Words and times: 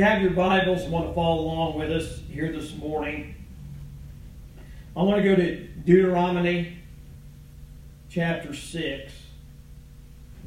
You 0.00 0.06
have 0.06 0.22
your 0.22 0.30
Bibles 0.30 0.84
and 0.84 0.92
want 0.92 1.08
to 1.08 1.12
follow 1.12 1.42
along 1.42 1.78
with 1.78 1.92
us 1.92 2.20
here 2.32 2.50
this 2.50 2.74
morning, 2.74 3.34
I 4.96 5.02
want 5.02 5.22
to 5.22 5.22
go 5.22 5.36
to 5.36 5.62
Deuteronomy 5.84 6.78
chapter 8.08 8.54
6. 8.54 9.12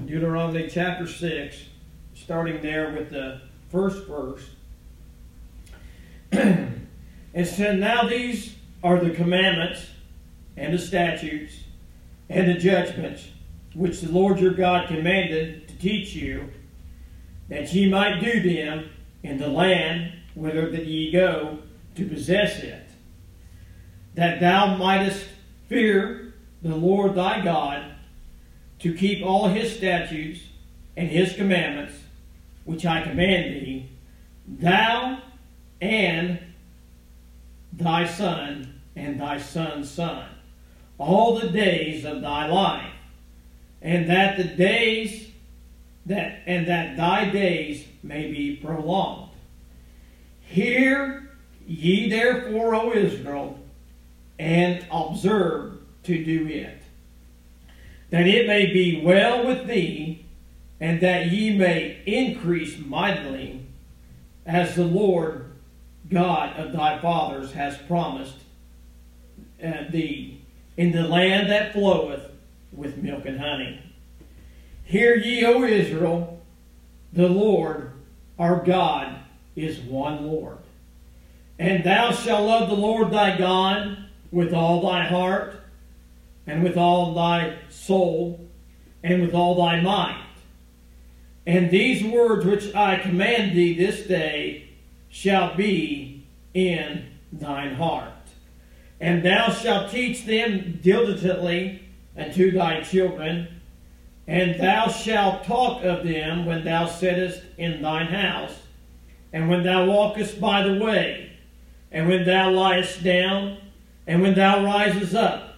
Deuteronomy 0.08 0.67
chapter 0.67 1.05
6, 1.05 1.66
starting 2.16 2.63
there 2.63 2.94
with 2.94 3.11
the 3.11 3.41
first 3.70 4.08
verse. 4.08 4.44
and 6.31 7.45
said, 7.45 7.77
Now 7.77 8.08
these 8.08 8.55
are 8.83 8.99
the 8.99 9.11
commandments 9.11 9.85
and 10.58 10.73
the 10.73 10.80
statutes 10.80 11.53
and 12.27 12.49
the 12.49 12.55
judgments 12.55 13.27
which 13.75 14.02
the 14.02 14.11
Lord 14.11 14.39
your 14.39 14.55
God 14.55 14.88
commanded 14.88 15.67
to 15.67 15.77
teach 15.77 16.16
you, 16.16 16.49
that 17.49 17.72
ye 17.72 17.88
might 17.88 18.20
do 18.20 18.41
them 18.41 18.89
in 19.23 19.38
the 19.38 19.48
land 19.48 20.13
whither 20.36 20.70
that 20.70 20.86
ye 20.86 21.12
go 21.12 21.59
to 21.95 22.08
possess 22.08 22.59
it, 22.59 22.88
that 24.16 24.39
thou 24.39 24.75
mightest 24.78 25.25
fear 25.67 26.34
the 26.61 26.75
Lord 26.75 27.16
thy 27.16 27.44
God, 27.44 27.92
to 28.80 28.94
keep 28.94 29.25
all 29.25 29.47
his 29.47 29.75
statutes 29.75 30.42
and 30.95 31.08
his 31.09 31.34
commandments, 31.34 31.95
which 32.66 32.86
I 32.86 33.02
command 33.02 33.56
thee, 33.56 33.89
thou 34.47 35.22
and 35.81 36.40
thy 37.72 38.06
son 38.06 38.81
and 38.95 39.19
thy 39.19 39.40
son's 39.40 39.90
son, 39.90 40.25
all 40.97 41.40
the 41.40 41.50
days 41.50 42.06
of 42.06 42.22
thy 42.22 42.47
life, 42.47 42.94
and 43.81 44.09
that 44.09 44.38
the 44.38 44.44
days 44.44 45.30
that 46.06 46.42
and 46.45 46.67
that 46.67 46.97
thy 46.97 47.30
days 47.30 47.86
may 48.02 48.30
be 48.31 48.58
prolonged. 48.58 49.22
Hear 50.45 51.31
ye 51.66 52.09
therefore, 52.09 52.75
O 52.75 52.94
Israel, 52.94 53.59
and 54.38 54.85
observe 54.91 55.77
to 56.03 56.23
do 56.23 56.47
it, 56.47 56.81
that 58.09 58.27
it 58.27 58.47
may 58.47 58.67
be 58.67 59.02
well 59.03 59.45
with 59.45 59.67
thee, 59.67 60.25
and 60.80 61.02
that 61.02 61.27
ye 61.27 61.55
may 61.55 62.02
increase 62.05 62.77
mightily, 62.77 63.66
as 64.45 64.75
the 64.75 64.83
Lord 64.83 65.52
God 66.09 66.57
of 66.57 66.73
thy 66.73 67.00
fathers 67.00 67.53
has 67.53 67.78
promised 67.78 68.35
uh, 69.63 69.85
thee, 69.89 70.41
in 70.75 70.91
the 70.91 71.03
land 71.03 71.50
that 71.50 71.72
floweth 71.72 72.31
with 72.72 72.97
milk 72.97 73.25
and 73.25 73.39
honey. 73.39 73.80
Hear 74.83 75.16
ye, 75.16 75.45
O 75.45 75.63
Israel, 75.63 76.41
the 77.13 77.30
Lord 77.30 77.91
our 78.38 78.63
God 78.63 79.22
is 79.56 79.80
one 79.80 80.26
Lord. 80.26 80.58
And 81.59 81.84
thou 81.84 82.12
shalt 82.12 82.48
love 82.48 82.70
the 82.70 82.76
Lord 82.76 83.12
thy 83.12 83.38
God 83.38 83.98
with 84.32 84.54
all 84.54 84.82
thy 84.82 85.06
heart, 85.06 85.56
and 86.48 86.64
with 86.64 86.76
all 86.76 87.14
thy 87.14 87.58
soul, 87.69 88.50
and 89.03 89.22
with 89.22 89.34
all 89.34 89.56
thy 89.56 89.80
might. 89.80 90.25
And 91.46 91.69
these 91.69 92.03
words 92.03 92.46
which 92.46 92.74
I 92.74 92.97
command 92.97 93.56
thee 93.56 93.75
this 93.75 94.08
day 94.08 94.69
shall 95.09 95.56
be 95.56 96.25
in 96.53 97.06
thine 97.31 97.75
heart. 97.75 98.12
And 99.00 99.24
thou 99.24 99.52
shalt 99.52 99.92
teach 99.92 100.25
them 100.25 100.80
diligently 100.81 101.84
unto 102.18 102.52
thy 102.52 102.81
children, 102.81 103.62
and 104.28 104.59
thou 104.59 104.88
shalt 104.88 105.44
talk 105.44 105.84
of 105.84 106.03
them 106.03 106.46
when 106.46 106.63
thou 106.63 106.88
sittest 106.88 107.42
in 107.58 107.81
thine 107.81 108.08
house, 108.08 108.56
and 109.33 109.49
when 109.49 109.63
thou 109.63 109.85
walkest 109.85 110.39
by 110.39 110.61
the 110.61 110.75
way, 110.75 111.31
and 111.91 112.07
when 112.07 112.23
thou 112.23 112.51
liest 112.51 113.03
down, 113.03 113.57
and 114.05 114.21
when 114.21 114.35
thou 114.35 114.63
risest 114.63 115.16
up. 115.16 115.55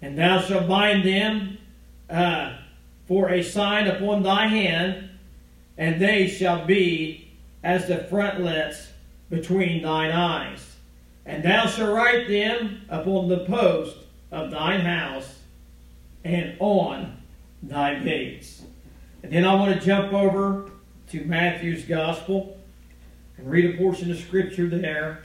And 0.00 0.18
thou 0.18 0.40
shalt 0.40 0.66
bind 0.66 1.04
them 1.04 1.58
uh, 2.08 2.56
for 3.06 3.30
a 3.30 3.42
sign 3.42 3.86
upon 3.86 4.22
thy 4.22 4.46
hand, 4.46 5.10
and 5.76 6.00
they 6.00 6.28
shall 6.28 6.64
be 6.64 7.30
as 7.62 7.86
the 7.86 7.98
frontlets 7.98 8.88
between 9.28 9.82
thine 9.82 10.10
eyes. 10.10 10.76
And 11.26 11.42
thou 11.42 11.66
shalt 11.66 11.94
write 11.94 12.28
them 12.28 12.82
upon 12.88 13.28
the 13.28 13.44
post 13.44 13.96
of 14.30 14.50
thine 14.50 14.80
house 14.80 15.40
and 16.24 16.56
on 16.58 17.20
thy 17.62 17.96
gates. 17.96 18.62
And 19.22 19.32
then 19.32 19.44
I 19.44 19.54
want 19.54 19.74
to 19.74 19.84
jump 19.84 20.12
over 20.12 20.70
to 21.10 21.24
Matthew's 21.24 21.84
Gospel 21.84 22.57
and 23.38 23.50
read 23.50 23.74
a 23.74 23.78
portion 23.78 24.10
of 24.10 24.18
Scripture 24.18 24.66
there. 24.66 25.24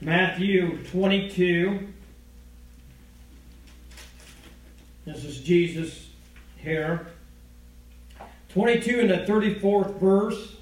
Matthew 0.00 0.82
22. 0.86 1.88
This 5.04 5.24
is 5.24 5.40
Jesus 5.40 6.08
here. 6.56 7.08
22 8.50 9.00
and 9.00 9.10
the 9.10 9.26
34th 9.26 9.98
verse. 9.98 10.56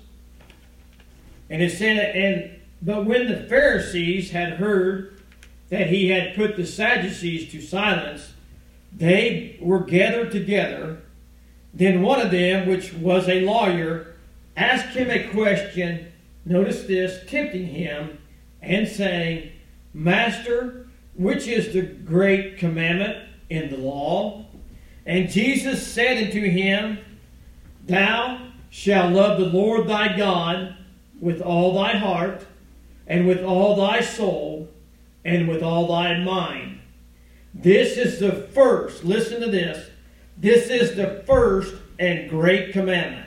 And 1.50 1.62
it 1.62 1.72
said, 1.72 2.16
and 2.16 2.60
but 2.82 3.04
when 3.04 3.28
the 3.28 3.42
Pharisees 3.42 4.30
had 4.30 4.54
heard 4.54 5.20
that 5.68 5.88
he 5.88 6.08
had 6.08 6.34
put 6.34 6.56
the 6.56 6.66
Sadducees 6.66 7.50
to 7.52 7.60
silence, 7.60 8.32
they 8.92 9.58
were 9.60 9.80
gathered 9.80 10.30
together. 10.30 11.02
Then 11.74 12.02
one 12.02 12.20
of 12.20 12.30
them, 12.30 12.68
which 12.68 12.94
was 12.94 13.28
a 13.28 13.42
lawyer, 13.42 14.14
asked 14.56 14.96
him 14.96 15.10
a 15.10 15.28
question. 15.28 16.09
Notice 16.44 16.84
this, 16.84 17.20
tempting 17.28 17.66
him 17.66 18.18
and 18.62 18.88
saying, 18.88 19.52
Master, 19.92 20.88
which 21.14 21.46
is 21.46 21.72
the 21.72 21.82
great 21.82 22.58
commandment 22.58 23.28
in 23.48 23.70
the 23.70 23.76
law? 23.76 24.46
And 25.04 25.28
Jesus 25.28 25.86
said 25.86 26.24
unto 26.24 26.42
him, 26.48 26.98
Thou 27.86 28.48
shalt 28.70 29.12
love 29.12 29.38
the 29.38 29.46
Lord 29.46 29.88
thy 29.88 30.16
God 30.16 30.76
with 31.20 31.40
all 31.40 31.74
thy 31.74 31.96
heart, 31.96 32.46
and 33.06 33.26
with 33.26 33.42
all 33.42 33.76
thy 33.76 34.00
soul, 34.00 34.68
and 35.24 35.48
with 35.48 35.62
all 35.62 35.88
thy 35.88 36.18
mind. 36.18 36.80
This 37.52 37.98
is 37.98 38.20
the 38.20 38.32
first, 38.32 39.04
listen 39.04 39.40
to 39.40 39.50
this. 39.50 39.90
This 40.36 40.70
is 40.70 40.96
the 40.96 41.22
first 41.26 41.74
and 41.98 42.30
great 42.30 42.72
commandment. 42.72 43.26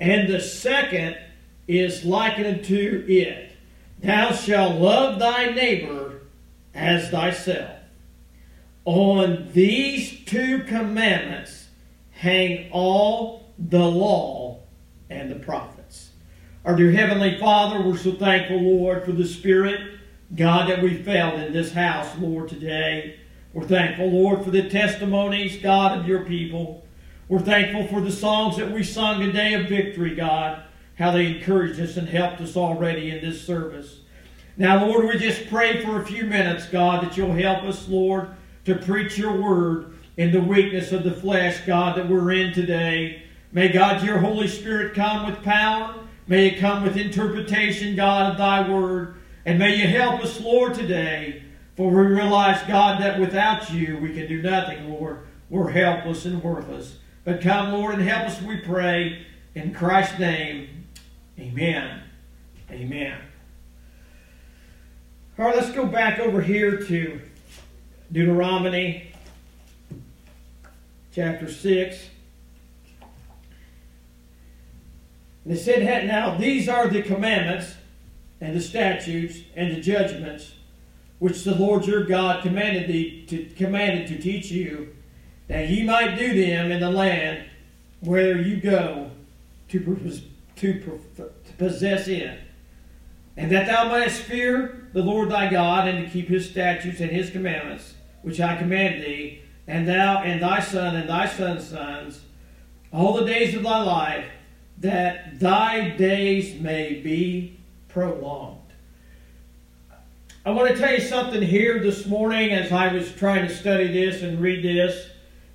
And 0.00 0.28
the 0.28 0.40
second 0.40 1.16
is 1.66 2.04
likened 2.04 2.46
unto 2.46 3.04
it 3.08 3.52
Thou 4.04 4.32
shalt 4.32 4.80
love 4.80 5.18
thy 5.18 5.46
neighbor 5.46 6.20
as 6.74 7.08
thyself. 7.08 7.70
On 8.84 9.48
these 9.52 10.24
two 10.26 10.64
commandments 10.64 11.68
hang 12.10 12.70
all 12.70 13.48
the 13.58 13.78
law 13.78 14.60
and 15.08 15.30
the 15.30 15.36
prophets. 15.36 16.10
Our 16.66 16.76
dear 16.76 16.92
Heavenly 16.92 17.38
Father, 17.38 17.80
we're 17.80 17.96
so 17.96 18.12
thankful, 18.12 18.60
Lord, 18.60 19.04
for 19.04 19.12
the 19.12 19.26
Spirit, 19.26 19.80
God, 20.34 20.68
that 20.68 20.82
we 20.82 21.02
felt 21.02 21.34
in 21.34 21.52
this 21.54 21.72
house, 21.72 22.08
Lord, 22.18 22.48
today. 22.48 23.20
We're 23.54 23.66
thankful, 23.66 24.10
Lord, 24.10 24.44
for 24.44 24.50
the 24.50 24.68
testimonies, 24.68 25.62
God, 25.62 25.98
of 25.98 26.06
your 26.06 26.24
people. 26.24 26.86
We're 27.28 27.40
thankful 27.40 27.86
for 27.86 28.02
the 28.02 28.12
songs 28.12 28.58
that 28.58 28.70
we 28.70 28.82
sung 28.82 29.20
today 29.20 29.54
of 29.54 29.68
victory, 29.68 30.14
God, 30.14 30.62
how 30.96 31.10
they 31.10 31.26
encouraged 31.26 31.80
us 31.80 31.96
and 31.96 32.08
helped 32.08 32.40
us 32.40 32.56
already 32.56 33.10
in 33.10 33.20
this 33.20 33.44
service. 33.44 33.98
Now, 34.56 34.86
Lord, 34.86 35.06
we 35.06 35.18
just 35.18 35.48
pray 35.48 35.84
for 35.84 36.00
a 36.00 36.06
few 36.06 36.24
minutes, 36.24 36.68
God, 36.68 37.04
that 37.04 37.16
you'll 37.16 37.32
help 37.32 37.64
us, 37.64 37.88
Lord, 37.88 38.30
to 38.64 38.76
preach 38.76 39.18
your 39.18 39.40
word 39.40 39.98
in 40.16 40.30
the 40.30 40.40
weakness 40.40 40.92
of 40.92 41.02
the 41.02 41.10
flesh, 41.10 41.60
God, 41.66 41.96
that 41.96 42.08
we're 42.08 42.30
in 42.32 42.52
today. 42.52 43.24
May 43.52 43.68
God, 43.68 44.04
your 44.04 44.18
Holy 44.18 44.46
Spirit 44.46 44.94
come 44.94 45.26
with 45.26 45.42
power. 45.42 45.94
May 46.28 46.48
it 46.48 46.60
come 46.60 46.84
with 46.84 46.96
interpretation, 46.96 47.96
God, 47.96 48.32
of 48.32 48.38
thy 48.38 48.68
word. 48.68 49.16
And 49.44 49.58
may 49.58 49.74
you 49.74 49.88
help 49.88 50.22
us, 50.22 50.40
Lord, 50.40 50.74
today. 50.74 51.42
For 51.76 51.90
we 51.90 52.06
realize, 52.06 52.62
God, 52.68 53.02
that 53.02 53.18
without 53.18 53.70
you 53.72 53.98
we 53.98 54.14
can 54.14 54.28
do 54.28 54.40
nothing, 54.40 54.88
Lord. 54.88 55.26
We're 55.50 55.70
helpless 55.70 56.24
and 56.24 56.42
worthless. 56.42 56.98
But 57.24 57.40
come, 57.40 57.72
Lord, 57.72 57.94
and 57.94 58.08
help 58.08 58.28
us, 58.28 58.40
we 58.40 58.58
pray. 58.58 59.26
In 59.54 59.72
Christ's 59.72 60.18
name, 60.18 60.73
amen. 61.38 62.02
Amen. 62.70 63.20
All 65.38 65.46
right, 65.46 65.56
let's 65.56 65.72
go 65.72 65.86
back 65.86 66.18
over 66.18 66.40
here 66.40 66.78
to 66.84 67.20
Deuteronomy 68.12 69.12
chapter 71.12 71.50
6. 71.50 72.08
And 75.44 75.52
it 75.52 75.58
said, 75.58 76.06
Now 76.06 76.36
these 76.36 76.68
are 76.68 76.88
the 76.88 77.02
commandments 77.02 77.74
and 78.40 78.56
the 78.56 78.60
statutes 78.60 79.40
and 79.56 79.74
the 79.74 79.80
judgments 79.80 80.54
which 81.18 81.44
the 81.44 81.54
Lord 81.54 81.86
your 81.86 82.04
God 82.04 82.42
commanded 82.42 82.88
thee 82.88 83.24
to 83.28 83.44
commanded 83.56 84.08
to 84.08 84.18
teach 84.18 84.50
you, 84.50 84.94
that 85.48 85.70
ye 85.70 85.82
might 85.82 86.16
do 86.16 86.34
them 86.34 86.70
in 86.70 86.80
the 86.80 86.90
land 86.90 87.44
where 88.00 88.38
you 88.38 88.56
go 88.60 89.10
to, 89.68 90.22
to, 90.56 91.00
to 91.16 91.52
possess 91.58 92.08
it, 92.08 92.40
and 93.36 93.50
that 93.50 93.66
thou 93.66 93.90
mayest 93.90 94.22
fear 94.22 94.88
the 94.92 95.02
Lord 95.02 95.30
thy 95.30 95.50
God, 95.50 95.88
and 95.88 96.04
to 96.04 96.10
keep 96.10 96.28
his 96.28 96.48
statutes 96.48 97.00
and 97.00 97.10
his 97.10 97.30
commandments, 97.30 97.94
which 98.22 98.40
I 98.40 98.56
command 98.56 99.02
thee, 99.02 99.42
and 99.66 99.88
thou 99.88 100.22
and 100.22 100.42
thy 100.42 100.60
son 100.60 100.96
and 100.96 101.08
thy 101.08 101.26
son's 101.26 101.68
sons, 101.68 102.20
all 102.92 103.14
the 103.14 103.24
days 103.24 103.54
of 103.54 103.62
thy 103.62 103.82
life, 103.82 104.26
that 104.78 105.40
thy 105.40 105.90
days 105.90 106.60
may 106.60 107.00
be 107.00 107.58
prolonged. 107.88 108.60
I 110.46 110.50
want 110.50 110.68
to 110.68 110.76
tell 110.76 110.92
you 110.92 111.00
something 111.00 111.40
here 111.40 111.78
this 111.78 112.04
morning 112.04 112.50
as 112.50 112.70
I 112.70 112.92
was 112.92 113.10
trying 113.12 113.48
to 113.48 113.54
study 113.54 113.86
this 113.86 114.22
and 114.22 114.38
read 114.38 114.62
this. 114.62 115.08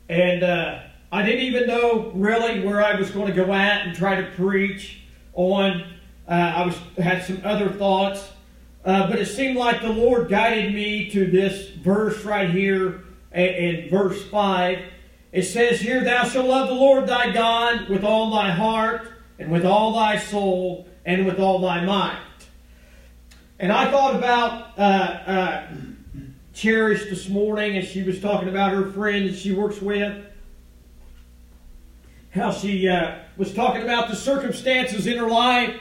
And 0.09 0.41
uh, 0.41 0.79
I 1.11 1.23
didn't 1.23 1.41
even 1.41 1.67
know 1.67 2.11
really 2.13 2.63
where 2.63 2.83
I 2.83 2.93
was 2.93 3.09
going 3.09 3.27
to 3.27 3.33
go 3.33 3.51
at 3.51 3.87
and 3.87 3.95
try 3.95 4.21
to 4.21 4.29
preach 4.31 5.01
on. 5.33 5.83
Uh, 6.27 6.31
I 6.31 6.65
was 6.67 6.75
had 7.03 7.23
some 7.23 7.41
other 7.43 7.69
thoughts, 7.69 8.29
uh, 8.85 9.09
but 9.09 9.17
it 9.17 9.25
seemed 9.25 9.57
like 9.57 9.81
the 9.81 9.89
Lord 9.89 10.29
guided 10.29 10.73
me 10.73 11.09
to 11.09 11.25
this 11.25 11.69
verse 11.69 12.23
right 12.23 12.49
here 12.49 13.05
in, 13.33 13.89
verse 13.89 14.23
five. 14.29 14.79
It 15.31 15.43
says 15.43 15.79
here, 15.79 16.03
"Thou 16.03 16.25
shalt 16.25 16.45
love 16.45 16.67
the 16.67 16.75
Lord 16.75 17.07
thy 17.07 17.31
God 17.31 17.89
with 17.89 18.03
all 18.03 18.29
thy 18.29 18.51
heart 18.51 19.09
and 19.39 19.51
with 19.51 19.65
all 19.65 19.93
thy 19.93 20.19
soul 20.19 20.87
and 21.05 21.25
with 21.25 21.39
all 21.39 21.59
thy 21.59 21.83
might." 21.83 22.19
And 23.57 23.71
I 23.71 23.89
thought 23.89 24.15
about 24.15 24.77
uh, 24.77 24.81
uh, 24.81 25.67
Cherish 26.53 27.09
this 27.09 27.27
morning 27.27 27.77
as 27.77 27.87
she 27.87 28.03
was 28.03 28.21
talking 28.21 28.47
about 28.47 28.73
her 28.73 28.91
friend 28.91 29.27
that 29.27 29.35
she 29.35 29.53
works 29.53 29.81
with. 29.81 30.25
How 32.31 32.51
she 32.51 32.87
uh, 32.87 33.19
was 33.37 33.53
talking 33.53 33.81
about 33.81 34.09
the 34.09 34.15
circumstances 34.15 35.07
in 35.07 35.17
her 35.17 35.27
life 35.27 35.75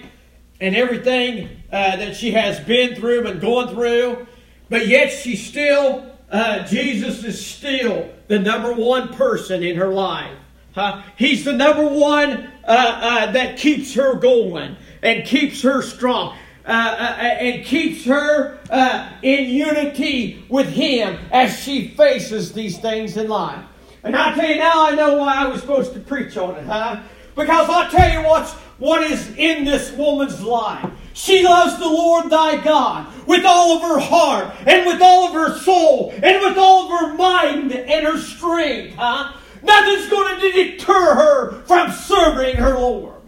and 0.61 0.75
everything 0.75 1.49
uh, 1.71 1.97
that 1.97 2.17
she 2.17 2.31
has 2.33 2.59
been 2.61 2.95
through 2.95 3.27
and 3.27 3.41
going 3.41 3.69
through. 3.69 4.27
But 4.71 4.87
yet 4.87 5.11
she 5.13 5.37
still, 5.37 6.11
uh, 6.31 6.65
Jesus 6.67 7.23
is 7.25 7.45
still 7.45 8.11
the 8.29 8.39
number 8.39 8.73
one 8.73 9.15
person 9.15 9.63
in 9.63 9.77
her 9.77 9.89
life. 9.89 10.37
Huh? 10.75 11.03
He's 11.17 11.45
the 11.45 11.53
number 11.53 11.87
one 11.87 12.51
uh, 12.65 13.33
that 13.33 13.59
keeps 13.59 13.95
her 13.95 14.15
going 14.15 14.77
and 15.03 15.27
keeps 15.27 15.63
her 15.63 15.83
strong. 15.83 16.37
Uh, 16.69 16.71
uh, 16.71 17.23
and 17.23 17.65
keeps 17.65 18.05
her 18.05 18.59
uh, 18.69 19.11
in 19.23 19.49
unity 19.49 20.45
with 20.51 20.69
Him 20.69 21.19
as 21.33 21.59
she 21.59 21.89
faces 21.89 22.53
these 22.53 22.77
things 22.77 23.17
in 23.17 23.27
life. 23.27 23.65
And 24.09 24.17
I 24.17 24.35
tell 24.35 24.49
you 24.49 24.57
now, 24.57 24.87
I 24.87 24.95
know 24.95 25.19
why 25.19 25.35
I 25.35 25.49
was 25.49 25.61
supposed 25.61 25.93
to 25.93 26.01
preach 26.01 26.39
on 26.39 26.57
it, 26.57 26.65
huh? 26.65 27.03
Because 27.37 27.69
I'll 27.69 27.91
tell 27.91 28.11
you 28.11 28.27
what's 28.27 28.55
what 28.79 29.03
is 29.03 29.37
in 29.37 29.67
this 29.67 29.93
woman's 29.93 30.43
life. 30.43 30.91
She 31.13 31.45
loves 31.45 31.79
the 31.79 31.85
Lord 31.85 32.31
thy 32.31 32.57
God 32.65 33.07
with 33.27 33.45
all 33.45 33.77
of 33.77 33.83
her 33.83 33.99
heart 33.99 34.55
and 34.67 34.87
with 34.87 35.03
all 35.03 35.27
of 35.29 35.35
her 35.35 35.59
soul 35.59 36.13
and 36.23 36.41
with 36.41 36.57
all 36.57 36.91
of 36.91 37.01
her 37.01 37.15
mind 37.17 37.73
and 37.73 38.07
her 38.07 38.17
strength, 38.17 38.95
huh? 38.95 39.35
Nothing's 39.63 40.09
going 40.09 40.41
to 40.41 40.53
deter 40.53 41.15
her 41.15 41.63
from 41.67 41.93
serving 41.93 42.57
her 42.57 42.79
Lord. 42.79 43.21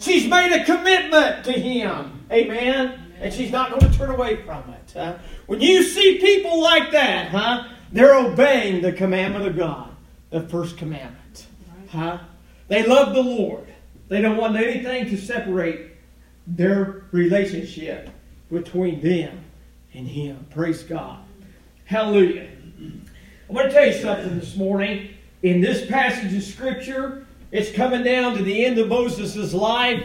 She's 0.00 0.28
made 0.28 0.52
a 0.52 0.66
commitment 0.66 1.46
to 1.46 1.52
Him. 1.52 2.26
Amen? 2.30 3.14
And 3.20 3.32
she's 3.32 3.50
not 3.50 3.70
going 3.70 3.90
to 3.90 3.98
turn 3.98 4.10
away 4.10 4.42
from 4.42 4.68
it. 4.68 4.92
Huh? 4.92 5.16
When 5.46 5.62
you 5.62 5.82
see 5.82 6.18
people 6.18 6.60
like 6.60 6.90
that, 6.90 7.28
huh? 7.28 7.68
They're 7.90 8.14
obeying 8.14 8.82
the 8.82 8.92
commandment 8.92 9.46
of 9.46 9.56
God, 9.56 9.95
the 10.30 10.40
first 10.48 10.76
commandment. 10.76 11.46
Huh? 11.90 12.18
They 12.68 12.86
love 12.86 13.14
the 13.14 13.22
Lord. 13.22 13.66
They 14.08 14.20
don't 14.20 14.36
want 14.36 14.56
anything 14.56 15.08
to 15.10 15.16
separate 15.16 15.92
their 16.46 17.04
relationship 17.10 18.10
between 18.50 19.00
them 19.00 19.44
and 19.94 20.06
Him. 20.06 20.46
Praise 20.50 20.82
God. 20.82 21.18
Hallelujah. 21.84 22.48
I 23.48 23.52
want 23.52 23.68
to 23.68 23.72
tell 23.72 23.86
you 23.86 23.92
something 23.92 24.38
this 24.38 24.56
morning. 24.56 25.10
In 25.42 25.60
this 25.60 25.86
passage 25.86 26.34
of 26.34 26.42
Scripture, 26.42 27.26
it's 27.52 27.70
coming 27.72 28.02
down 28.02 28.36
to 28.36 28.42
the 28.42 28.64
end 28.64 28.78
of 28.78 28.88
Moses' 28.88 29.54
life. 29.54 30.04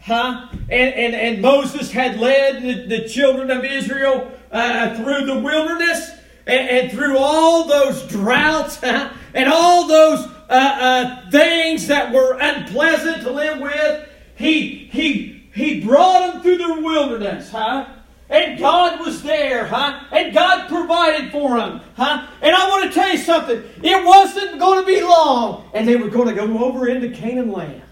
Huh? 0.00 0.48
And, 0.50 0.94
and, 0.94 1.14
and 1.14 1.40
Moses 1.40 1.90
had 1.90 2.18
led 2.18 2.62
the, 2.62 2.98
the 2.98 3.08
children 3.08 3.50
of 3.50 3.64
Israel 3.64 4.30
uh, 4.50 4.94
through 4.96 5.26
the 5.26 5.38
wilderness 5.38 6.10
and, 6.46 6.68
and, 6.68 6.92
through 6.92 7.18
all 7.18 7.64
those 7.66 8.06
droughts 8.08 8.82
and 8.82 9.48
all 9.48 9.86
those 9.86 10.26
uh, 10.48 10.50
uh, 10.50 11.30
things 11.30 11.86
that 11.86 12.12
were 12.12 12.38
unpleasant 12.40 13.22
to 13.22 13.30
live 13.30 13.60
with. 13.60 14.08
He, 14.34 14.88
he, 14.90 15.44
he 15.54 15.80
brought 15.80 16.32
them 16.32 16.42
through 16.42 16.58
the 16.58 16.80
wilderness, 16.80 17.50
huh? 17.50 17.86
And 18.28 18.58
God 18.58 19.00
was 19.00 19.22
there, 19.22 19.66
huh? 19.66 20.04
And 20.10 20.32
God 20.32 20.68
provided 20.68 21.30
for 21.30 21.58
them, 21.58 21.80
huh? 21.96 22.26
And 22.40 22.54
I 22.54 22.68
want 22.68 22.84
to 22.84 22.92
tell 22.92 23.10
you 23.10 23.18
something. 23.18 23.62
It 23.82 24.04
wasn't 24.04 24.58
going 24.58 24.80
to 24.80 24.86
be 24.86 25.02
long, 25.02 25.68
and 25.74 25.86
they 25.86 25.96
were 25.96 26.08
going 26.08 26.28
to 26.28 26.34
go 26.34 26.64
over 26.64 26.88
into 26.88 27.10
Canaan 27.10 27.52
land 27.52 27.82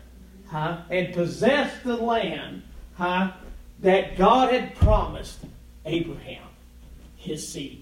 huh, 0.51 0.79
and 0.91 1.15
possess 1.15 1.83
the 1.83 1.97
land 1.97 2.63
huh, 2.95 3.33
that 3.81 4.17
God 4.17 4.53
had 4.53 4.75
promised 4.75 5.39
Abraham, 5.85 6.43
his 7.17 7.47
seed. 7.47 7.80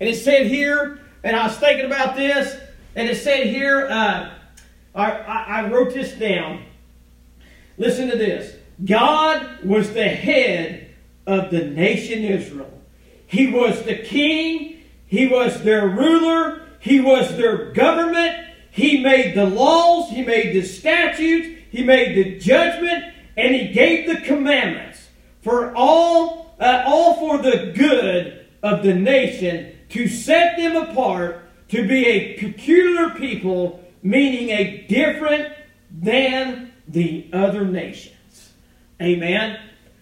And 0.00 0.08
it 0.08 0.16
said 0.16 0.46
here, 0.46 1.00
and 1.24 1.34
I 1.34 1.46
was 1.46 1.56
thinking 1.56 1.86
about 1.86 2.16
this, 2.16 2.56
and 2.94 3.08
it 3.08 3.16
said 3.16 3.46
here, 3.46 3.86
uh, 3.88 4.30
I, 4.94 5.10
I 5.10 5.68
wrote 5.68 5.94
this 5.94 6.12
down. 6.12 6.64
Listen 7.76 8.10
to 8.10 8.16
this. 8.16 8.54
God 8.84 9.64
was 9.64 9.92
the 9.92 10.08
head 10.08 10.94
of 11.26 11.50
the 11.50 11.64
nation 11.64 12.24
Israel. 12.24 12.72
He 13.26 13.48
was 13.48 13.82
the 13.82 13.96
king. 13.96 14.82
He 15.06 15.26
was 15.26 15.62
their 15.62 15.88
ruler. 15.88 16.62
He 16.80 17.00
was 17.00 17.36
their 17.36 17.72
government. 17.72 18.36
He 18.70 19.02
made 19.02 19.34
the 19.34 19.46
laws. 19.46 20.10
He 20.10 20.22
made 20.22 20.54
the 20.54 20.62
statutes. 20.62 21.48
He 21.70 21.82
made 21.82 22.16
the 22.16 22.38
judgment, 22.38 23.12
and 23.36 23.54
he 23.54 23.72
gave 23.72 24.08
the 24.08 24.22
commandments 24.22 25.08
for 25.42 25.74
all, 25.76 26.54
uh, 26.58 26.84
all 26.86 27.14
for 27.14 27.38
the 27.38 27.72
good 27.76 28.46
of 28.62 28.82
the 28.82 28.94
nation 28.94 29.77
to 29.90 30.08
set 30.08 30.56
them 30.56 30.76
apart 30.76 31.44
to 31.68 31.86
be 31.86 32.06
a 32.06 32.38
peculiar 32.38 33.10
people, 33.10 33.84
meaning 34.02 34.50
a 34.50 34.86
different 34.88 35.52
than 35.90 36.72
the 36.86 37.28
other 37.32 37.64
nations. 37.64 38.52
Amen. 39.00 39.58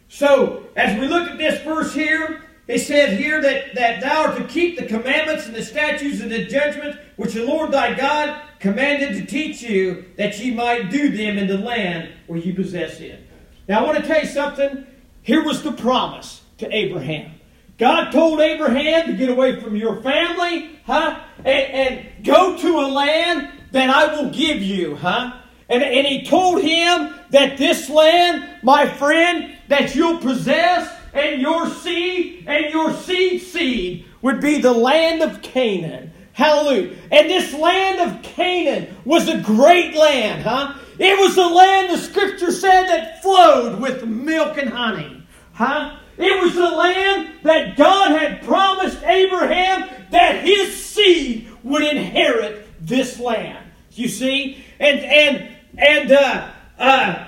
So, 0.09 0.67
as 0.77 0.99
we 0.99 1.09
look 1.09 1.29
at 1.29 1.39
this 1.39 1.63
verse 1.63 1.93
here, 1.93 2.43
it 2.69 2.81
says 2.81 3.19
here 3.19 3.41
that, 3.43 3.75
that 3.75 4.01
thou 4.01 4.27
art 4.27 4.37
to 4.39 4.45
keep 4.45 4.79
the 4.79 4.87
commandments 4.87 5.47
and 5.47 5.55
the 5.55 5.63
statutes 5.63 6.21
and 6.21 6.31
the 6.31 6.47
judgments 6.47 6.99
which 7.17 7.35
the 7.35 7.45
Lord 7.45 7.71
thy 7.71 7.95
God 7.95 8.41
commanded 8.59 9.13
to 9.15 9.27
teach 9.27 9.63
you 9.63 10.05
that 10.17 10.39
ye 10.39 10.53
might 10.53 10.91
do 10.91 11.11
them 11.11 11.39
in 11.39 11.47
the 11.47 11.59
land 11.59 12.11
where 12.27 12.39
ye 12.39 12.53
possess 12.53 13.01
it. 13.01 13.21
Now, 13.69 13.81
I 13.81 13.83
want 13.85 13.99
to 13.99 14.07
tell 14.07 14.21
you 14.21 14.27
something. 14.27 14.87
Here 15.23 15.45
was 15.45 15.63
the 15.63 15.73
promise 15.73 16.43
to 16.59 16.75
Abraham. 16.75 17.36
God 17.79 18.11
told 18.11 18.41
Abraham 18.41 19.07
to 19.07 19.13
get 19.13 19.29
away 19.29 19.61
from 19.61 19.77
your 19.77 20.01
family, 20.03 20.79
huh? 20.87 21.21
And, 21.39 21.47
and 21.47 22.25
go 22.25 22.57
to 22.57 22.81
a 22.81 22.89
land 22.89 23.51
that 23.73 23.91
I 23.91 24.15
will 24.15 24.31
give 24.31 24.63
you, 24.63 24.97
huh? 24.97 25.41
And, 25.69 25.83
and 25.83 26.07
he 26.07 26.25
told 26.25 26.63
him 26.63 27.15
that 27.31 27.59
this 27.59 27.91
land, 27.91 28.49
my 28.63 28.89
friend, 28.89 29.57
that 29.69 29.95
you'll 29.95 30.19
possess, 30.19 30.93
and 31.13 31.41
your 31.41 31.69
seed 31.69 32.45
and 32.47 32.73
your 32.73 32.93
seed 32.93 33.41
seed 33.41 34.05
would 34.23 34.41
be 34.41 34.61
the 34.61 34.73
land 34.73 35.23
of 35.23 35.43
Canaan. 35.43 36.13
Hallelujah. 36.33 36.95
And 37.11 37.31
this 37.31 37.55
land 37.55 38.01
of 38.01 38.23
Canaan 38.23 38.95
was 39.05 39.29
a 39.29 39.41
great 39.41 39.95
land, 39.95 40.43
huh? 40.43 40.75
It 40.99 41.19
was 41.19 41.37
a 41.37 41.47
land, 41.47 41.91
the 41.91 41.99
scripture 41.99 42.53
said, 42.53 42.87
that 42.89 43.23
flowed 43.23 43.81
with 43.81 44.05
milk 44.05 44.59
and 44.59 44.69
honey, 44.69 45.27
huh? 45.53 45.99
It 46.19 46.43
was 46.43 46.55
the 46.55 46.71
land 46.71 47.31
that 47.43 47.77
God 47.77 48.13
had 48.13 48.43
promised 48.43 49.03
Abraham 49.03 49.89
that 50.11 50.43
his 50.43 50.75
seed 50.85 51.49
would 51.63 51.83
inherit 51.83 52.67
this 52.81 53.19
land. 53.19 53.67
You 53.93 54.09
see? 54.09 54.65
And, 54.79 55.01
and, 55.01 55.49
and, 55.77 56.13
uh, 56.13 56.51
uh, 56.79 57.27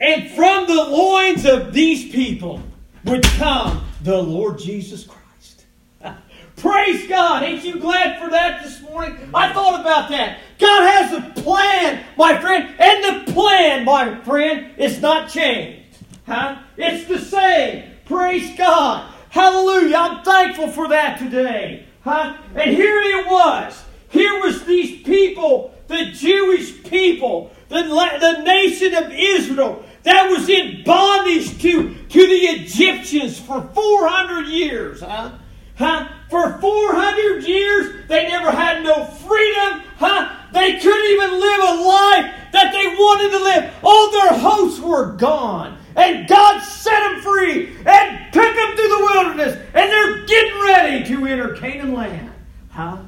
And 0.00 0.30
from 0.32 0.66
the 0.66 0.74
loins 0.74 1.46
of 1.46 1.72
these 1.72 2.10
people 2.10 2.60
would 3.04 3.22
come 3.22 3.84
the 4.02 4.20
Lord 4.20 4.58
Jesus 4.58 5.06
Christ. 5.06 5.64
Praise 6.56 7.06
God. 7.08 7.44
Ain't 7.44 7.64
you 7.64 7.78
glad 7.78 8.20
for 8.20 8.28
that 8.30 8.62
this 8.62 8.80
morning? 8.82 9.16
I 9.32 9.52
thought 9.52 9.80
about 9.80 10.08
that. 10.10 10.38
God 10.58 10.82
has 10.82 11.12
a 11.12 11.42
plan, 11.42 12.04
my 12.16 12.40
friend, 12.40 12.74
and 12.78 13.26
the 13.26 13.32
plan, 13.32 13.84
my 13.84 14.16
friend, 14.22 14.72
is 14.76 15.00
not 15.00 15.28
changed. 15.28 15.98
Huh? 16.26 16.62
It's 16.76 17.06
the 17.06 17.18
same. 17.18 17.91
Praise 18.06 18.56
God. 18.56 19.12
Hallelujah. 19.30 19.96
I'm 19.96 20.24
thankful 20.24 20.68
for 20.68 20.88
that 20.88 21.18
today. 21.18 21.86
Huh? 22.02 22.36
And 22.54 22.70
here 22.76 23.00
it 23.00 23.26
was. 23.26 23.82
Here 24.08 24.40
was 24.40 24.64
these 24.64 25.02
people, 25.02 25.74
the 25.86 26.10
Jewish 26.12 26.82
people, 26.84 27.50
the, 27.68 27.82
the 27.82 28.42
nation 28.42 28.94
of 28.94 29.10
Israel 29.12 29.84
that 30.02 30.28
was 30.28 30.48
in 30.48 30.82
bondage 30.84 31.60
to, 31.62 31.94
to 31.94 32.26
the 32.26 32.40
Egyptians 32.60 33.38
for 33.38 33.62
400 33.74 34.48
years. 34.48 35.00
Huh? 35.00 35.32
Huh? 35.76 36.08
For 36.28 36.58
400 36.58 37.44
years, 37.44 38.08
they 38.08 38.28
never 38.28 38.50
had 38.50 38.82
no 38.82 39.04
freedom. 39.04 39.82
Huh? 39.96 40.36
They 40.52 40.78
couldn't 40.78 41.10
even 41.10 41.40
live 41.40 41.60
a 41.60 41.82
life 41.82 42.34
that 42.52 42.72
they 42.72 42.86
wanted 42.88 43.30
to 43.30 43.44
live. 43.44 43.74
All 43.82 44.10
their 44.10 44.38
hopes 44.38 44.78
were 44.80 45.12
gone. 45.12 45.78
And 45.96 46.28
God 46.28 46.62
set 46.62 47.00
them 47.00 47.20
free 47.20 47.68
and 47.84 48.32
took 48.32 48.54
them 48.54 48.76
through 48.76 48.88
the 48.88 49.08
wilderness. 49.12 49.54
And 49.74 49.90
they're 49.90 50.26
getting 50.26 50.62
ready 50.62 51.04
to 51.06 51.26
enter 51.26 51.54
Canaan 51.54 51.94
land. 51.94 52.32
Huh? 52.70 52.98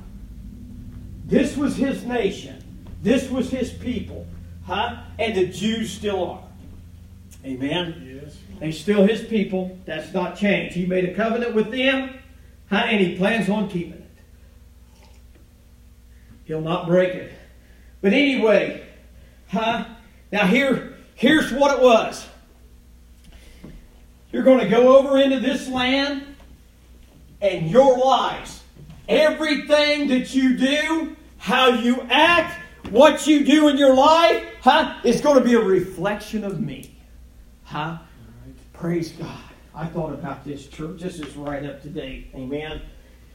This 1.24 1.56
was 1.56 1.76
his 1.76 2.04
nation. 2.04 2.62
This 3.02 3.30
was 3.30 3.50
his 3.50 3.72
people. 3.72 4.26
Huh? 4.66 5.02
And 5.18 5.34
the 5.34 5.46
Jews 5.46 5.92
still 5.92 6.30
are. 6.30 6.44
Amen. 7.44 8.20
Yes. 8.22 8.36
They 8.58 8.72
still 8.72 9.06
his 9.06 9.22
people. 9.22 9.78
That's 9.84 10.12
not 10.14 10.36
changed. 10.36 10.74
He 10.74 10.86
made 10.86 11.04
a 11.04 11.14
covenant 11.14 11.54
with 11.54 11.70
them, 11.70 12.18
huh? 12.70 12.76
and 12.76 13.00
he 13.00 13.16
plans 13.16 13.48
on 13.48 13.68
keeping 13.68 13.92
it. 13.92 14.10
He'll 16.44 16.60
not 16.60 16.86
break 16.86 17.14
it. 17.14 17.32
But 18.00 18.12
anyway, 18.12 18.84
huh? 19.48 19.84
Now 20.30 20.46
here, 20.46 20.94
here's 21.14 21.52
what 21.52 21.76
it 21.76 21.82
was. 21.82 22.26
You're 24.34 24.42
going 24.42 24.58
to 24.58 24.68
go 24.68 24.98
over 24.98 25.16
into 25.16 25.38
this 25.38 25.68
land, 25.68 26.26
and 27.40 27.70
your 27.70 27.96
lives, 27.96 28.64
everything 29.08 30.08
that 30.08 30.34
you 30.34 30.56
do, 30.56 31.14
how 31.38 31.68
you 31.68 32.00
act, 32.10 32.60
what 32.90 33.28
you 33.28 33.44
do 33.44 33.68
in 33.68 33.78
your 33.78 33.94
life, 33.94 34.44
huh, 34.60 34.98
is 35.04 35.20
going 35.20 35.38
to 35.38 35.44
be 35.44 35.54
a 35.54 35.60
reflection 35.60 36.42
of 36.42 36.60
me. 36.60 36.96
Huh? 37.62 37.98
Praise 38.72 39.12
God. 39.12 39.38
I 39.72 39.86
thought 39.86 40.12
about 40.12 40.44
this 40.44 40.66
church. 40.66 41.02
This 41.02 41.20
is 41.20 41.36
right 41.36 41.64
up 41.64 41.80
to 41.82 41.88
date. 41.88 42.32
Amen. 42.34 42.82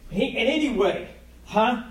He, 0.10 0.38
and 0.38 0.50
anyway, 0.50 1.08
huh? 1.46 1.84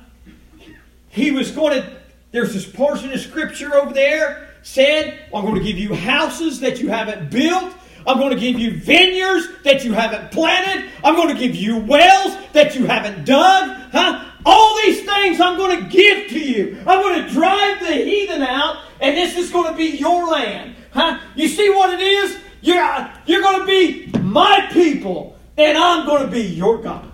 He 1.09 1.31
was 1.31 1.51
going 1.51 1.81
to, 1.81 1.97
there's 2.31 2.53
this 2.53 2.71
portion 2.71 3.11
of 3.11 3.21
scripture 3.21 3.75
over 3.75 3.95
there 3.95 4.51
said, 4.63 5.19
I'm 5.35 5.47
going 5.47 5.55
to 5.55 5.65
give 5.65 5.79
you 5.79 5.95
houses 5.95 6.61
that 6.61 6.79
you 6.79 6.91
haven't 6.91 7.31
built. 7.31 7.73
I'm 8.09 8.17
going 8.19 8.35
to 8.35 8.41
give 8.41 8.59
you 8.59 8.73
vineyards 8.81 9.49
that 9.65 9.85
you 9.85 9.93
haven't 9.93 10.33
planted. 10.33 10.91
I'm 11.05 11.15
going 11.15 11.29
to 11.29 11.39
give 11.39 11.55
you 11.55 11.77
wells 11.77 12.35
that 12.55 12.75
you 12.75 12.87
haven't 12.87 13.27
dug. 13.27 13.77
Huh? 13.93 14.25
All 14.47 14.77
these 14.77 15.05
things 15.05 15.41
I'm 15.43 15.59
going 15.59 15.79
to 15.79 15.89
give 15.91 16.29
to 16.31 16.41
you. 16.41 16.79
I'm 16.87 17.03
going 17.03 17.23
to 17.23 17.31
drive 17.31 17.81
the 17.81 17.93
heathen 17.93 18.41
out, 18.41 18.79
and 18.99 19.15
this 19.15 19.37
is 19.37 19.51
going 19.51 19.71
to 19.71 19.77
be 19.77 19.99
your 19.99 20.27
land. 20.27 20.75
Huh? 20.91 21.21
You 21.35 21.49
see 21.49 21.69
what 21.69 21.93
it 21.93 22.01
is? 22.01 22.39
You're, 22.63 23.13
you're 23.27 23.43
going 23.43 23.61
to 23.61 23.67
be 23.67 24.19
my 24.21 24.67
people, 24.73 25.37
and 25.59 25.77
I'm 25.77 26.07
going 26.07 26.25
to 26.25 26.33
be 26.33 26.43
your 26.43 26.79
God. 26.79 27.13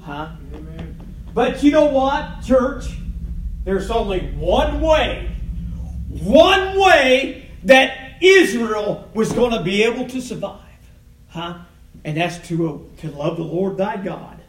Huh? 0.00 0.28
Amen. 0.54 0.96
But 1.34 1.64
you 1.64 1.72
know 1.72 1.86
what, 1.86 2.42
church? 2.44 2.84
There's 3.64 3.90
only 3.90 4.30
one 4.34 4.80
way, 4.80 5.28
one 6.08 6.78
way 6.78 7.50
that 7.64 8.09
Israel 8.20 9.08
was 9.14 9.32
going 9.32 9.52
to 9.52 9.62
be 9.62 9.82
able 9.82 10.06
to 10.08 10.20
survive. 10.20 10.60
Huh? 11.28 11.58
And 12.04 12.16
that's 12.16 12.38
to, 12.48 12.68
uh, 12.68 13.00
to 13.00 13.10
love 13.10 13.36
the 13.36 13.42
Lord 13.44 13.76
thy 13.76 13.96
God 13.96 14.40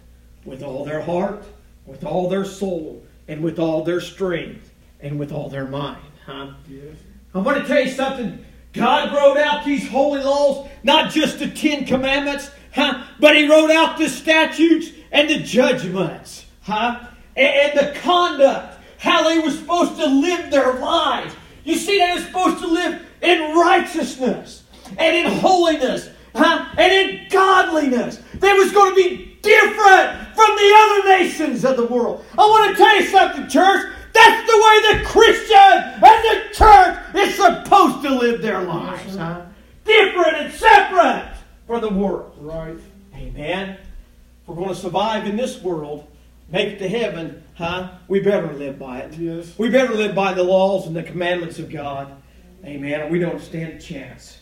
with 0.45 0.63
all 0.63 0.85
their 0.85 1.01
heart, 1.01 1.43
with 1.85 2.03
all 2.03 2.29
their 2.29 2.45
soul, 2.45 3.03
and 3.27 3.41
with 3.43 3.59
all 3.59 3.83
their 3.83 4.01
strength, 4.01 4.71
and 4.99 5.19
with 5.19 5.31
all 5.31 5.49
their 5.49 5.67
mind. 5.67 6.01
Huh? 6.25 6.51
Yes. 6.67 6.95
I'm 7.33 7.43
going 7.43 7.61
to 7.61 7.67
tell 7.67 7.81
you 7.81 7.91
something. 7.91 8.45
God 8.73 9.13
wrote 9.13 9.37
out 9.37 9.65
these 9.65 9.87
holy 9.87 10.23
laws, 10.23 10.69
not 10.83 11.11
just 11.11 11.39
the 11.39 11.49
Ten 11.49 11.85
Commandments, 11.85 12.51
huh? 12.73 13.03
But 13.19 13.35
He 13.35 13.49
wrote 13.49 13.71
out 13.71 13.97
the 13.97 14.07
statutes 14.07 14.89
and 15.11 15.29
the 15.29 15.39
judgments, 15.39 16.45
huh? 16.61 16.99
And, 17.35 17.47
and 17.47 17.79
the 17.79 17.99
conduct, 17.99 18.77
how 18.97 19.27
they 19.27 19.39
were 19.39 19.51
supposed 19.51 19.97
to 19.97 20.05
live 20.05 20.51
their 20.51 20.73
lives. 20.75 21.33
You 21.63 21.75
see, 21.75 21.99
they 21.99 22.13
were 22.13 22.21
supposed 22.21 22.59
to 22.59 22.67
live 22.67 23.05
in 23.21 23.55
righteousness 23.55 24.63
and 24.97 25.15
in 25.15 25.31
holiness, 25.39 26.09
huh? 26.35 26.65
And 26.77 26.91
in 26.91 27.27
godliness. 27.29 28.21
They 28.35 28.53
was 28.53 28.71
going 28.71 28.95
to 28.95 28.95
be 28.95 29.37
different 29.41 30.35
from 30.35 30.55
the 30.55 30.73
other 30.77 31.07
nations 31.09 31.65
of 31.65 31.77
the 31.77 31.85
world. 31.85 32.23
I 32.33 32.41
want 32.41 32.71
to 32.71 32.83
tell 32.83 32.99
you 32.99 33.05
something, 33.07 33.47
church. 33.47 33.93
That's 34.13 34.51
the 34.51 34.57
way 34.57 34.99
the 34.99 35.05
Christian 35.05 35.57
and 35.57 36.03
the 36.03 36.53
church 36.53 36.99
is 37.15 37.35
supposed 37.35 38.03
to 38.03 38.13
live 38.13 38.41
their 38.41 38.61
lives. 38.61 39.15
Huh? 39.15 39.43
Different 39.85 40.37
and 40.37 40.53
separate 40.53 41.33
from 41.65 41.81
the 41.81 41.89
world. 41.89 42.35
Right. 42.39 42.77
Amen. 43.15 43.69
If 43.69 44.47
we're 44.47 44.55
going 44.55 44.69
to 44.69 44.75
survive 44.75 45.27
in 45.27 45.37
this 45.37 45.61
world, 45.61 46.07
make 46.49 46.69
it 46.69 46.79
to 46.79 46.89
heaven, 46.89 47.43
huh? 47.55 47.91
We 48.07 48.19
better 48.19 48.51
live 48.53 48.77
by 48.77 48.99
it. 48.99 49.13
Yes. 49.13 49.57
We 49.57 49.69
better 49.69 49.93
live 49.93 50.13
by 50.13 50.33
the 50.33 50.43
laws 50.43 50.87
and 50.87 50.95
the 50.95 51.03
commandments 51.03 51.57
of 51.59 51.69
God. 51.69 52.20
Amen. 52.63 53.11
We 53.11 53.19
don't 53.19 53.41
stand 53.41 53.73
a 53.73 53.79
chance. 53.79 54.39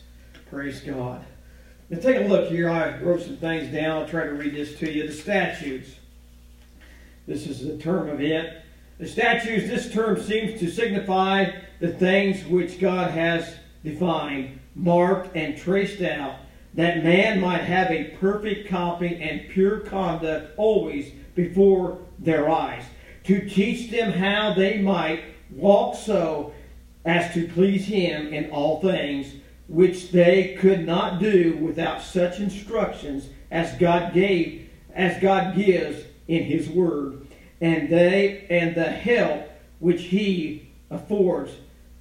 Praise 0.50 0.82
God. 0.82 1.26
Now 1.90 2.00
take 2.00 2.18
a 2.18 2.28
look 2.28 2.50
here. 2.50 2.70
I 2.70 3.00
wrote 3.00 3.22
some 3.22 3.38
things 3.38 3.72
down. 3.74 4.02
I'll 4.02 4.08
try 4.08 4.26
to 4.26 4.34
read 4.34 4.54
this 4.54 4.78
to 4.80 4.92
you. 4.92 5.08
The 5.08 5.14
statutes. 5.14 5.90
This 7.28 7.48
is 7.48 7.66
the 7.66 7.78
term 7.78 8.10
of 8.10 8.22
it. 8.22 8.62
The 8.98 9.08
statutes, 9.08 9.70
this 9.70 9.94
term 9.94 10.22
seems 10.22 10.60
to 10.60 10.70
signify 10.70 11.52
the 11.80 11.94
things 11.94 12.46
which 12.46 12.82
God 12.82 13.12
has 13.12 13.56
defined, 13.84 14.60
marked, 14.76 15.36
and 15.38 15.58
traced 15.58 16.02
out, 16.02 16.36
that 16.74 17.04
man 17.04 17.40
might 17.40 17.62
have 17.62 17.90
a 17.92 18.16
perfect 18.20 18.68
copy 18.68 19.16
and 19.22 19.50
pure 19.50 19.80
conduct 19.80 20.52
always 20.58 21.12
before 21.34 22.00
their 22.20 22.50
eyes, 22.50 22.84
to 23.24 23.48
teach 23.48 23.90
them 23.90 24.12
how 24.12 24.54
they 24.54 24.80
might 24.80 25.24
walk 25.52 25.96
so 25.96 26.54
as 27.06 27.34
to 27.34 27.48
please 27.48 27.86
him 27.86 28.34
in 28.34 28.50
all 28.52 28.82
things, 28.82 29.34
which 29.68 30.12
they 30.12 30.56
could 30.60 30.86
not 30.86 31.20
do 31.20 31.58
without 31.62 32.02
such 32.02 32.40
instructions 32.40 33.30
as 33.52 33.78
God 33.80 34.14
gave, 34.14 34.70
as 34.94 35.22
God 35.22 35.56
gives 35.56 36.04
in 36.28 36.44
his 36.44 36.70
word 36.70 37.28
and 37.62 37.90
they 37.90 38.46
and 38.50 38.76
the 38.76 38.90
help 38.90 39.50
which 39.80 40.04
he 40.04 40.70
affords 40.90 41.52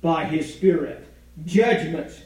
by 0.00 0.24
his 0.24 0.52
spirit. 0.52 1.06
Judgments, 1.44 2.20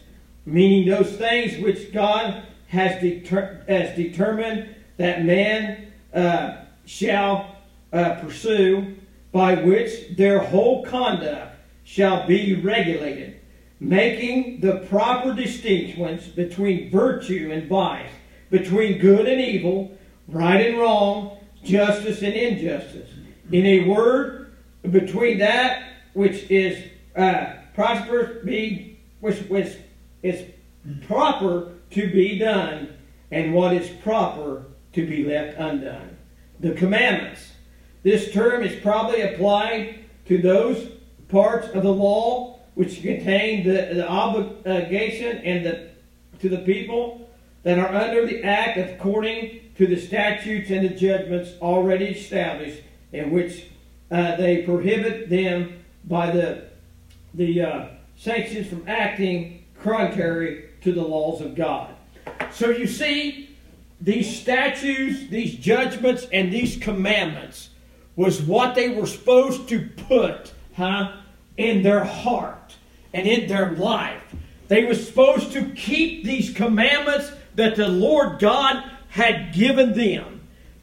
meaning 0.44 0.88
those 0.88 1.16
things 1.16 1.62
which 1.62 1.92
God 1.92 2.42
has, 2.68 3.00
deter- 3.00 3.62
has 3.68 3.96
determined 3.96 4.74
that 4.96 5.24
man 5.24 5.92
uh, 6.14 6.64
shall 6.84 7.56
uh, 7.92 8.16
pursue, 8.20 8.96
by 9.30 9.54
which 9.54 10.16
their 10.16 10.38
whole 10.38 10.84
conduct 10.84 11.51
shall 11.84 12.26
be 12.26 12.54
regulated, 12.54 13.40
making 13.80 14.60
the 14.60 14.78
proper 14.88 15.34
distinctions 15.34 16.26
between 16.28 16.90
virtue 16.90 17.50
and 17.52 17.68
vice, 17.68 18.10
between 18.50 18.98
good 18.98 19.26
and 19.26 19.40
evil, 19.40 19.96
right 20.28 20.66
and 20.66 20.78
wrong, 20.78 21.38
justice 21.64 22.22
and 22.22 22.34
injustice 22.34 23.08
in 23.50 23.66
a 23.66 23.84
word, 23.84 24.52
between 24.90 25.38
that 25.38 25.82
which 26.14 26.50
is 26.50 26.90
uh, 27.16 27.54
prosperous, 27.74 28.44
be 28.44 28.98
which, 29.20 29.38
which 29.48 29.76
is 30.22 30.44
proper 31.06 31.72
to 31.90 32.10
be 32.10 32.38
done, 32.38 32.96
and 33.30 33.54
what 33.54 33.72
is 33.72 33.88
proper 34.02 34.64
to 34.92 35.06
be 35.06 35.24
left 35.24 35.58
undone. 35.58 36.16
The 36.60 36.72
commandments. 36.72 37.52
This 38.02 38.32
term 38.32 38.62
is 38.62 38.80
probably 38.80 39.22
applied 39.22 40.04
to 40.26 40.38
those 40.38 40.88
parts 41.32 41.66
of 41.68 41.82
the 41.82 41.92
law 41.92 42.60
which 42.74 43.02
contain 43.02 43.66
the, 43.66 43.94
the 43.94 44.08
obligation 44.08 45.38
and 45.38 45.66
the 45.66 45.88
to 46.38 46.48
the 46.48 46.58
people 46.58 47.28
that 47.62 47.78
are 47.78 47.88
under 47.88 48.26
the 48.26 48.42
act 48.42 48.78
according 48.78 49.60
to 49.76 49.86
the 49.86 49.96
statutes 49.96 50.70
and 50.70 50.84
the 50.84 50.94
judgments 50.94 51.50
already 51.60 52.06
established 52.06 52.82
in 53.12 53.30
which 53.30 53.66
uh, 54.10 54.36
they 54.36 54.62
prohibit 54.62 55.28
them 55.28 55.82
by 56.04 56.30
the 56.30 56.64
the 57.34 57.62
uh, 57.62 57.86
sanctions 58.16 58.68
from 58.68 58.84
acting 58.86 59.64
contrary 59.82 60.68
to 60.82 60.92
the 60.92 61.02
laws 61.02 61.40
of 61.40 61.54
God. 61.54 61.94
So 62.52 62.70
you 62.70 62.86
see, 62.86 63.56
these 64.00 64.40
statutes, 64.40 65.28
these 65.30 65.54
judgments, 65.54 66.26
and 66.32 66.52
these 66.52 66.76
commandments 66.76 67.70
was 68.16 68.42
what 68.42 68.74
they 68.74 68.90
were 68.90 69.06
supposed 69.06 69.68
to 69.68 69.88
put, 70.08 70.52
huh, 70.76 71.12
in 71.62 71.82
their 71.82 72.04
heart 72.04 72.76
and 73.12 73.26
in 73.26 73.48
their 73.48 73.72
life. 73.72 74.22
They 74.68 74.84
were 74.84 74.94
supposed 74.94 75.52
to 75.52 75.70
keep 75.70 76.24
these 76.24 76.52
commandments 76.52 77.30
that 77.54 77.76
the 77.76 77.88
Lord 77.88 78.38
God 78.38 78.84
had 79.08 79.54
given 79.54 79.92
them. 79.92 80.40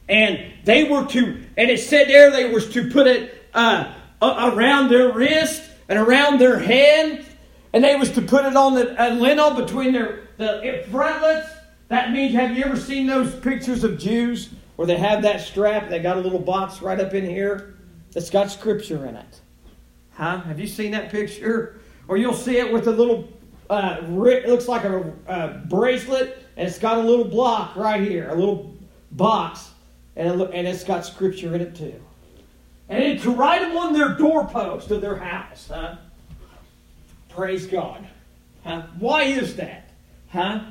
And 0.08 0.52
they 0.64 0.84
were 0.84 1.06
to, 1.06 1.42
and 1.56 1.70
it 1.70 1.80
said 1.80 2.08
there 2.08 2.30
they 2.30 2.52
were 2.52 2.60
to 2.60 2.90
put 2.90 3.06
it 3.06 3.48
uh, 3.54 3.92
around 4.22 4.88
their 4.88 5.12
wrist 5.12 5.62
and 5.88 5.98
around 5.98 6.40
their 6.40 6.58
hand, 6.58 7.24
and 7.72 7.82
they 7.82 7.96
was 7.96 8.10
to 8.12 8.22
put 8.22 8.44
it 8.44 8.56
on 8.56 8.74
the 8.74 9.00
uh, 9.00 9.10
lintel 9.14 9.54
between 9.54 9.92
their 9.92 10.28
the 10.36 10.84
frontlets. 10.90 11.48
That 11.88 12.12
means, 12.12 12.34
have 12.34 12.56
you 12.56 12.64
ever 12.64 12.76
seen 12.76 13.06
those 13.06 13.34
pictures 13.34 13.84
of 13.84 13.98
Jews 13.98 14.50
where 14.76 14.86
they 14.86 14.96
have 14.96 15.22
that 15.22 15.40
strap? 15.40 15.88
They 15.88 15.98
got 15.98 16.16
a 16.16 16.20
little 16.20 16.38
box 16.38 16.80
right 16.80 16.98
up 16.98 17.14
in 17.14 17.28
here 17.28 17.74
that's 18.12 18.30
got 18.30 18.50
scripture 18.50 19.06
in 19.06 19.16
it. 19.16 19.40
Huh? 20.20 20.42
Have 20.42 20.60
you 20.60 20.66
seen 20.66 20.90
that 20.90 21.10
picture? 21.10 21.80
Or 22.06 22.18
you'll 22.18 22.34
see 22.34 22.58
it 22.58 22.70
with 22.70 22.86
a 22.88 22.90
little, 22.90 23.26
uh, 23.70 24.00
it 24.02 24.46
looks 24.46 24.68
like 24.68 24.84
a, 24.84 25.12
a 25.26 25.62
bracelet, 25.66 26.44
and 26.58 26.68
it's 26.68 26.78
got 26.78 26.98
a 26.98 27.00
little 27.00 27.24
block 27.24 27.74
right 27.74 28.02
here, 28.02 28.28
a 28.28 28.34
little 28.34 28.76
box, 29.12 29.70
and, 30.16 30.42
it, 30.42 30.50
and 30.52 30.68
it's 30.68 30.84
got 30.84 31.06
scripture 31.06 31.54
in 31.54 31.62
it 31.62 31.74
too. 31.74 31.98
And 32.90 33.24
write 33.24 33.62
them 33.62 33.78
on 33.78 33.94
their 33.94 34.10
doorpost 34.10 34.90
of 34.90 35.00
their 35.00 35.16
house, 35.16 35.70
huh? 35.72 35.96
Praise 37.30 37.66
God. 37.66 38.06
Huh? 38.62 38.82
Why 38.98 39.22
is 39.22 39.56
that? 39.56 39.88
Huh? 40.28 40.64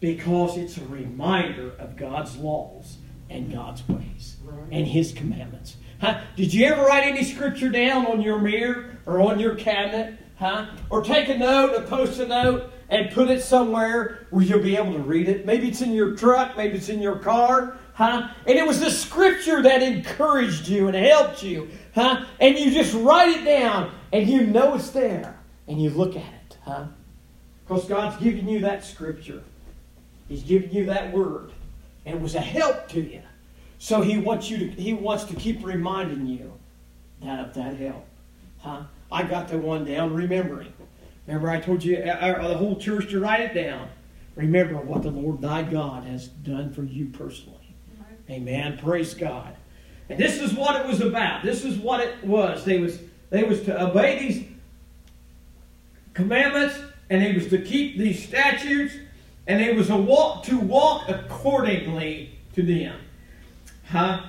Because 0.00 0.56
it's 0.56 0.78
a 0.78 0.84
reminder 0.86 1.72
of 1.78 1.96
God's 1.96 2.36
laws 2.36 2.96
and 3.28 3.52
God's 3.52 3.86
ways 3.86 4.36
and 4.70 4.86
His 4.86 5.12
commandments. 5.12 5.76
Huh? 6.00 6.20
Did 6.36 6.54
you 6.54 6.66
ever 6.66 6.82
write 6.82 7.04
any 7.04 7.24
scripture 7.24 7.68
down 7.68 8.06
on 8.06 8.20
your 8.20 8.38
mirror 8.38 8.98
or 9.06 9.20
on 9.20 9.40
your 9.40 9.54
cabinet? 9.54 10.18
Huh? 10.38 10.66
Or 10.90 11.02
take 11.02 11.28
a 11.28 11.36
note, 11.36 11.74
a 11.74 11.82
post 11.82 12.20
a 12.20 12.26
note, 12.26 12.70
and 12.88 13.10
put 13.10 13.28
it 13.28 13.42
somewhere 13.42 14.26
where 14.30 14.44
you'll 14.44 14.62
be 14.62 14.76
able 14.76 14.92
to 14.92 15.00
read 15.00 15.28
it. 15.28 15.44
Maybe 15.44 15.68
it's 15.68 15.82
in 15.82 15.92
your 15.92 16.14
truck, 16.14 16.56
maybe 16.56 16.78
it's 16.78 16.88
in 16.88 17.02
your 17.02 17.18
car, 17.18 17.76
huh? 17.94 18.28
And 18.46 18.56
it 18.56 18.66
was 18.66 18.80
the 18.80 18.90
scripture 18.90 19.62
that 19.62 19.82
encouraged 19.82 20.68
you 20.68 20.86
and 20.86 20.96
helped 20.96 21.42
you, 21.42 21.68
huh? 21.94 22.24
And 22.40 22.58
you 22.58 22.70
just 22.70 22.94
write 22.94 23.36
it 23.36 23.44
down 23.44 23.92
and 24.12 24.28
you 24.28 24.46
know 24.46 24.74
it's 24.74 24.90
there 24.90 25.38
and 25.66 25.82
you 25.82 25.90
look 25.90 26.16
at 26.16 26.22
it, 26.22 26.56
huh? 26.62 26.86
Because 27.66 27.84
God's 27.84 28.22
giving 28.22 28.48
you 28.48 28.60
that 28.60 28.84
scripture. 28.84 29.42
He's 30.28 30.42
giving 30.42 30.70
you 30.70 30.86
that 30.86 31.12
word. 31.12 31.52
And 32.06 32.16
it 32.16 32.22
was 32.22 32.34
a 32.34 32.40
help 32.40 32.88
to 32.90 33.00
you. 33.00 33.20
So 33.78 34.02
he 34.02 34.18
wants 34.18 34.50
you 34.50 34.58
to 34.58 34.66
he 34.66 34.92
wants 34.92 35.24
to 35.24 35.34
keep 35.34 35.64
reminding 35.64 36.26
you 36.26 36.52
that 37.22 37.40
of 37.40 37.54
that 37.54 37.76
help. 37.76 38.06
Huh? 38.58 38.82
I 39.10 39.22
got 39.22 39.48
the 39.48 39.58
one 39.58 39.84
down 39.84 40.14
remembering. 40.14 40.72
Remember 41.26 41.50
I 41.50 41.60
told 41.60 41.84
you 41.84 41.98
uh, 41.98 42.10
uh, 42.10 42.48
the 42.48 42.56
whole 42.56 42.76
church 42.76 43.10
to 43.10 43.20
write 43.20 43.40
it 43.40 43.54
down. 43.54 43.88
Remember 44.34 44.76
what 44.76 45.02
the 45.02 45.10
Lord 45.10 45.40
thy 45.40 45.62
God 45.62 46.04
has 46.04 46.28
done 46.28 46.72
for 46.72 46.82
you 46.82 47.06
personally. 47.06 47.74
Amen. 48.30 48.78
Praise 48.78 49.14
God. 49.14 49.56
And 50.08 50.18
this 50.18 50.40
is 50.40 50.54
what 50.54 50.80
it 50.80 50.86
was 50.86 51.00
about. 51.00 51.42
This 51.42 51.64
is 51.64 51.78
what 51.78 52.00
it 52.00 52.22
was. 52.24 52.64
They 52.64 52.78
was 52.78 52.98
they 53.30 53.44
was 53.44 53.62
to 53.62 53.82
obey 53.82 54.18
these 54.18 54.44
commandments, 56.14 56.78
and 57.10 57.22
they 57.22 57.32
was 57.32 57.48
to 57.48 57.58
keep 57.58 57.98
these 57.98 58.26
statutes, 58.26 58.94
and 59.46 59.60
they 59.60 59.72
was 59.72 59.88
to 59.88 59.96
walk 59.96 60.44
to 60.44 60.58
walk 60.58 61.08
accordingly 61.08 62.38
to 62.54 62.62
them. 62.62 62.98
Huh? 63.88 64.22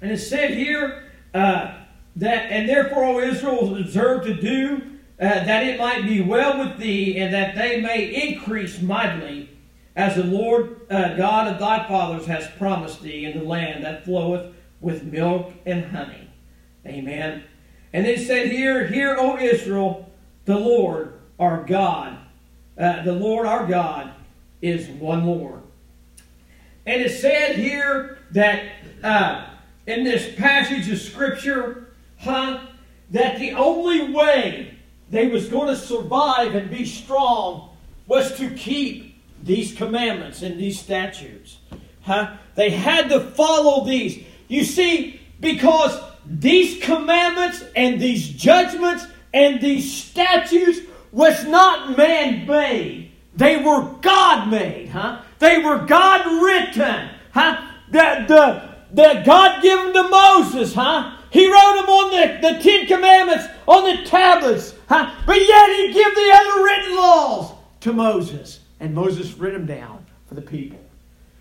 And 0.00 0.10
it 0.10 0.18
said 0.18 0.50
here 0.50 1.04
uh, 1.34 1.74
that, 2.16 2.50
and 2.50 2.68
therefore, 2.68 3.04
O 3.04 3.20
Israel, 3.20 3.76
observe 3.76 4.24
to 4.24 4.34
do 4.34 4.82
uh, 5.20 5.44
that 5.44 5.66
it 5.66 5.78
might 5.78 6.04
be 6.04 6.20
well 6.20 6.58
with 6.58 6.78
thee, 6.78 7.18
and 7.18 7.32
that 7.32 7.54
they 7.54 7.80
may 7.80 8.28
increase 8.28 8.80
mightily, 8.80 9.50
as 9.94 10.16
the 10.16 10.24
Lord 10.24 10.80
uh, 10.90 11.14
God 11.16 11.46
of 11.46 11.60
thy 11.60 11.86
fathers 11.86 12.26
has 12.26 12.48
promised 12.58 13.02
thee 13.02 13.24
in 13.26 13.38
the 13.38 13.44
land 13.44 13.84
that 13.84 14.04
floweth 14.04 14.52
with 14.80 15.04
milk 15.04 15.52
and 15.64 15.84
honey. 15.84 16.28
Amen. 16.86 17.44
And 17.92 18.06
it 18.06 18.26
said 18.26 18.48
here, 18.48 18.86
Hear, 18.86 19.16
O 19.16 19.38
Israel, 19.38 20.10
the 20.44 20.58
Lord 20.58 21.20
our 21.38 21.62
God, 21.62 22.18
uh, 22.78 23.02
the 23.02 23.12
Lord 23.12 23.46
our 23.46 23.66
God 23.66 24.12
is 24.60 24.88
one 24.88 25.24
Lord. 25.24 25.62
And 26.86 27.00
it 27.00 27.10
said 27.10 27.56
here 27.56 28.18
that 28.32 28.64
uh, 29.02 29.46
in 29.86 30.04
this 30.04 30.34
passage 30.36 30.90
of 30.90 30.98
Scripture, 30.98 31.94
huh, 32.18 32.60
that 33.10 33.38
the 33.38 33.52
only 33.52 34.12
way 34.12 34.74
they 35.10 35.28
was 35.28 35.48
going 35.48 35.68
to 35.68 35.76
survive 35.76 36.54
and 36.54 36.70
be 36.70 36.84
strong 36.84 37.70
was 38.06 38.36
to 38.38 38.50
keep 38.50 39.20
these 39.42 39.74
commandments 39.74 40.42
and 40.42 40.58
these 40.58 40.78
statutes. 40.80 41.58
Huh? 42.02 42.36
They 42.54 42.70
had 42.70 43.08
to 43.10 43.20
follow 43.20 43.84
these. 43.84 44.24
You 44.48 44.64
see, 44.64 45.20
because 45.40 46.00
these 46.26 46.82
commandments 46.82 47.64
and 47.74 48.00
these 48.00 48.28
judgments 48.28 49.06
and 49.34 49.60
these 49.60 49.92
statutes 49.92 50.80
was 51.10 51.44
not 51.44 51.96
man 51.96 52.46
made. 52.46 53.10
They 53.34 53.56
were 53.56 53.82
God 54.00 54.48
made, 54.50 54.88
huh? 54.88 55.22
They 55.38 55.58
were 55.58 55.78
God 55.78 56.42
written, 56.42 57.10
huh? 57.32 57.68
The, 57.90 58.24
the, 58.28 58.71
the 58.92 59.22
God 59.24 59.62
gave 59.62 59.78
them 59.78 59.92
to 59.94 60.08
Moses, 60.08 60.74
huh? 60.74 61.16
He 61.30 61.46
wrote 61.46 61.76
them 61.76 61.88
on 61.88 62.10
the, 62.10 62.48
the 62.52 62.62
Ten 62.62 62.86
Commandments 62.86 63.46
on 63.66 63.84
the 63.84 64.04
tablets, 64.04 64.74
huh? 64.88 65.14
But 65.26 65.40
yet 65.40 65.76
he 65.76 65.92
gave 65.92 66.14
the 66.14 66.30
other 66.34 66.64
written 66.64 66.96
laws 66.96 67.52
to 67.80 67.92
Moses. 67.92 68.60
And 68.80 68.94
Moses 68.94 69.32
written 69.34 69.66
them 69.66 69.78
down 69.78 70.04
for 70.26 70.34
the 70.34 70.42
people. 70.42 70.80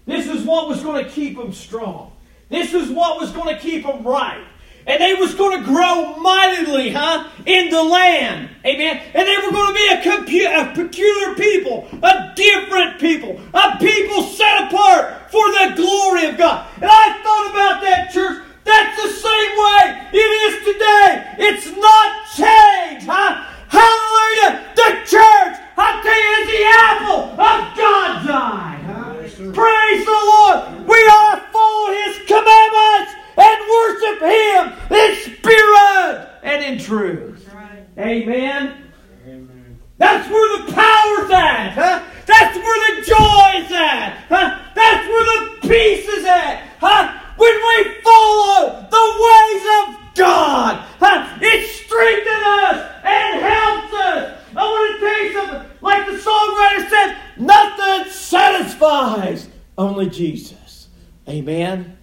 This 0.05 0.27
is 0.27 0.43
what 0.43 0.67
was 0.67 0.81
going 0.81 1.03
to 1.03 1.09
keep 1.09 1.37
them 1.37 1.51
strong. 1.51 2.11
This 2.49 2.73
is 2.73 2.89
what 2.89 3.19
was 3.19 3.31
going 3.31 3.55
to 3.55 3.61
keep 3.61 3.83
them 3.83 4.03
right. 4.03 4.45
And 4.87 5.01
they 5.01 5.13
was 5.13 5.35
going 5.35 5.59
to 5.59 5.65
grow 5.65 6.15
mightily, 6.17 6.91
huh, 6.91 7.29
in 7.45 7.69
the 7.69 7.83
land. 7.83 8.49
Amen. 8.65 9.01
And 9.13 9.27
they 9.27 9.35
were 9.45 9.51
going 9.51 9.67
to 9.67 9.73
be 9.73 9.87
a, 9.87 10.01
compu- 10.01 10.61
a 10.61 10.73
peculiar 10.73 11.35
people, 11.35 11.87
a 12.03 12.33
different 12.35 12.99
people, 12.99 13.39
a 13.53 13.77
people 13.77 14.23
set 14.23 14.67
apart 14.67 15.31
for 15.31 15.45
the 15.49 15.73
glory 15.75 16.25
of 16.25 16.37
God. 16.37 16.67
And 16.75 16.85
I 16.85 17.21
thought 17.23 17.49
about 17.51 17.81
that, 17.81 18.11
church. 18.11 18.43
That's 18.63 19.01
the 19.01 19.09
same 19.09 19.51
way 19.57 20.09
it 20.13 20.17
is 20.17 20.53
today. 20.65 21.35
It's 21.39 21.65
not 21.77 22.09
changed, 22.37 23.07
huh? 23.07 23.47
Hallelujah. 23.67 24.67
The 24.75 24.89
church, 25.09 25.55
I 25.77 25.99
tell 26.03 26.21
you, 26.21 26.33
is 26.37 26.47
the 26.51 26.63
apple 26.69 27.23
of 27.41 27.59
God's 27.73 28.29
eye. 28.29 28.79
Huh? 28.85 29.15
Yes, 29.21 29.33
Praise 29.55 30.05
the 30.05 30.21
Lord. 30.29 30.85
We 30.85 30.99
are 31.07 31.39
following 31.49 31.97
His 32.05 32.17
commandments 32.27 33.11
and 33.37 33.57
worship 33.65 34.17
Him 34.21 34.61
in 34.93 35.09
spirit 35.25 36.29
and 36.43 36.63
in 36.63 36.77
truth. 36.77 37.49
Right. 37.53 37.87
Amen. 37.97 38.91
Amen. 39.25 39.79
That's 39.97 40.29
where 40.29 40.65
the 40.65 40.71
power's 40.73 41.31
at. 41.31 41.73
Huh? 41.73 42.03
That's 42.25 42.57
where 42.57 42.95
the 42.95 43.01
joy's 43.01 43.71
at. 43.71 44.25
Huh? 44.29 44.59
That's 44.75 45.07
where 45.07 45.25
the 45.25 45.67
peace 45.67 46.07
is 46.07 46.25
at. 46.25 46.67
Huh? 46.79 47.19
When 47.37 47.53
we 47.53 48.01
follow 48.01 48.87
the 48.89 49.07
ways 49.25 49.63
of 49.79 50.15
God, 50.15 50.85
huh? 50.99 51.37
it 51.41 51.69
strengthens 51.69 52.45
us 52.45 52.91
and 53.03 53.41
helps 53.41 53.93
us. 53.93 54.41
I 54.55 54.63
want 54.63 54.99
to 54.99 55.05
tell 55.05 55.23
you 55.23 55.33
something. 55.33 55.71
Like 55.81 56.05
the 56.05 56.13
songwriter 56.13 56.89
said, 56.89 57.17
nothing 57.37 58.11
satisfies, 58.11 59.49
only 59.77 60.09
Jesus. 60.09 60.87
Amen. 61.27 61.97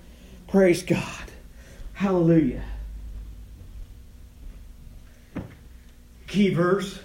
Praise 0.49 0.83
God. 0.83 1.31
Hallelujah. 1.95 2.65
Key 6.27 6.55
verse 6.55 6.99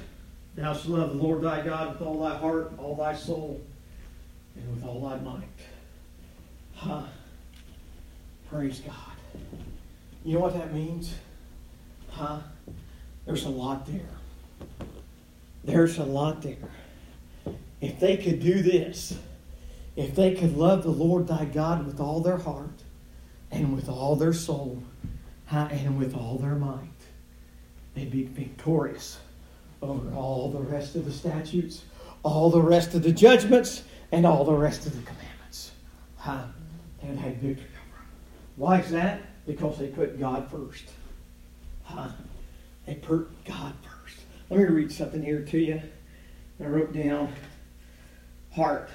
Thou 0.56 0.74
shalt 0.74 0.88
love 0.88 1.10
the 1.16 1.24
Lord 1.24 1.42
thy 1.42 1.64
God 1.64 1.94
with 1.94 2.08
all 2.08 2.22
thy 2.22 2.38
heart, 2.38 2.74
all 2.78 2.96
thy 2.96 3.16
soul, 3.16 3.60
and 4.56 4.76
with 4.76 4.84
all 4.84 5.02
thy 5.02 5.18
might. 5.20 5.44
Huh? 6.76 7.04
Praise 8.52 8.80
God. 8.82 8.94
You 10.24 10.36
know 10.36 10.42
what 10.42 10.54
that 10.54 10.74
means? 10.74 11.16
Huh? 12.12 12.40
There's 13.26 13.46
a 13.46 13.50
lot 13.50 13.88
there. 13.88 14.02
There's 15.64 15.98
a 15.98 16.04
lot 16.04 16.44
there. 16.44 16.70
If 17.82 18.00
they 18.00 18.18
could 18.18 18.33
do 18.44 18.62
this, 18.62 19.18
if 19.96 20.14
they 20.16 20.36
could 20.36 20.58
love 20.58 20.84
the 20.84 20.90
Lord 20.90 21.28
thy 21.28 21.46
God 21.46 21.86
with 21.86 22.00
all 22.00 22.20
their 22.20 22.38
heart, 22.38 22.84
and 23.52 23.76
with 23.76 23.88
all 23.88 24.16
their 24.16 24.34
soul 24.34 24.82
and 25.52 26.00
with 26.00 26.16
all 26.16 26.40
their 26.40 26.56
might. 26.56 26.90
They'd 27.94 28.10
be 28.10 28.24
victorious 28.24 29.20
over 29.84 30.16
all 30.16 30.50
the 30.50 30.60
rest 30.60 30.96
of 30.96 31.06
the 31.06 31.12
statutes, 31.12 31.84
all 32.24 32.50
the 32.50 32.62
rest 32.62 32.96
of 32.96 33.04
the 33.04 33.12
judgments 33.12 33.84
and 34.12 34.26
all 34.26 34.44
the 34.44 34.54
rest 34.54 34.88
of 34.88 34.96
the 34.96 35.04
commandments. 35.04 35.72
And 36.26 37.20
had 37.20 37.40
victory 37.40 37.66
over 37.66 37.98
them. 37.98 38.08
Why 38.56 38.80
is 38.80 38.90
that? 38.90 39.22
Because 39.46 39.78
they 39.78 39.88
put 39.88 40.20
God 40.20 40.50
first. 40.50 40.86
They 42.88 42.96
put 42.96 43.30
God 43.46 43.74
first. 43.84 44.18
Let 44.50 44.60
me 44.60 44.66
read 44.66 44.92
something 44.92 45.22
here 45.22 45.44
to 45.44 45.58
you. 45.60 45.82
I 46.60 46.66
wrote 46.66 46.94
down 46.94 47.32
heart. 48.56 48.90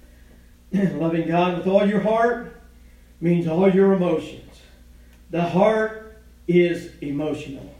Loving 0.72 1.28
God 1.28 1.58
with 1.58 1.66
all 1.66 1.86
your 1.86 2.00
heart 2.00 2.60
means 3.20 3.46
all 3.46 3.68
your 3.70 3.92
emotions. 3.92 4.60
The 5.30 5.42
heart 5.42 6.22
is 6.48 6.92
emotional. 7.00 7.74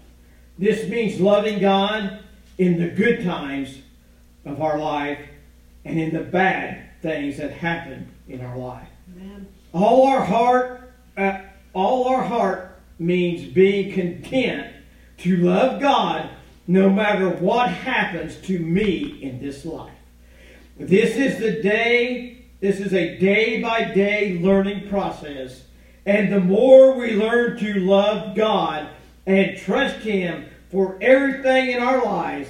This 0.58 0.88
means 0.88 1.18
loving 1.20 1.58
God 1.58 2.20
in 2.58 2.78
the 2.78 2.88
good 2.88 3.24
times 3.24 3.78
of 4.44 4.60
our 4.60 4.78
life 4.78 5.18
and 5.84 5.98
in 5.98 6.12
the 6.12 6.20
bad 6.20 6.90
things 7.00 7.38
that 7.38 7.50
happen 7.50 8.08
in 8.28 8.44
our 8.44 8.56
life. 8.56 8.88
Amen. 9.16 9.48
All 9.72 10.06
our 10.06 10.22
heart, 10.22 10.92
uh, 11.16 11.40
all 11.72 12.08
our 12.08 12.22
heart 12.22 12.78
means 12.98 13.50
being 13.52 13.92
content 13.92 14.74
to 15.18 15.38
love 15.38 15.80
God 15.80 16.28
no 16.66 16.90
matter 16.90 17.30
what 17.30 17.70
happens 17.70 18.36
to 18.46 18.58
me 18.58 19.18
in 19.22 19.40
this 19.40 19.64
life. 19.64 19.94
This 20.80 21.14
is 21.16 21.38
the 21.38 21.60
day, 21.60 22.38
this 22.60 22.80
is 22.80 22.94
a 22.94 23.18
day 23.18 23.60
by 23.60 23.92
day 23.92 24.38
learning 24.40 24.88
process. 24.88 25.64
And 26.06 26.32
the 26.32 26.40
more 26.40 26.94
we 26.94 27.12
learn 27.12 27.58
to 27.58 27.74
love 27.80 28.34
God 28.34 28.88
and 29.26 29.58
trust 29.58 29.98
Him 29.98 30.46
for 30.70 30.96
everything 31.02 31.72
in 31.72 31.82
our 31.82 32.02
lives, 32.02 32.48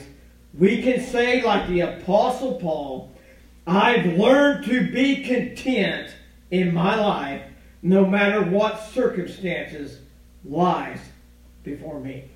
we 0.56 0.80
can 0.80 1.00
say, 1.00 1.42
like 1.42 1.68
the 1.68 1.80
Apostle 1.80 2.54
Paul, 2.60 3.10
I've 3.66 4.06
learned 4.16 4.64
to 4.66 4.88
be 4.92 5.24
content 5.24 6.14
in 6.52 6.72
my 6.72 6.94
life 6.94 7.42
no 7.82 8.06
matter 8.06 8.44
what 8.44 8.80
circumstances 8.92 9.98
lies 10.44 11.00
before 11.64 11.98
me. 11.98 12.26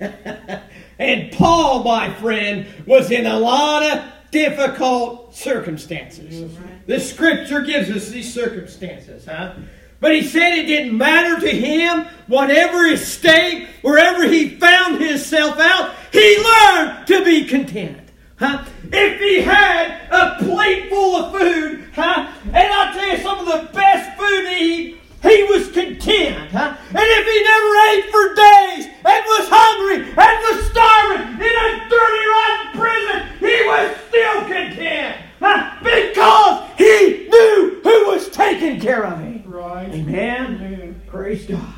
and 0.00 1.30
Paul, 1.32 1.84
my 1.84 2.10
friend, 2.14 2.66
was 2.86 3.10
in 3.10 3.26
a 3.26 3.38
lot 3.38 3.82
of 3.82 4.17
difficult 4.30 5.34
circumstances. 5.34 6.50
The 6.86 7.00
scripture 7.00 7.62
gives 7.62 7.90
us 7.90 8.08
these 8.08 8.32
circumstances, 8.32 9.26
huh? 9.26 9.54
But 10.00 10.14
he 10.14 10.22
said 10.22 10.54
it 10.56 10.66
didn't 10.66 10.96
matter 10.96 11.40
to 11.40 11.50
him, 11.50 12.06
whatever 12.28 12.86
his 12.86 13.06
state, 13.06 13.66
wherever 13.82 14.28
he 14.28 14.50
found 14.50 15.00
himself 15.00 15.58
out, 15.58 15.94
he 16.12 16.38
learned 16.38 17.06
to 17.08 17.24
be 17.24 17.44
content. 17.44 18.08
Huh? 18.36 18.64
If 18.92 19.20
he 19.20 19.40
had 19.40 20.08
a 20.12 20.36
plate 20.44 20.88
full 20.88 21.16
of 21.16 21.36
food, 21.36 21.88
huh? 21.92 22.32
and 22.44 22.72
I'll 22.72 22.94
tell 22.94 23.08
you 23.08 23.18
some 23.18 23.38
of 23.40 23.46
the 23.46 23.72
best 23.72 24.16
food 24.16 24.42
to 24.44 24.56
eat, 24.56 24.97
he 25.22 25.42
was 25.44 25.70
content. 25.70 26.50
Huh? 26.50 26.76
And 26.88 26.98
if 26.98 27.24
he 27.26 27.42
never 27.42 27.72
ate 27.90 28.06
for 28.10 28.34
days 28.34 28.86
and 29.04 29.24
was 29.26 29.48
hungry 29.50 29.96
and 30.10 30.16
was 30.16 30.70
starving 30.70 31.34
in 31.34 31.54
a 31.54 31.88
dirty, 31.88 32.24
rotten 32.34 32.68
prison, 32.78 33.18
he 33.40 33.56
was 33.66 33.96
still 34.08 34.40
content. 34.42 35.16
Huh? 35.40 35.76
Because 35.82 36.70
he 36.78 37.28
knew 37.28 37.80
who 37.82 38.06
was 38.06 38.28
taking 38.28 38.80
care 38.80 39.04
of 39.04 39.18
him. 39.18 39.42
Right. 39.46 39.88
Amen. 39.90 40.54
Amen. 40.54 41.02
Praise 41.08 41.46
God. 41.46 41.74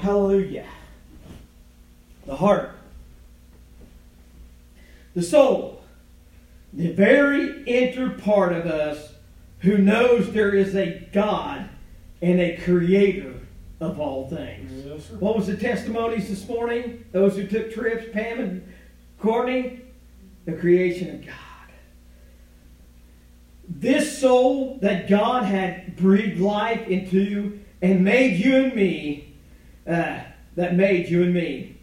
Hallelujah. 0.00 0.66
The 2.26 2.36
heart. 2.36 2.72
The 5.14 5.22
soul. 5.22 5.84
The 6.72 6.92
very 6.92 7.62
inner 7.64 8.10
part 8.10 8.54
of 8.54 8.64
us 8.64 9.12
who 9.60 9.76
knows 9.76 10.32
there 10.32 10.54
is 10.54 10.74
a 10.74 11.06
God 11.12 11.68
and 12.22 12.40
a 12.40 12.56
creator 12.58 13.34
of 13.80 13.98
all 13.98 14.28
things. 14.28 14.70
Yes, 14.86 15.10
what 15.20 15.36
was 15.36 15.48
the 15.48 15.56
testimonies 15.56 16.28
this 16.28 16.48
morning? 16.48 17.04
Those 17.10 17.36
who 17.36 17.46
took 17.48 17.74
trips, 17.74 18.06
Pam 18.12 18.38
and 18.38 18.72
Courtney? 19.18 19.80
The 20.44 20.52
creation 20.52 21.16
of 21.16 21.26
God. 21.26 21.34
This 23.68 24.18
soul 24.18 24.78
that 24.82 25.08
God 25.08 25.44
had 25.44 25.96
breathed 25.96 26.40
life 26.40 26.86
into 26.86 27.60
and 27.80 28.04
made 28.04 28.38
you 28.38 28.56
and 28.56 28.74
me, 28.74 29.34
uh, 29.86 30.20
that 30.54 30.76
made 30.76 31.08
you 31.08 31.24
and 31.24 31.34
me, 31.34 31.76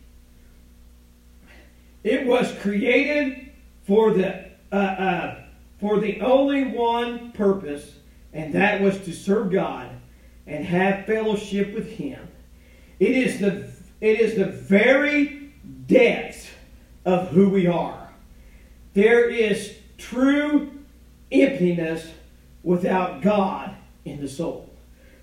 it 2.04 2.26
was 2.26 2.54
created 2.62 3.52
for 3.84 4.14
the 4.14 4.50
uh, 4.72 4.76
uh, 4.76 5.36
for 5.80 6.00
the 6.00 6.22
only 6.22 6.66
one 6.66 7.32
purpose, 7.32 7.96
and 8.34 8.54
that 8.54 8.82
was 8.82 9.00
to 9.02 9.14
serve 9.14 9.52
God 9.52 9.89
and 10.50 10.66
have 10.66 11.06
fellowship 11.06 11.74
with 11.74 11.92
Him. 11.92 12.28
It 13.00 13.12
is 13.12 13.40
the 13.40 13.70
it 14.02 14.20
is 14.20 14.36
the 14.36 14.46
very 14.46 15.52
depth 15.88 16.50
of 17.06 17.30
who 17.30 17.50
we 17.50 17.68
are. 17.68 18.10
There 18.94 19.30
is 19.30 19.76
true 19.98 20.72
emptiness 21.32 22.08
without 22.64 23.22
God 23.22 23.76
in 24.06 24.20
the 24.20 24.28
soul. 24.28 24.70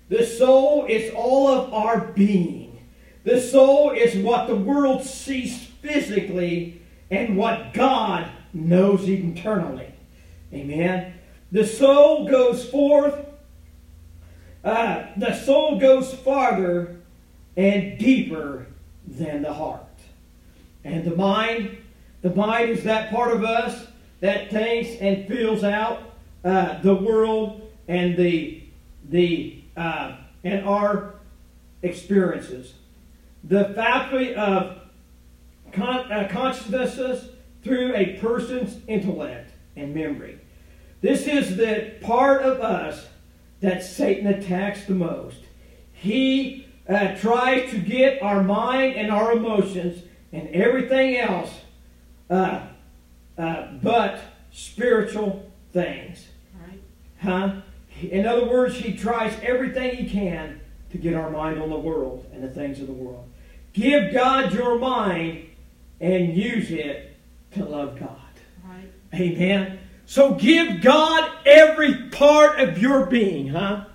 The 0.09 0.25
soul 0.25 0.85
is 0.85 1.11
all 1.13 1.47
of 1.49 1.73
our 1.73 1.99
being. 1.99 2.87
The 3.23 3.41
soul 3.41 3.91
is 3.91 4.15
what 4.15 4.47
the 4.47 4.55
world 4.55 5.03
sees 5.03 5.65
physically 5.81 6.81
and 7.11 7.35
what 7.35 7.73
God 7.73 8.29
knows 8.53 9.09
eternally. 9.09 9.91
Amen. 10.53 11.13
The 11.51 11.65
soul 11.65 12.29
goes 12.29 12.69
forth 12.69 13.26
uh, 14.63 15.07
the 15.15 15.33
soul 15.33 15.79
goes 15.79 16.13
farther 16.13 16.97
and 17.55 17.97
deeper 17.97 18.67
than 19.07 19.41
the 19.41 19.53
heart. 19.53 19.83
And 20.83 21.03
the 21.05 21.15
mind, 21.15 21.77
the 22.21 22.33
mind 22.33 22.69
is 22.69 22.83
that 22.83 23.11
part 23.11 23.33
of 23.33 23.43
us 23.43 23.87
that 24.19 24.49
thinks 24.49 24.99
and 24.99 25.27
feels 25.27 25.63
out 25.63 26.01
uh, 26.43 26.79
the 26.81 26.95
world 26.95 27.69
and 27.87 28.17
the 28.17 28.63
the 29.09 29.61
uh, 29.75 30.17
and 30.43 30.67
our 30.67 31.15
experiences. 31.81 32.73
The 33.43 33.65
faculty 33.75 34.35
of 34.35 34.81
con- 35.71 36.11
uh, 36.11 36.27
consciousness 36.31 37.29
through 37.63 37.95
a 37.95 38.17
person's 38.19 38.77
intellect 38.87 39.51
and 39.75 39.93
memory. 39.93 40.39
This 41.01 41.27
is 41.27 41.57
the 41.57 41.93
part 42.01 42.41
of 42.41 42.59
us 42.59 43.07
that 43.61 43.83
Satan 43.83 44.27
attacks 44.27 44.85
the 44.85 44.93
most. 44.93 45.37
He 45.91 46.67
uh, 46.87 47.15
tries 47.15 47.69
to 47.71 47.77
get 47.77 48.21
our 48.21 48.43
mind 48.43 48.95
and 48.95 49.11
our 49.11 49.31
emotions 49.31 50.03
and 50.31 50.47
everything 50.49 51.17
else 51.17 51.51
uh, 52.29 52.67
uh, 53.37 53.67
but 53.81 54.19
spiritual 54.51 55.51
things. 55.73 56.27
Right. 56.59 56.81
Huh? 57.21 57.61
In 58.01 58.25
other 58.25 58.45
words, 58.45 58.75
he 58.75 58.95
tries 58.95 59.33
everything 59.41 59.95
he 59.95 60.09
can 60.09 60.61
to 60.91 60.97
get 60.97 61.13
our 61.13 61.29
mind 61.29 61.61
on 61.61 61.69
the 61.69 61.77
world 61.77 62.25
and 62.33 62.43
the 62.43 62.49
things 62.49 62.79
of 62.79 62.87
the 62.87 62.93
world. 62.93 63.29
Give 63.73 64.13
God 64.13 64.53
your 64.53 64.77
mind 64.79 65.45
and 65.99 66.35
use 66.35 66.71
it 66.71 67.17
to 67.53 67.65
love 67.65 67.99
God. 67.99 68.19
Right. 68.63 68.91
Amen. 69.13 69.79
So 70.07 70.35
give 70.35 70.81
God 70.81 71.29
every 71.45 71.93
part 72.09 72.61
of 72.61 72.77
your 72.77 73.05
being, 73.05 73.49
huh? 73.49 73.87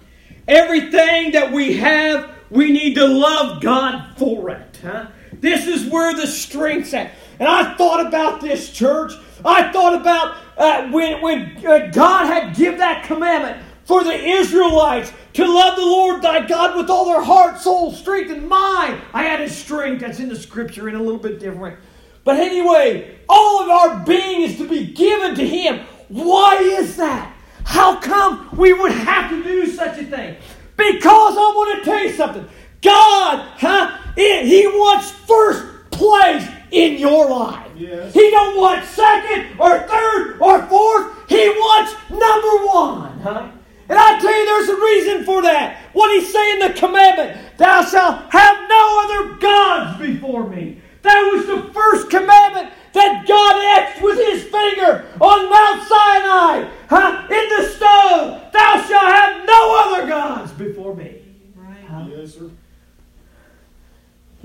Everything 0.47 1.33
that 1.33 1.51
we 1.51 1.79
have, 1.79 2.31
we 2.51 2.71
need 2.71 2.97
to 2.97 3.07
love 3.07 3.63
God 3.63 4.19
for 4.19 4.51
it, 4.51 4.79
huh? 4.83 5.07
This 5.33 5.67
is 5.67 5.91
where 5.91 6.15
the 6.15 6.27
strength's 6.27 6.93
at. 6.93 7.13
And 7.39 7.49
I 7.49 7.75
thought 7.77 8.07
about 8.07 8.43
this 8.43 8.71
church. 8.71 9.13
I 9.43 9.73
thought 9.73 9.95
about 9.99 10.37
uh, 10.59 10.91
when, 10.91 11.23
when 11.23 11.67
uh, 11.67 11.91
God 11.91 12.27
had 12.27 12.55
give 12.55 12.77
that 12.77 13.05
commandment 13.05 13.65
for 13.85 14.05
the 14.05 14.13
Israelites 14.13 15.11
to 15.33 15.47
love 15.47 15.77
the 15.77 15.87
Lord 15.87 16.21
thy 16.21 16.47
God 16.47 16.77
with 16.77 16.91
all 16.91 17.07
their 17.07 17.23
heart, 17.23 17.59
soul, 17.59 17.91
strength, 17.91 18.31
and 18.31 18.47
mind. 18.47 19.01
I 19.15 19.29
added 19.29 19.51
strength. 19.51 20.03
That's 20.03 20.21
in 20.21 20.29
the 20.29 20.37
scripture 20.37 20.91
in 20.91 20.95
a 20.95 21.03
little 21.03 21.19
bit 21.19 21.41
different. 21.41 21.79
But 22.23 22.37
anyway, 22.37 23.19
all 23.31 23.63
of 23.63 23.71
our 23.71 24.05
being 24.05 24.43
is 24.43 24.59
to 24.59 24.69
be 24.69 24.87
given 24.87 25.35
to 25.37 25.47
Him. 25.47 25.87
Why 26.13 26.57
is 26.57 26.97
that? 26.97 27.35
How 27.65 27.99
come 27.99 28.51
we 28.55 28.75
would 28.75 28.93
have 28.93 29.31
to 29.31 29.43
do 29.43 29.67
such 29.67 29.99
a 29.99 30.05
thing? 30.05 30.37
Because 30.77 31.37
I 31.37 31.53
want 31.57 31.79
to 31.79 31.91
tell 31.91 32.05
you 32.05 32.13
something. 32.13 32.47
God, 32.83 33.49
huh? 33.57 33.99
It, 34.17 34.47
he 34.47 34.67
wants 34.67 35.11
first 35.11 35.91
place 35.91 36.47
in 36.71 36.99
your 36.99 37.31
life. 37.31 37.71
Yes. 37.77 38.13
He 38.13 38.31
don't 38.31 38.59
want 38.59 38.85
second 38.85 39.59
or 39.59 39.79
third 39.79 40.39
or 40.41 40.63
fourth. 40.67 41.29
He 41.31 41.49
wants 41.49 41.95
number 42.11 42.67
one, 42.67 43.19
huh? 43.21 43.51
And 43.89 43.99
I 43.99 44.19
tell 44.19 44.39
you, 44.39 44.47
there's 44.47 44.69
a 44.69 44.81
reason 44.81 45.25
for 45.25 45.43
that. 45.43 45.79
What 45.95 46.11
he's 46.13 46.31
saying, 46.31 46.61
the 46.61 46.75
commandment, 46.75 47.57
thou 47.57 47.85
shalt 47.85 48.31
have 48.31 48.69
no 48.69 49.05
other 49.05 49.37
gods 49.37 49.99
before 49.99 50.49
me. 50.49 50.79
That 51.03 51.31
was 51.33 51.47
the 51.47 51.73
first 51.73 52.11
commandment 52.11 52.73
that 52.93 53.27
God 53.27 53.79
etched 53.79 54.03
with 54.03 54.19
his 54.19 54.43
finger 54.45 55.07
on 55.21 55.51
Mount 55.51 55.83
Sinai, 55.83 56.71
huh? 56.89 57.27
in 57.31 57.49
the 57.49 57.69
stone. 57.69 58.41
Thou 58.53 58.85
shalt 58.87 59.13
have 59.13 59.47
no 59.47 59.85
other 59.85 60.07
gods 60.09 60.53
before 60.53 60.95
me. 60.95 61.23
Right. 61.57 61.85
Huh? 61.85 62.07
Yes, 62.09 62.35
sir. 62.35 62.51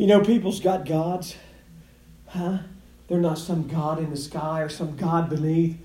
You 0.08 0.14
know, 0.14 0.24
people's 0.24 0.62
got 0.62 0.86
gods, 0.86 1.36
huh? 2.28 2.60
They're 3.10 3.20
not 3.20 3.38
some 3.38 3.68
God 3.68 4.00
in 4.00 4.10
the 4.10 4.16
sky 4.16 4.62
or 4.62 4.70
some 4.70 4.96
God 4.96 5.30
beneath, 5.30 5.76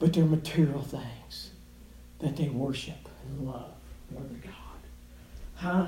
but 0.00 0.12
they're 0.12 0.24
material 0.24 0.82
things 0.82 1.52
that 2.18 2.36
they 2.36 2.48
worship 2.48 3.08
and 3.22 3.46
love 3.46 3.70
more 4.10 4.22
than 4.22 4.42
God. 4.44 4.80
Huh? 5.54 5.86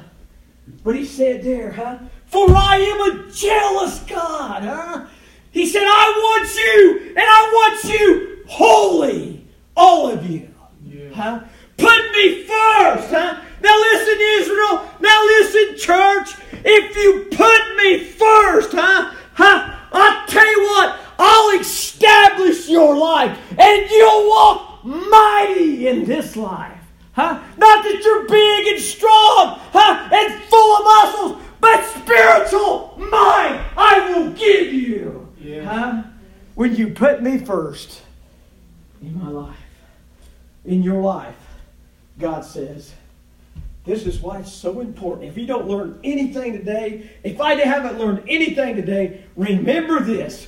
But 0.85 0.95
he 0.95 1.05
said 1.05 1.43
there, 1.43 1.73
huh? 1.73 1.99
For 2.27 2.47
I 2.55 2.77
am 2.77 3.01
a 3.11 3.33
jealous 3.33 3.99
God, 4.05 4.63
huh? 4.63 5.07
He 5.51 5.67
said, 5.67 5.83
I 5.83 6.13
want 6.17 6.55
you, 6.55 7.09
and 7.09 7.19
I 7.19 7.51
want 7.53 7.85
you 7.93 8.45
holy, 8.47 9.45
all 9.77 10.13
of 10.13 10.31
you. 10.31 10.49
Yeah. 10.85 11.13
Huh? 11.13 11.41
Put 11.77 12.13
me 12.13 12.45
first, 12.45 13.11
huh? 13.11 13.41
Now 13.63 13.77
listen, 13.79 14.19
Israel. 14.39 14.91
Now 15.01 15.25
listen, 15.25 15.77
church. 15.77 16.37
If 16.65 16.97
you 16.97 17.27
put 17.31 17.77
me 17.77 18.05
first, 18.05 18.73
huh? 18.73 19.15
Huh? 19.35 19.77
I'll 19.93 20.27
tell 20.27 20.47
you 20.47 20.63
what, 20.63 20.99
I'll 21.19 21.59
establish 21.59 22.69
your 22.69 22.97
life, 22.97 23.39
and 23.59 23.91
you'll 23.91 24.29
walk 24.29 24.85
mighty 24.85 25.89
in 25.89 26.05
this 26.05 26.37
life. 26.37 26.79
Huh? 27.13 27.41
Not 27.57 27.85
that 27.85 28.03
you're 28.05 28.27
big 28.29 28.67
and 28.69 28.81
strong, 28.81 29.59
huh? 29.73 30.09
And 30.13 30.43
full 30.45 30.77
of 30.77 30.85
muscles, 30.85 31.43
but 31.61 31.85
spiritual 31.85 32.95
might 32.99 33.65
I 33.77 34.13
will 34.13 34.31
give 34.31 34.73
you. 34.73 35.29
Yeah. 35.41 35.65
Huh? 35.65 36.03
When 36.55 36.77
you 36.77 36.89
put 36.89 37.23
me 37.23 37.39
first 37.39 38.03
in 39.03 39.19
my 39.19 39.29
life, 39.29 39.57
in 40.65 40.83
your 40.83 41.01
life, 41.01 41.37
God 42.19 42.45
says, 42.45 42.93
this 43.85 44.07
is 44.07 44.21
why 44.21 44.41
it's 44.41 44.53
so 44.53 44.81
important. 44.81 45.29
If 45.29 45.39
you 45.39 45.47
don't 45.47 45.67
learn 45.67 45.99
anything 46.05 46.53
today, 46.53 47.11
if 47.25 47.41
I 47.41 47.55
haven't 47.55 47.99
learned 47.99 48.25
anything 48.29 48.77
today, 48.77 49.25
remember 49.37 50.01
this. 50.01 50.47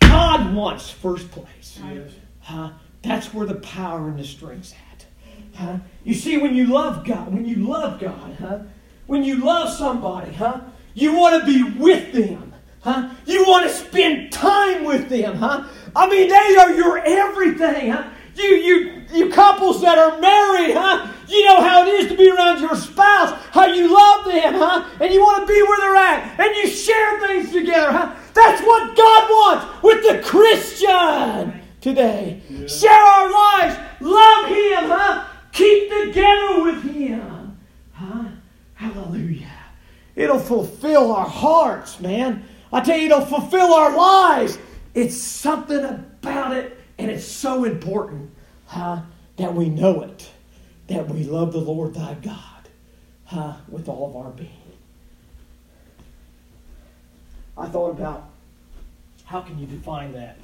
God 0.00 0.54
wants 0.54 0.90
first 0.90 1.30
place. 1.30 1.80
Yes. 1.82 2.10
Huh? 2.40 2.72
That's 3.02 3.32
where 3.32 3.46
the 3.46 3.56
power 3.56 4.08
and 4.08 4.18
the 4.18 4.24
strength's 4.24 4.74
at. 4.92 5.06
Huh? 5.54 5.78
You 6.04 6.14
see, 6.14 6.38
when 6.38 6.54
you 6.54 6.66
love 6.66 7.04
God, 7.04 7.32
when 7.32 7.46
you 7.46 7.56
love 7.56 8.00
God, 8.00 8.36
huh? 8.40 8.58
When 9.06 9.22
you 9.22 9.44
love 9.44 9.70
somebody, 9.70 10.32
huh? 10.32 10.60
You 10.94 11.16
want 11.16 11.40
to 11.40 11.46
be 11.46 11.78
with 11.78 12.12
them. 12.12 12.54
Huh? 12.80 13.10
You 13.26 13.44
want 13.44 13.68
to 13.68 13.72
spend 13.72 14.32
time 14.32 14.84
with 14.84 15.08
them, 15.08 15.36
huh? 15.36 15.64
I 15.94 16.08
mean, 16.08 16.28
they 16.28 16.56
are 16.56 16.74
your 16.74 16.98
everything, 16.98 17.92
huh? 17.92 18.10
You, 18.42 18.56
you, 18.56 19.02
you 19.12 19.28
couples 19.30 19.80
that 19.82 19.98
are 19.98 20.18
married, 20.18 20.74
huh? 20.74 21.12
You 21.28 21.44
know 21.44 21.60
how 21.60 21.86
it 21.86 21.88
is 21.88 22.08
to 22.08 22.16
be 22.16 22.28
around 22.28 22.60
your 22.60 22.74
spouse, 22.74 23.30
how 23.52 23.66
you 23.66 23.92
love 23.92 24.24
them, 24.24 24.54
huh? 24.54 24.84
And 25.00 25.14
you 25.14 25.20
want 25.20 25.46
to 25.46 25.52
be 25.52 25.62
where 25.62 25.78
they're 25.78 25.96
at, 25.96 26.40
and 26.40 26.56
you 26.56 26.66
share 26.66 27.20
things 27.20 27.52
together, 27.52 27.92
huh? 27.92 28.14
That's 28.34 28.60
what 28.62 28.96
God 28.96 29.30
wants 29.30 29.82
with 29.82 30.02
the 30.02 30.22
Christian 30.28 31.62
today. 31.80 32.42
Yeah. 32.50 32.66
Share 32.66 32.90
our 32.90 33.30
lives, 33.30 33.78
love 34.00 34.48
Him, 34.48 34.90
huh? 34.90 35.28
Keep 35.52 35.90
together 35.90 36.64
with 36.64 36.82
Him, 36.82 37.58
huh? 37.92 38.24
Hallelujah. 38.74 39.46
It'll 40.16 40.40
fulfill 40.40 41.12
our 41.12 41.28
hearts, 41.28 42.00
man. 42.00 42.44
I 42.72 42.80
tell 42.80 42.98
you, 42.98 43.06
it'll 43.06 43.24
fulfill 43.24 43.72
our 43.72 43.96
lives. 43.96 44.58
It's 44.94 45.16
something 45.16 45.84
about 45.84 46.56
it, 46.56 46.76
and 46.98 47.08
it's 47.08 47.24
so 47.24 47.64
important 47.64 48.31
huh, 48.72 49.02
that 49.36 49.54
we 49.54 49.68
know 49.68 50.00
it, 50.00 50.30
that 50.86 51.06
we 51.06 51.24
love 51.24 51.52
the 51.52 51.58
Lord 51.58 51.92
thy 51.92 52.14
God 52.14 52.68
huh, 53.26 53.54
with 53.68 53.86
all 53.86 54.08
of 54.08 54.16
our 54.16 54.32
being. 54.32 54.48
I 57.56 57.66
thought 57.66 57.90
about 57.90 58.30
how 59.24 59.42
can 59.42 59.58
you 59.58 59.66
define 59.66 60.14
that? 60.14 60.38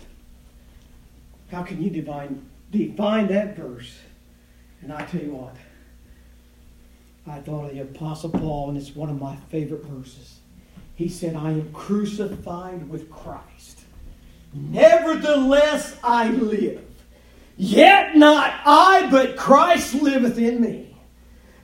How 1.51 1.63
can 1.63 1.83
you 1.83 1.89
define 1.89 2.47
define 2.71 3.29
that 3.29 3.57
verse? 3.57 3.97
And 4.83 4.93
I 4.93 5.07
tell 5.07 5.23
you 5.23 5.33
what, 5.33 5.57
I 7.27 7.41
thought 7.41 7.71
of 7.71 7.75
the 7.75 7.81
Apostle 7.81 8.31
Paul, 8.31 8.69
and 8.69 8.79
it's 8.79 8.95
one 8.95 9.09
of 9.09 9.19
my 9.19 9.37
favorite 9.49 9.85
verses. 9.87 10.41
He 10.97 11.09
said, 11.09 11.35
I 11.35 11.53
am 11.53 11.73
crucified 11.73 12.91
with 12.91 13.11
Christ. 13.11 13.81
Nevertheless, 14.53 15.97
I 16.05 16.29
live. 16.29 16.88
Yet 17.61 18.17
not 18.17 18.55
I, 18.65 19.09
but 19.11 19.37
Christ 19.37 19.95
liveth 19.95 20.39
in 20.39 20.61
me. 20.61 20.97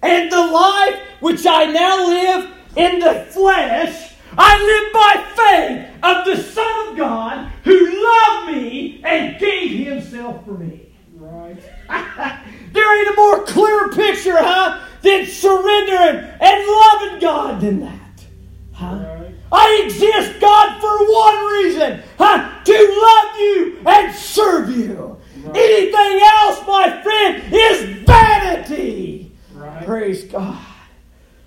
And 0.02 0.30
the 0.30 0.44
life 0.44 0.98
which 1.20 1.46
I 1.46 1.66
now 1.66 2.08
live 2.08 2.50
in 2.76 2.98
the 2.98 3.26
flesh, 3.30 4.12
I 4.36 4.60
live 4.60 4.92
by 4.92 5.14
faith 5.36 6.02
of 6.02 6.24
the 6.26 6.42
Son 6.52 6.88
of 6.88 6.96
God 6.96 7.48
who 7.62 8.04
loved 8.04 8.52
me 8.52 9.00
and 9.04 9.38
gave 9.38 9.86
himself 9.86 10.44
for 10.44 10.58
me. 10.58 10.92
Right. 11.14 11.62
there 12.72 12.98
ain't 12.98 13.14
a 13.14 13.16
more 13.16 13.44
clear 13.44 13.88
picture, 13.90 14.36
huh? 14.36 14.80
than 15.02 15.26
surrendering 15.26 16.24
and 16.40 16.66
loving 16.66 17.20
God 17.20 17.60
than 17.60 17.80
that. 17.80 18.24
Huh? 18.72 18.96
Right. 18.96 19.34
I 19.52 19.82
exist, 19.86 20.40
God, 20.40 20.80
for 20.80 21.12
one 21.12 21.46
reason 21.62 22.02
huh? 22.18 22.64
to 22.64 22.72
love 22.72 23.38
you 23.38 23.78
and 23.86 24.12
serve 24.12 24.76
you. 24.76 25.14
Right. 25.44 25.56
Anything 25.56 26.20
else, 26.22 26.66
my 26.66 27.02
friend, 27.02 27.52
is 27.52 28.04
vanity. 28.04 29.32
Right. 29.52 29.84
Praise 29.84 30.24
God. 30.24 30.64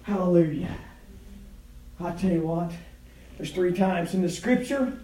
Hallelujah. 0.03 0.75
I 1.99 2.11
tell 2.11 2.31
you 2.31 2.41
what, 2.41 2.71
there's 3.37 3.51
three 3.51 3.73
times 3.73 4.13
in 4.13 4.21
the 4.21 4.29
scripture, 4.29 4.99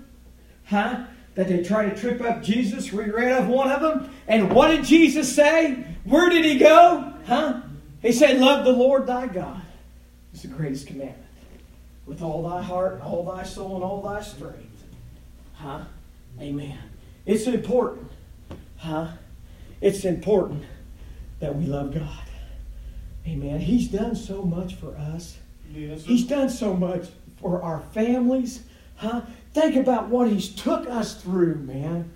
huh? 0.65 1.05
That 1.35 1.47
they 1.47 1.63
try 1.63 1.89
to 1.89 1.99
trip 1.99 2.21
up 2.21 2.43
Jesus. 2.43 2.93
We 2.93 3.09
read 3.09 3.31
of 3.31 3.47
one 3.47 3.71
of 3.71 3.81
them. 3.81 4.13
And 4.27 4.53
what 4.53 4.67
did 4.67 4.85
Jesus 4.85 5.35
say? 5.35 5.83
Where 6.03 6.29
did 6.29 6.45
he 6.45 6.59
go? 6.59 7.11
Huh? 7.25 7.61
He 8.03 8.11
said, 8.11 8.39
Love 8.39 8.63
the 8.63 8.71
Lord 8.71 9.07
thy 9.07 9.25
God. 9.25 9.61
It's 10.31 10.43
the 10.43 10.49
greatest 10.49 10.85
commandment. 10.85 11.17
With 12.05 12.21
all 12.21 12.47
thy 12.47 12.61
heart, 12.61 12.93
and 12.93 13.01
all 13.01 13.23
thy 13.23 13.43
soul, 13.43 13.75
and 13.75 13.83
all 13.83 14.01
thy 14.03 14.21
strength. 14.21 14.83
Huh? 15.55 15.85
Amen. 16.39 16.77
It's 17.25 17.47
important. 17.47 18.11
Huh? 18.83 19.07
It's 19.79 20.03
important 20.03 20.65
that 21.39 21.55
we 21.55 21.67
love 21.67 21.93
God. 21.93 22.25
Amen. 23.25 23.61
He's 23.61 23.87
done 23.87 24.13
so 24.13 24.41
much 24.41 24.75
for 24.75 24.93
us. 24.97 25.37
Yes, 25.73 26.03
He's 26.03 26.25
done 26.25 26.49
so 26.49 26.73
much 26.73 27.07
for 27.39 27.61
our 27.61 27.79
families. 27.93 28.63
Huh? 28.97 29.21
Think 29.53 29.77
about 29.77 30.09
what 30.09 30.29
He's 30.29 30.49
took 30.49 30.89
us 30.89 31.21
through, 31.21 31.55
man. 31.59 32.11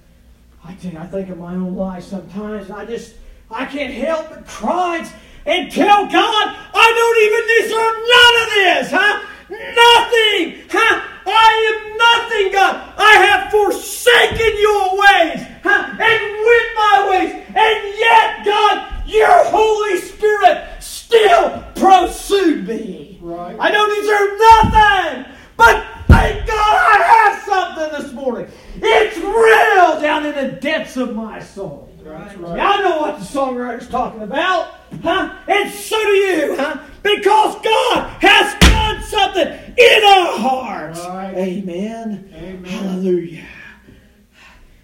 I 0.61 0.73
tell 0.73 0.91
you, 0.91 0.99
I 0.99 1.05
think 1.05 1.29
of 1.29 1.37
my 1.37 1.53
own 1.53 1.73
life 1.77 2.03
sometimes. 2.03 2.69
I 2.69 2.85
just, 2.85 3.15
I 3.49 3.65
can't 3.65 3.93
help 3.93 4.29
but 4.29 4.45
cry 4.45 5.09
and 5.45 5.71
tell 5.71 6.05
God, 6.05 6.55
I 6.73 6.91
don't 6.97 7.19
even 7.27 7.43
deserve 7.63 7.95
none 8.11 8.35
of 8.43 8.49
this, 8.59 8.91
huh? 8.91 9.23
Nothing, 9.49 10.67
huh? 10.69 11.16
I 11.29 11.51
am 11.71 11.97
nothing, 11.97 12.51
God. 12.53 12.93
I 12.97 13.13
have 13.25 13.51
forsaken 13.51 14.53
your 14.59 14.91
ways, 14.93 15.47
huh? 15.63 15.95
And 15.99 16.21
went 16.47 16.69
my 16.75 17.07
ways. 17.09 17.33
And 17.47 17.97
yet, 17.97 18.45
God, 18.45 19.07
your 19.07 19.43
Holy 19.45 19.97
Spirit 19.99 20.81
still 20.81 21.63
pursued 21.75 22.67
me. 22.67 23.19
Right. 23.21 23.55
I 23.59 23.71
don't 23.71 23.89
deserve 23.89 24.39
nothing, 24.39 25.33
but 25.55 25.85
thank 26.07 26.47
God 26.47 26.75
I 26.77 26.97
have 27.03 27.43
something 27.43 28.01
this 28.01 28.13
morning. 28.13 28.49
It's 28.75 29.17
real 29.17 30.01
down 30.01 30.25
in 30.25 30.35
the 30.35 30.53
depths 30.59 30.97
of 30.97 31.15
my 31.15 31.41
soul. 31.41 31.86
Right. 32.07 32.83
Know 32.83 33.01
what 33.01 33.19
the 33.19 33.25
songwriter's 33.25 33.87
talking 33.87 34.21
about. 34.21 34.75
Huh? 35.03 35.35
And 35.47 35.71
so 35.71 35.97
do 35.97 36.11
you, 36.11 36.55
huh? 36.55 36.79
Because 37.03 37.55
God 37.61 38.09
has 38.21 38.59
done 38.59 39.03
something 39.03 39.47
in 39.77 40.03
our 40.03 40.37
hearts. 40.37 40.99
Right. 40.99 41.33
Amen. 41.35 42.31
Amen. 42.33 42.65
Hallelujah. 42.65 43.45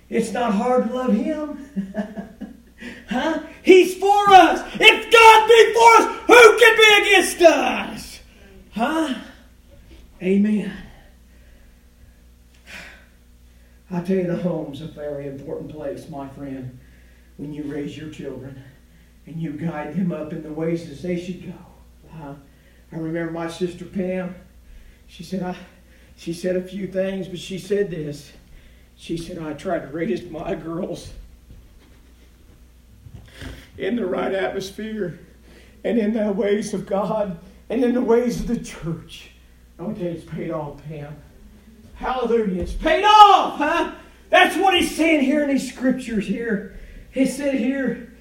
It's 0.09 0.31
not 0.31 0.53
hard 0.53 0.87
to 0.87 0.93
love 0.93 1.13
Him. 1.13 2.59
huh? 3.09 3.43
He's 3.63 3.95
for 3.95 4.29
us. 4.29 4.61
If 4.79 5.11
God 5.11 5.47
be 5.47 5.73
for 5.73 5.95
us, 5.97 6.19
who 6.27 6.59
can 6.59 6.77
be 6.77 7.09
against 7.09 7.41
us? 7.41 8.19
Huh? 8.71 9.15
Amen. 10.21 10.71
I 13.91 14.01
tell 14.01 14.17
you, 14.17 14.27
the 14.27 14.37
home's 14.37 14.81
a 14.81 14.87
very 14.87 15.27
important 15.27 15.71
place, 15.71 16.09
my 16.09 16.27
friend, 16.29 16.79
when 17.37 17.53
you 17.53 17.63
raise 17.63 17.97
your 17.97 18.09
children 18.09 18.61
and 19.25 19.41
you 19.41 19.51
guide 19.53 19.95
them 19.95 20.11
up 20.11 20.33
in 20.33 20.43
the 20.43 20.51
ways 20.51 20.89
as 20.89 21.01
they 21.01 21.19
should 21.19 21.45
go. 21.45 21.53
Uh, 22.21 22.33
I 22.91 22.95
remember 22.95 23.31
my 23.31 23.49
sister 23.49 23.85
Pam. 23.85 24.35
She 25.07 25.23
said 25.23 25.43
I, 25.43 25.55
she 26.15 26.33
said 26.33 26.55
a 26.55 26.61
few 26.61 26.87
things, 26.87 27.27
but 27.27 27.39
she 27.39 27.57
said 27.57 27.89
this. 27.89 28.33
She 28.95 29.17
said, 29.17 29.39
I 29.39 29.53
try 29.53 29.79
to 29.79 29.87
raise 29.87 30.29
my 30.29 30.55
girls 30.55 31.11
in 33.77 33.95
the 33.95 34.05
right 34.05 34.33
atmosphere 34.33 35.19
and 35.83 35.97
in 35.97 36.13
the 36.13 36.31
ways 36.31 36.73
of 36.73 36.85
God 36.85 37.37
and 37.69 37.83
in 37.83 37.93
the 37.93 38.01
ways 38.01 38.41
of 38.41 38.47
the 38.47 38.59
church. 38.59 39.31
I 39.77 39.83
want 39.83 39.97
to 39.97 40.03
tell 40.03 40.13
it's 40.13 40.25
paid 40.25 40.51
off, 40.51 40.83
Pam. 40.87 41.15
Hallelujah. 41.95 42.61
It's 42.61 42.73
paid 42.73 43.03
off, 43.03 43.57
huh? 43.57 43.95
That's 44.29 44.55
what 44.57 44.73
he's 44.73 44.95
saying 44.95 45.21
here 45.21 45.43
in 45.43 45.49
these 45.49 45.71
scriptures 45.73 46.25
here. 46.25 46.79
He 47.13 47.27
said 47.27 47.55
here, 47.55 48.11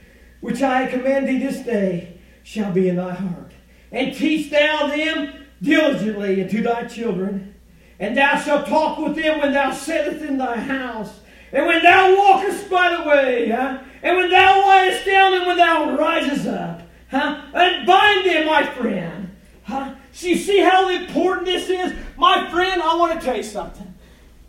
which 0.41 0.63
I 0.63 0.87
command 0.87 1.27
thee 1.27 1.39
this 1.39 1.61
day 1.61 2.19
shall 2.43 2.73
be 2.73 2.89
in 2.89 2.97
thy 2.97 3.15
heart. 3.15 3.53
And 3.91 4.15
teach 4.15 4.51
thou 4.51 4.89
them 4.89 5.47
diligently 5.63 6.43
unto 6.43 6.63
thy 6.63 6.85
children. 6.85 7.55
And 7.99 8.17
thou 8.17 8.39
shalt 8.39 8.67
talk 8.67 8.99
with 8.99 9.17
them 9.17 9.41
when 9.41 9.53
thou 9.53 9.73
sittest 9.73 10.23
in 10.23 10.37
thy 10.37 10.59
house. 10.59 11.21
And 11.53 11.67
when 11.67 11.83
thou 11.83 12.17
walkest 12.17 12.69
by 12.69 12.97
the 12.97 13.09
way, 13.09 13.49
huh? 13.49 13.79
and 14.03 14.17
when 14.17 14.31
thou 14.31 14.67
liest 14.67 15.07
down, 15.07 15.35
and 15.35 15.47
when 15.47 15.57
thou 15.57 15.97
risest 15.97 16.47
up, 16.47 16.83
huh? 17.11 17.43
and 17.55 17.87
bind 17.87 18.27
them, 18.27 18.47
my 18.47 18.65
friend. 18.65 19.31
Huh? 19.65 19.95
So 20.13 20.27
you 20.27 20.37
see 20.37 20.61
how 20.61 20.89
important 20.91 21.47
this 21.47 21.69
is? 21.71 21.95
My 22.19 22.51
friend, 22.51 22.83
I 22.83 22.97
want 22.97 23.19
to 23.19 23.25
tell 23.25 23.37
you 23.37 23.43
something. 23.43 23.95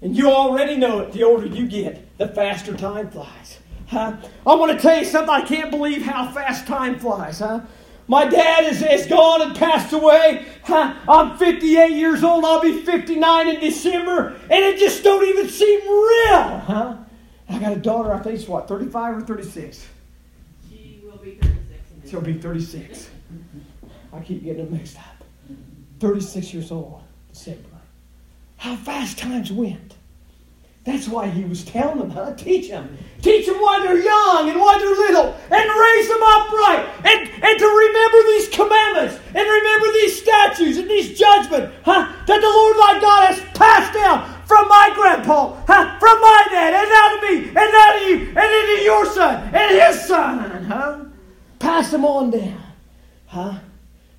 And 0.02 0.18
you 0.18 0.30
already 0.30 0.76
know 0.76 1.00
it. 1.00 1.14
The 1.14 1.24
older 1.24 1.46
you 1.46 1.68
get, 1.68 2.18
the 2.18 2.28
faster 2.28 2.76
time 2.76 3.10
flies. 3.10 3.60
Huh? 3.88 4.18
I 4.46 4.56
want 4.56 4.72
to 4.72 4.80
tell 4.80 4.98
you 4.98 5.06
something. 5.06 5.34
I 5.34 5.42
can't 5.42 5.72
believe 5.72 6.02
how 6.02 6.32
fast 6.32 6.68
time 6.68 7.00
flies. 7.00 7.40
Huh? 7.40 7.62
My 8.08 8.26
dad 8.26 8.66
is, 8.66 8.82
is 8.82 9.08
gone 9.08 9.42
and 9.42 9.56
passed 9.56 9.94
away. 9.94 10.46
Huh? 10.64 10.96
I'm 11.08 11.38
58 11.38 11.92
years 11.92 12.24
old. 12.24 12.44
I'll 12.44 12.62
be 12.62 12.82
59 12.82 13.48
in 13.48 13.60
December. 13.60 14.36
And 14.44 14.52
it 14.52 14.78
just 14.78 15.04
don't 15.04 15.26
even 15.28 15.50
seem 15.50 15.82
real. 15.82 16.60
Huh? 16.60 16.98
I 17.50 17.60
got 17.60 17.74
a 17.74 17.80
daughter, 17.80 18.14
I 18.14 18.20
think 18.20 18.40
she's 18.40 18.48
what, 18.48 18.68
35 18.68 19.18
or 19.18 19.22
36? 19.22 19.88
She 20.70 21.02
will 21.04 21.18
be 21.18 21.36
36. 21.36 22.10
She'll 22.10 22.22
be 22.22 22.34
36. 22.34 23.10
I 24.12 24.20
keep 24.20 24.44
getting 24.44 24.66
them 24.66 24.74
mixed 24.74 24.98
up. 24.98 25.24
36 26.00 26.54
years 26.54 26.72
old, 26.72 27.02
December. 27.32 27.70
How 28.58 28.76
fast 28.76 29.20
times 29.20 29.52
went. 29.52 29.96
That's 30.84 31.08
why 31.08 31.28
he 31.28 31.46
was 31.46 31.64
telling 31.64 31.98
them, 31.98 32.10
huh? 32.10 32.34
Teach 32.36 32.70
them. 32.70 32.98
Teach 33.22 33.46
them 33.46 33.56
why 33.56 33.80
they're 33.80 34.04
young 34.04 34.50
and 34.50 34.60
why 34.60 34.78
they're 34.78 34.90
little 34.90 35.34
and 35.50 35.80
raise 35.80 36.08
them 36.10 36.20
upright 36.22 36.86
and, 37.06 37.30
and 37.42 37.60
to 37.60 37.66
remember 37.66 38.18
these 38.28 38.50
commandments 38.50 39.16
and 39.28 39.48
remember 39.48 39.88
these 39.94 40.22
statutes 40.22 40.78
and 40.78 40.90
these 40.90 41.18
judgments, 41.18 41.74
huh? 41.86 42.12
That 42.28 42.42
the 42.42 42.48
Lord 42.48 42.76
thy 42.76 43.00
God 43.00 43.34
has 43.34 43.40
passed 43.56 43.94
down 43.94 44.28
from 44.46 44.68
my 44.68 44.92
grandpa, 44.94 45.56
huh? 45.66 46.00
From 46.00 46.20
my 46.20 46.48
dad 46.52 46.74
and 46.74 46.90
now 46.90 47.16
to 47.16 47.32
me 47.32 47.48
and 47.48 47.72
now 47.72 47.92
to 47.94 48.00
you 48.04 48.16
and 48.36 48.70
into 48.70 48.84
your 48.84 49.06
son 49.06 49.56
and 49.56 49.82
his 49.82 50.06
son, 50.06 50.64
huh? 50.66 51.06
Pass 51.60 51.92
them 51.92 52.04
on 52.04 52.30
down, 52.30 52.62
huh? 53.28 53.60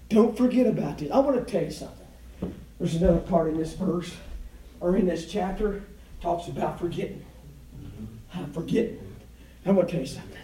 Don't 0.09 0.35
forget 0.35 0.67
about 0.67 0.97
this. 0.97 1.11
I 1.11 1.19
want 1.19 1.47
to 1.47 1.53
tell 1.53 1.63
you 1.63 1.71
something. 1.71 2.55
There's 2.79 2.95
another 2.95 3.19
part 3.19 3.49
in 3.49 3.59
this 3.59 3.75
verse 3.75 4.15
or 4.81 4.97
in 4.97 5.07
this 5.07 5.31
chapter 5.31 5.83
talks 6.25 6.49
about 6.49 6.81
forgetting. 6.81 7.23
Uh, 8.35 8.47
forgetting. 8.55 8.99
I'm 9.67 9.75
going 9.75 9.87
to 9.87 9.93
tell 9.93 10.01
you 10.01 10.07
something. 10.07 10.39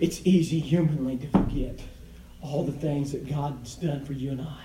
It's 0.00 0.20
easy 0.26 0.58
humanly 0.58 1.16
to 1.18 1.28
forget 1.28 1.78
all 2.42 2.64
the 2.64 2.72
things 2.72 3.12
that 3.12 3.28
God's 3.28 3.76
done 3.76 4.04
for 4.04 4.14
you 4.14 4.32
and 4.32 4.42
I. 4.42 4.62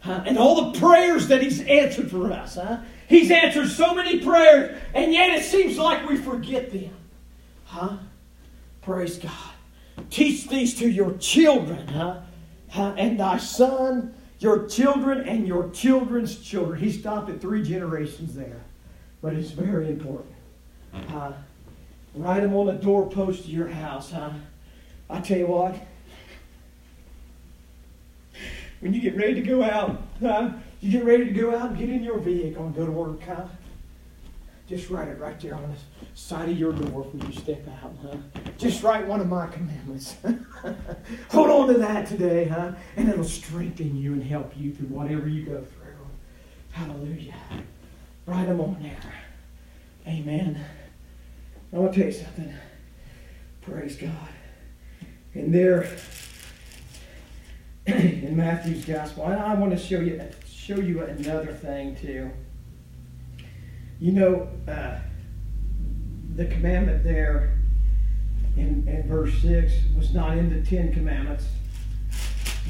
Huh? 0.00 0.24
And 0.26 0.38
all 0.38 0.72
the 0.72 0.78
prayers 0.80 1.28
that 1.28 1.40
He's 1.40 1.60
answered 1.60 2.10
for 2.10 2.32
us. 2.32 2.56
Huh? 2.56 2.78
He's 3.08 3.30
answered 3.30 3.68
so 3.68 3.94
many 3.94 4.18
prayers, 4.18 4.76
and 4.92 5.12
yet 5.12 5.30
it 5.38 5.44
seems 5.44 5.78
like 5.78 6.08
we 6.08 6.16
forget 6.16 6.72
them. 6.72 6.96
Huh? 7.64 7.98
Praise 8.82 9.18
God. 9.18 9.30
Teach 10.08 10.48
these 10.48 10.76
to 10.78 10.88
your 10.88 11.12
children, 11.18 11.86
huh? 11.86 12.22
huh? 12.70 12.94
And 12.96 13.20
thy 13.20 13.36
son, 13.36 14.14
your 14.40 14.66
children, 14.66 15.28
and 15.28 15.46
your 15.46 15.70
children's 15.70 16.40
children. 16.40 16.80
He 16.80 16.90
stopped 16.90 17.30
at 17.30 17.40
three 17.40 17.62
generations 17.62 18.34
there 18.34 18.64
but 19.22 19.34
it's 19.34 19.50
very 19.50 19.88
important. 19.88 20.34
Uh, 21.12 21.32
write 22.14 22.40
them 22.40 22.54
on 22.54 22.66
the 22.66 22.72
doorpost 22.72 23.40
of 23.40 23.50
your 23.50 23.68
house, 23.68 24.12
huh? 24.12 24.30
I 25.08 25.20
tell 25.20 25.38
you 25.38 25.46
what, 25.46 25.76
when 28.80 28.94
you 28.94 29.00
get 29.00 29.16
ready 29.16 29.34
to 29.34 29.42
go 29.42 29.62
out, 29.62 30.02
huh? 30.20 30.50
You 30.80 30.92
get 30.92 31.04
ready 31.04 31.26
to 31.26 31.30
go 31.32 31.54
out 31.54 31.70
and 31.70 31.78
get 31.78 31.90
in 31.90 32.02
your 32.02 32.18
vehicle 32.18 32.64
and 32.64 32.74
go 32.74 32.86
to 32.86 32.92
work, 32.92 33.22
huh? 33.22 33.44
Just 34.66 34.88
write 34.88 35.08
it 35.08 35.18
right 35.18 35.38
there 35.40 35.54
on 35.54 35.62
the 35.62 35.76
side 36.14 36.48
of 36.48 36.56
your 36.56 36.72
door 36.72 37.02
when 37.02 37.30
you 37.30 37.38
step 37.38 37.66
out, 37.82 37.92
huh? 38.02 38.16
Just 38.56 38.82
write 38.82 39.06
one 39.06 39.20
of 39.20 39.28
my 39.28 39.48
commandments. 39.48 40.16
Hold 41.30 41.50
on 41.50 41.68
to 41.68 41.74
that 41.74 42.06
today, 42.06 42.46
huh? 42.46 42.72
And 42.96 43.08
it'll 43.08 43.24
strengthen 43.24 43.96
you 43.96 44.12
and 44.12 44.22
help 44.22 44.52
you 44.56 44.72
through 44.72 44.86
whatever 44.86 45.28
you 45.28 45.44
go 45.44 45.64
through. 45.64 46.06
Hallelujah. 46.70 47.34
Write 48.30 48.46
them 48.46 48.60
on 48.60 48.76
there. 48.80 49.12
Amen. 50.06 50.64
I 51.72 51.78
want 51.78 51.92
to 51.92 51.98
tell 51.98 52.12
you 52.12 52.16
something. 52.16 52.54
Praise 53.60 53.96
God. 53.96 54.28
And 55.34 55.52
there 55.52 55.88
in 57.86 58.36
Matthew's 58.36 58.84
gospel, 58.84 59.24
I 59.24 59.54
want 59.54 59.72
to 59.72 59.76
show 59.76 59.98
you 59.98 60.22
show 60.48 60.76
you 60.76 61.02
another 61.02 61.52
thing 61.52 61.96
too. 61.96 62.30
You 63.98 64.12
know, 64.12 64.48
uh, 64.68 65.00
the 66.36 66.46
commandment 66.46 67.02
there 67.02 67.58
in, 68.56 68.86
in 68.86 69.08
verse 69.08 69.42
6 69.42 69.72
was 69.96 70.14
not 70.14 70.38
in 70.38 70.50
the 70.50 70.64
Ten 70.64 70.92
Commandments, 70.92 71.46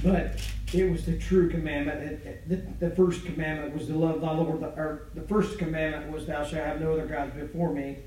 but 0.03 0.41
it 0.73 0.91
was 0.91 1.05
the 1.05 1.19
true 1.19 1.51
commandment. 1.51 2.01
It, 2.01 2.27
it, 2.27 2.49
the, 2.49 2.89
the, 2.89 2.95
first 2.95 3.25
commandment 3.25 3.75
was 3.75 3.87
to 3.89 3.95
love 3.95 4.21
thy 4.21 4.33
Lord. 4.33 4.63
Or 4.63 5.09
the 5.15 5.23
first 5.23 5.59
commandment 5.59 6.13
was, 6.13 6.27
Thou 6.27 6.45
shalt 6.45 6.65
have 6.65 6.81
no 6.81 6.93
other 6.93 7.07
gods 7.07 7.35
before 7.35 7.73
me. 7.73 7.99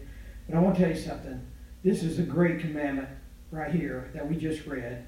But 0.47 0.57
I 0.57 0.59
want 0.59 0.75
to 0.75 0.81
tell 0.81 0.91
you 0.91 1.01
something. 1.01 1.45
This 1.83 2.03
is 2.03 2.19
a 2.19 2.23
great 2.23 2.59
commandment 2.59 3.09
right 3.51 3.71
here 3.71 4.09
that 4.13 4.27
we 4.27 4.35
just 4.35 4.65
read. 4.65 5.05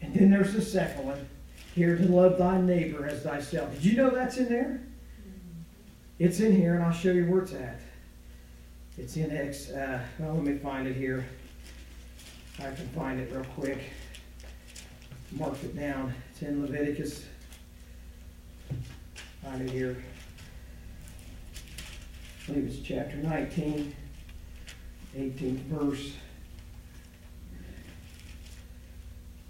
And 0.00 0.14
then 0.14 0.30
there's 0.30 0.52
the 0.52 0.62
second 0.62 1.04
one 1.04 1.28
here 1.74 1.96
to 1.96 2.04
love 2.04 2.38
thy 2.38 2.60
neighbor 2.60 3.06
as 3.06 3.22
thyself. 3.22 3.72
Did 3.74 3.84
you 3.84 3.96
know 3.96 4.10
that's 4.10 4.36
in 4.38 4.48
there? 4.48 4.80
It's 6.18 6.40
in 6.40 6.56
here, 6.56 6.74
and 6.74 6.82
I'll 6.82 6.92
show 6.92 7.12
you 7.12 7.26
where 7.26 7.42
it's 7.42 7.52
at. 7.52 7.80
It's 8.96 9.16
in 9.16 9.30
X. 9.30 9.70
Uh, 9.70 10.00
well, 10.18 10.34
let 10.34 10.44
me 10.44 10.56
find 10.58 10.88
it 10.88 10.96
here. 10.96 11.26
I 12.58 12.70
can 12.70 12.88
find 12.88 13.20
it 13.20 13.30
real 13.30 13.44
quick. 13.54 13.78
Mark 15.32 15.62
it 15.62 15.76
down. 15.76 16.14
It's 16.36 16.42
in 16.42 16.60
Leviticus. 16.60 17.24
Find 19.42 19.62
it 19.62 19.70
here. 19.70 19.96
I 22.42 22.52
believe 22.52 22.66
it's 22.66 22.86
chapter 22.86 23.16
19, 23.16 23.94
18th 25.16 25.60
verse. 25.62 26.12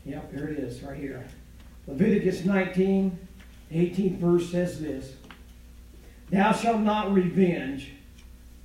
Yep, 0.05 0.33
here 0.33 0.46
it 0.46 0.61
is, 0.61 0.81
right 0.85 0.96
here. 0.96 1.27
Leviticus 1.88 2.44
19, 2.44 3.18
18th 3.72 4.18
verse 4.18 4.49
says 4.49 4.81
this 4.81 5.14
Thou 6.31 6.53
shalt 6.53 6.83
not 6.83 7.12
revenge, 7.12 7.94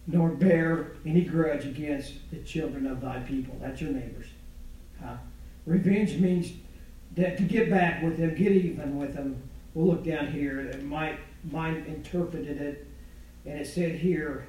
nor 0.06 0.30
bear 0.30 0.92
any 1.08 1.24
grudge 1.24 1.66
against 1.66 2.30
the 2.30 2.38
children 2.44 2.86
of 2.86 3.02
thy 3.02 3.22
people. 3.22 3.58
That's 3.60 3.82
your 3.82 3.90
neighbors. 3.90 4.28
Uh, 5.04 5.18
revenge 5.66 6.18
means 6.18 6.52
that 7.16 7.38
to 7.38 7.44
get 7.44 7.70
back 7.70 8.04
with 8.04 8.18
them, 8.18 8.36
get 8.36 8.52
even 8.52 8.98
with 8.98 9.14
them. 9.14 9.42
We'll 9.74 9.88
look 9.88 10.04
down 10.04 10.32
here. 10.32 10.80
My 10.84 11.16
mind 11.50 11.88
interpreted 11.88 12.62
it, 12.62 12.88
and 13.46 13.60
it 13.60 13.68
said 13.68 13.96
here, 13.96 14.48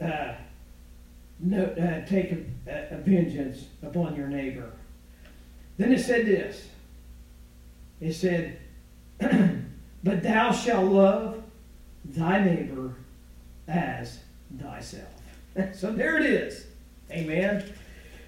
uh, 0.00 0.34
no, 1.40 1.64
uh, 1.64 2.06
take 2.06 2.32
a, 2.32 2.94
a 2.94 2.96
vengeance 2.98 3.66
upon 3.82 4.16
your 4.16 4.28
neighbor. 4.28 4.70
Then 5.76 5.92
it 5.92 6.00
said 6.00 6.26
this. 6.26 6.68
It 8.00 8.12
said, 8.12 8.58
but 9.18 10.22
thou 10.22 10.52
shalt 10.52 10.90
love 10.90 11.42
thy 12.04 12.44
neighbor 12.44 12.94
as 13.66 14.18
thyself. 14.58 15.08
so 15.74 15.92
there 15.92 16.18
it 16.18 16.26
is. 16.26 16.66
Amen. 17.10 17.72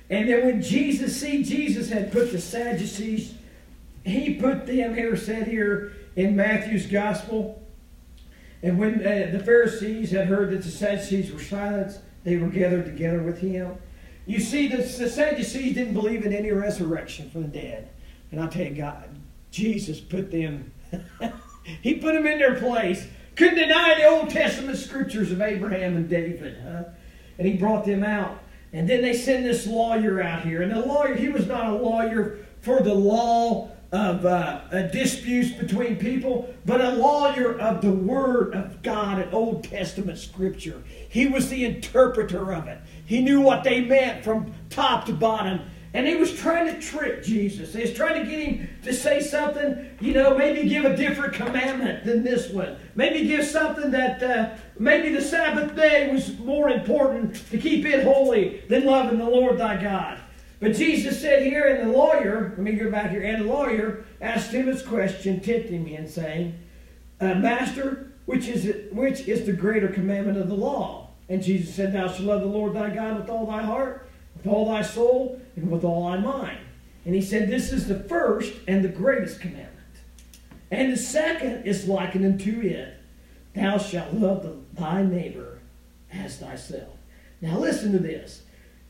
And 0.08 0.28
then 0.28 0.46
when 0.46 0.62
Jesus, 0.62 1.20
see, 1.20 1.42
Jesus 1.42 1.88
had 1.88 2.12
put 2.12 2.30
the 2.32 2.40
Sadducees 2.40 3.34
he 4.06 4.34
put 4.34 4.66
them 4.66 4.94
here, 4.94 5.16
said 5.16 5.46
here 5.46 5.92
in 6.14 6.36
Matthew's 6.36 6.86
gospel. 6.86 7.62
And 8.62 8.78
when 8.78 9.06
uh, 9.06 9.30
the 9.32 9.42
Pharisees 9.44 10.10
had 10.10 10.28
heard 10.28 10.50
that 10.50 10.62
the 10.62 10.70
Sadducees 10.70 11.32
were 11.32 11.40
silenced, 11.40 12.00
they 12.24 12.36
were 12.36 12.48
gathered 12.48 12.86
together 12.86 13.22
with 13.22 13.40
him. 13.40 13.76
You 14.26 14.40
see, 14.40 14.68
the, 14.68 14.78
the 14.78 15.08
Sadducees 15.08 15.74
didn't 15.74 15.94
believe 15.94 16.24
in 16.24 16.32
any 16.32 16.50
resurrection 16.50 17.30
from 17.30 17.42
the 17.42 17.48
dead. 17.48 17.90
And 18.32 18.40
I 18.40 18.48
tell 18.48 18.64
you, 18.64 18.74
God, 18.74 19.18
Jesus 19.50 20.00
put 20.00 20.30
them, 20.30 20.72
he 21.82 21.94
put 21.94 22.14
them 22.14 22.26
in 22.26 22.38
their 22.38 22.58
place. 22.58 23.06
Couldn't 23.36 23.58
deny 23.58 23.94
the 23.96 24.06
Old 24.06 24.30
Testament 24.30 24.78
scriptures 24.78 25.30
of 25.30 25.40
Abraham 25.40 25.96
and 25.96 26.08
David. 26.08 26.58
Huh? 26.62 26.84
and 27.38 27.46
he 27.46 27.54
brought 27.54 27.84
them 27.84 28.02
out. 28.02 28.42
And 28.72 28.88
then 28.88 29.02
they 29.02 29.14
send 29.14 29.44
this 29.44 29.66
lawyer 29.66 30.22
out 30.22 30.42
here. 30.42 30.62
And 30.62 30.72
the 30.72 30.80
lawyer, 30.80 31.14
he 31.14 31.28
was 31.28 31.46
not 31.46 31.66
a 31.66 31.74
lawyer 31.74 32.38
for 32.60 32.80
the 32.80 32.94
law 32.94 33.70
of 33.92 34.26
uh, 34.26 34.88
disputes 34.88 35.52
between 35.52 35.96
people, 35.96 36.52
but 36.64 36.80
a 36.80 36.90
lawyer 36.90 37.58
of 37.58 37.80
the 37.80 37.92
Word 37.92 38.52
of 38.54 38.82
God 38.82 39.20
and 39.20 39.32
Old 39.32 39.64
Testament 39.64 40.18
Scripture. 40.18 40.82
He 41.08 41.26
was 41.26 41.48
the 41.48 41.64
interpreter 41.64 42.52
of 42.52 42.66
it. 42.66 42.80
He 43.04 43.22
knew 43.22 43.40
what 43.40 43.62
they 43.64 43.80
meant 43.80 44.24
from 44.24 44.52
top 44.70 45.06
to 45.06 45.12
bottom. 45.12 45.60
And 45.94 46.06
he 46.06 46.14
was 46.16 46.34
trying 46.34 46.66
to 46.66 46.78
trick 46.78 47.22
Jesus. 47.22 47.72
He 47.72 47.80
was 47.80 47.94
trying 47.94 48.22
to 48.22 48.30
get 48.30 48.40
him 48.40 48.68
to 48.82 48.92
say 48.92 49.20
something, 49.20 49.88
you 49.98 50.12
know, 50.12 50.36
maybe 50.36 50.68
give 50.68 50.84
a 50.84 50.94
different 50.94 51.32
commandment 51.32 52.04
than 52.04 52.22
this 52.22 52.50
one. 52.50 52.76
Maybe 52.96 53.26
give 53.26 53.46
something 53.46 53.90
that 53.92 54.22
uh, 54.22 54.56
maybe 54.78 55.08
the 55.08 55.22
Sabbath 55.22 55.74
day 55.74 56.12
was 56.12 56.38
more 56.40 56.68
important 56.68 57.36
to 57.50 57.56
keep 57.56 57.86
it 57.86 58.04
holy 58.04 58.62
than 58.68 58.84
loving 58.84 59.18
the 59.18 59.24
Lord 59.24 59.56
thy 59.56 59.80
God. 59.80 60.20
But 60.58 60.74
Jesus 60.74 61.20
said 61.20 61.42
here, 61.42 61.66
and 61.66 61.90
the 61.90 61.96
lawyer, 61.96 62.54
let 62.56 62.58
me 62.58 62.72
go 62.72 62.90
back 62.90 63.10
here, 63.10 63.22
and 63.22 63.44
the 63.44 63.52
lawyer 63.52 64.04
asked 64.20 64.52
him 64.52 64.66
this 64.66 64.82
question, 64.82 65.40
tempting 65.40 65.86
him, 65.86 66.08
saying, 66.08 66.58
uh, 67.20 67.34
Master, 67.34 68.12
which 68.24 68.48
is, 68.48 68.64
it, 68.64 68.92
which 68.94 69.28
is 69.28 69.44
the 69.44 69.52
greater 69.52 69.88
commandment 69.88 70.38
of 70.38 70.48
the 70.48 70.54
law? 70.54 71.10
And 71.28 71.42
Jesus 71.42 71.74
said, 71.74 71.92
Thou 71.92 72.08
shalt 72.08 72.20
love 72.20 72.40
the 72.40 72.46
Lord 72.46 72.74
thy 72.74 72.90
God 72.90 73.18
with 73.18 73.28
all 73.28 73.46
thy 73.46 73.62
heart 73.62 74.06
with 74.36 74.46
all 74.46 74.66
thy 74.66 74.82
soul 74.82 75.40
and 75.56 75.70
with 75.70 75.84
all 75.84 76.10
thy 76.10 76.18
mind. 76.18 76.58
And 77.04 77.14
he 77.14 77.22
said, 77.22 77.48
This 77.48 77.72
is 77.72 77.88
the 77.88 78.00
first 78.00 78.52
and 78.66 78.84
the 78.84 78.88
greatest 78.88 79.40
commandment. 79.40 79.72
And 80.70 80.92
the 80.92 80.96
second 80.96 81.64
is 81.64 81.88
likened 81.88 82.24
unto 82.24 82.60
it 82.60 82.94
Thou 83.54 83.78
shalt 83.78 84.12
love 84.12 84.42
the, 84.42 84.56
thy 84.78 85.02
neighbor 85.02 85.60
as 86.12 86.38
thyself. 86.38 86.96
Now 87.40 87.58
listen 87.58 87.92
to 87.92 87.98
this. 87.98 88.42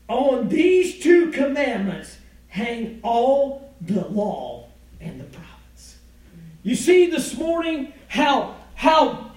On 0.07 0.47
these 0.47 0.99
two 0.99 1.31
commandments 1.31 2.17
hang 2.47 2.99
all 3.03 3.73
the 3.81 4.07
law 4.07 4.67
and 5.01 5.19
the 5.19 5.25
prophets. 5.25 5.97
You 6.63 6.75
see 6.75 7.09
this 7.09 7.37
morning 7.37 7.93
how 8.07 8.55
how 8.75 9.31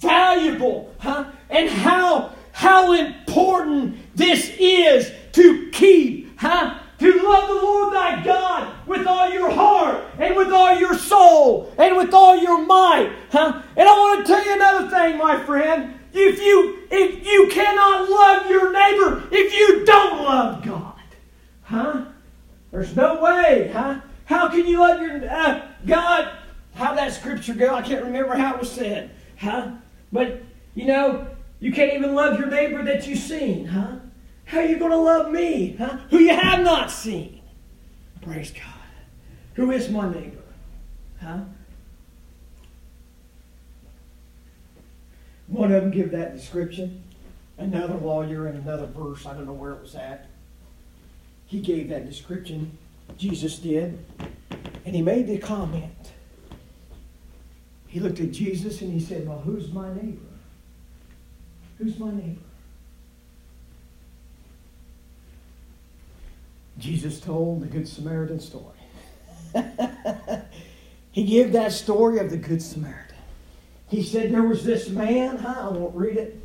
valuable, 0.00 0.94
huh? 0.98 1.24
And 1.48 1.68
how 1.68 2.32
how 2.52 2.92
important 2.92 3.96
this 4.14 4.54
is 4.58 5.10
to 5.32 5.70
keep, 5.70 6.38
huh? 6.38 6.78
To 6.98 7.22
love 7.22 7.48
the 7.48 7.54
Lord 7.54 7.94
thy 7.94 8.22
God 8.22 8.86
with 8.86 9.06
all 9.06 9.30
your 9.30 9.50
heart 9.50 10.04
and 10.18 10.36
with 10.36 10.52
all 10.52 10.74
your 10.78 10.94
soul 10.98 11.72
and 11.78 11.96
with 11.96 12.12
all 12.12 12.36
your 12.36 12.64
might, 12.66 13.10
huh? 13.32 13.62
And 13.74 13.88
I 13.88 13.92
want 13.92 14.26
to 14.26 14.32
tell 14.32 14.44
you 14.44 14.52
another 14.52 14.90
thing, 14.90 15.16
my 15.16 15.42
friend. 15.44 15.99
If 16.12 16.40
you 16.40 16.78
if 16.90 17.26
you 17.26 17.48
cannot 17.50 18.08
love 18.08 18.50
your 18.50 18.72
neighbor 18.72 19.28
if 19.30 19.54
you 19.54 19.84
don't 19.84 20.22
love 20.22 20.64
God, 20.64 21.00
huh? 21.62 22.04
There's 22.70 22.94
no 22.94 23.20
way, 23.20 23.70
huh? 23.72 24.00
How 24.24 24.48
can 24.48 24.66
you 24.66 24.80
love 24.80 25.00
your 25.00 25.28
uh, 25.30 25.66
God? 25.86 26.32
How 26.74 26.94
that 26.94 27.12
scripture 27.12 27.54
go? 27.54 27.74
I 27.74 27.82
can't 27.82 28.04
remember 28.04 28.36
how 28.36 28.54
it 28.54 28.60
was 28.60 28.70
said, 28.70 29.10
huh? 29.38 29.72
But 30.12 30.42
you 30.74 30.86
know, 30.86 31.26
you 31.58 31.72
can't 31.72 31.92
even 31.94 32.14
love 32.14 32.38
your 32.38 32.48
neighbor 32.48 32.82
that 32.84 33.06
you've 33.06 33.18
seen, 33.18 33.66
huh? 33.66 33.96
How 34.44 34.58
are 34.58 34.66
you 34.66 34.78
going 34.78 34.90
to 34.90 34.96
love 34.96 35.30
me, 35.30 35.76
huh? 35.76 35.98
Who 36.10 36.18
you 36.18 36.34
have 36.34 36.64
not 36.64 36.90
seen. 36.90 37.40
Praise 38.22 38.50
God. 38.50 38.64
Who 39.54 39.70
is 39.70 39.88
my 39.90 40.12
neighbor? 40.12 40.42
Huh? 41.20 41.40
One 45.50 45.72
of 45.72 45.82
them 45.82 45.90
give 45.90 46.12
that 46.12 46.36
description. 46.36 47.02
Another 47.58 47.94
lawyer 47.94 48.48
in 48.48 48.56
another 48.56 48.86
verse, 48.86 49.26
I 49.26 49.34
don't 49.34 49.46
know 49.46 49.52
where 49.52 49.72
it 49.72 49.82
was 49.82 49.94
at. 49.94 50.28
He 51.46 51.60
gave 51.60 51.88
that 51.90 52.08
description. 52.08 52.78
Jesus 53.18 53.58
did. 53.58 54.02
And 54.86 54.94
he 54.94 55.02
made 55.02 55.26
the 55.26 55.38
comment. 55.38 56.12
He 57.88 57.98
looked 57.98 58.20
at 58.20 58.30
Jesus 58.30 58.80
and 58.80 58.92
he 58.92 59.00
said, 59.00 59.26
Well, 59.26 59.40
who's 59.40 59.72
my 59.72 59.92
neighbor? 59.92 60.20
Who's 61.78 61.98
my 61.98 62.12
neighbor? 62.12 62.40
Jesus 66.78 67.20
told 67.20 67.60
the 67.60 67.66
Good 67.66 67.88
Samaritan 67.88 68.40
story. 68.40 68.64
he 71.10 71.24
gave 71.24 71.52
that 71.52 71.72
story 71.72 72.20
of 72.20 72.30
the 72.30 72.36
Good 72.36 72.62
Samaritan. 72.62 73.09
He 73.90 74.02
said 74.04 74.32
there 74.32 74.44
was 74.44 74.64
this 74.64 74.88
man, 74.88 75.36
huh? 75.36 75.68
I 75.68 75.68
won't 75.68 75.94
read 75.96 76.16
it. 76.16 76.40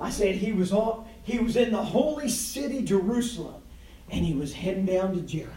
I 0.00 0.10
said 0.10 0.34
he 0.34 0.52
was 0.52 0.72
all, 0.72 1.08
he 1.22 1.38
was 1.38 1.56
in 1.56 1.72
the 1.72 1.82
holy 1.82 2.28
city 2.28 2.82
Jerusalem 2.82 3.62
and 4.10 4.24
he 4.24 4.34
was 4.34 4.52
heading 4.52 4.86
down 4.86 5.14
to 5.14 5.20
Jericho. 5.22 5.54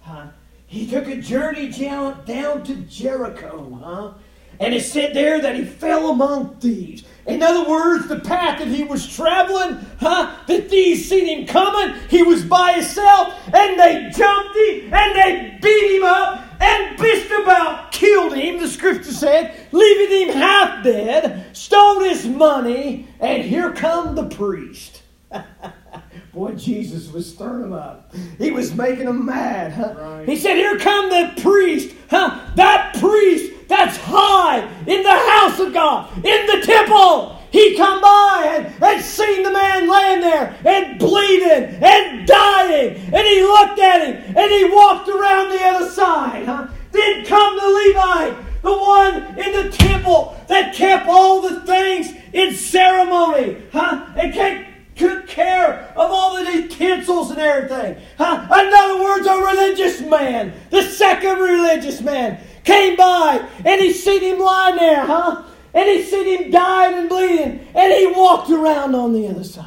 Huh? 0.00 0.28
He 0.66 0.86
took 0.86 1.06
a 1.06 1.16
journey 1.16 1.70
down, 1.70 2.24
down 2.24 2.62
to 2.64 2.76
Jericho, 2.76 3.78
huh? 3.82 4.12
And 4.60 4.74
it 4.74 4.82
said 4.82 5.14
there 5.14 5.40
that 5.40 5.54
he 5.54 5.64
fell 5.64 6.10
among 6.10 6.56
thieves. 6.56 7.04
In 7.26 7.42
other 7.42 7.68
words, 7.68 8.08
the 8.08 8.20
path 8.20 8.58
that 8.58 8.68
he 8.68 8.84
was 8.84 9.06
traveling, 9.06 9.78
huh? 10.00 10.34
The 10.46 10.62
thieves 10.62 11.08
seen 11.08 11.26
him 11.26 11.46
coming. 11.46 11.96
He 12.08 12.22
was 12.22 12.44
by 12.44 12.72
himself, 12.72 13.34
and 13.46 13.78
they 13.78 14.10
jumped 14.14 14.56
him, 14.56 14.92
and 14.92 15.14
they 15.14 15.58
beat 15.62 15.96
him 15.96 16.04
up, 16.04 16.47
and 16.60 16.98
just 16.98 17.30
about 17.30 17.92
killed 17.92 18.34
him, 18.34 18.58
the 18.58 18.68
scripture 18.68 19.12
said, 19.12 19.68
leaving 19.72 20.28
him 20.28 20.36
half 20.36 20.84
dead, 20.84 21.56
stole 21.56 22.00
his 22.00 22.26
money, 22.26 23.08
and 23.20 23.42
here 23.42 23.72
come 23.72 24.14
the 24.14 24.28
priest. 24.28 25.02
Boy, 26.32 26.52
Jesus 26.52 27.10
was 27.10 27.28
stirring 27.28 27.62
them 27.62 27.72
up. 27.72 28.14
He 28.38 28.50
was 28.50 28.74
making 28.74 29.06
them 29.06 29.26
mad. 29.26 29.72
Huh? 29.72 29.94
Right. 29.96 30.28
He 30.28 30.36
said, 30.36 30.56
Here 30.56 30.78
come 30.78 31.08
the 31.10 31.40
priest. 31.42 31.94
Huh? 32.10 32.38
That 32.54 32.94
priest 32.98 33.52
that's 33.68 33.96
high 33.96 34.60
in 34.86 35.02
the 35.02 35.10
house 35.10 35.58
of 35.58 35.72
God, 35.72 36.14
in 36.24 36.46
the 36.46 36.64
temple. 36.64 37.37
He 37.50 37.76
come 37.76 38.00
by 38.00 38.54
and, 38.56 38.82
and 38.82 39.04
seen 39.04 39.42
the 39.42 39.50
man 39.50 39.88
laying 39.88 40.20
there 40.20 40.56
and 40.64 40.98
bleeding 40.98 41.82
and 41.82 42.26
dying. 42.26 42.96
And 43.12 43.26
he 43.26 43.42
looked 43.42 43.78
at 43.78 44.06
him 44.06 44.36
and 44.36 44.50
he 44.50 44.64
walked 44.64 45.08
around 45.08 45.50
the 45.50 45.64
other 45.64 45.90
side. 45.90 46.44
Huh? 46.46 46.66
Then 46.92 47.24
come 47.24 47.56
the 47.56 47.66
Levite, 47.66 48.62
the 48.62 48.76
one 48.76 49.16
in 49.38 49.52
the 49.64 49.76
temple 49.76 50.36
that 50.48 50.74
kept 50.74 51.06
all 51.08 51.40
the 51.40 51.60
things 51.62 52.12
in 52.32 52.54
ceremony. 52.54 53.56
Huh? 53.72 54.06
And 54.16 54.34
kept 54.34 54.68
took 54.98 55.28
care 55.28 55.92
of 55.96 56.10
all 56.10 56.34
the 56.34 56.52
utensils 56.52 57.30
and 57.30 57.38
everything. 57.38 57.96
Huh? 58.18 58.46
In 58.50 58.72
other 58.74 59.02
words, 59.02 59.26
a 59.26 59.36
religious 59.36 60.00
man, 60.00 60.52
the 60.70 60.82
second 60.82 61.38
religious 61.38 62.00
man, 62.00 62.40
came 62.64 62.96
by 62.96 63.48
and 63.64 63.80
he 63.80 63.92
seen 63.92 64.22
him 64.22 64.40
lying 64.40 64.76
there, 64.76 65.06
huh? 65.06 65.44
And 65.74 65.88
he 65.88 66.02
seen 66.02 66.26
him 66.26 66.50
dying 66.50 66.98
and 66.98 67.08
bleeding, 67.08 67.66
and 67.74 67.92
he 67.92 68.06
walked 68.06 68.50
around 68.50 68.94
on 68.94 69.12
the 69.12 69.28
other 69.28 69.44
side. 69.44 69.66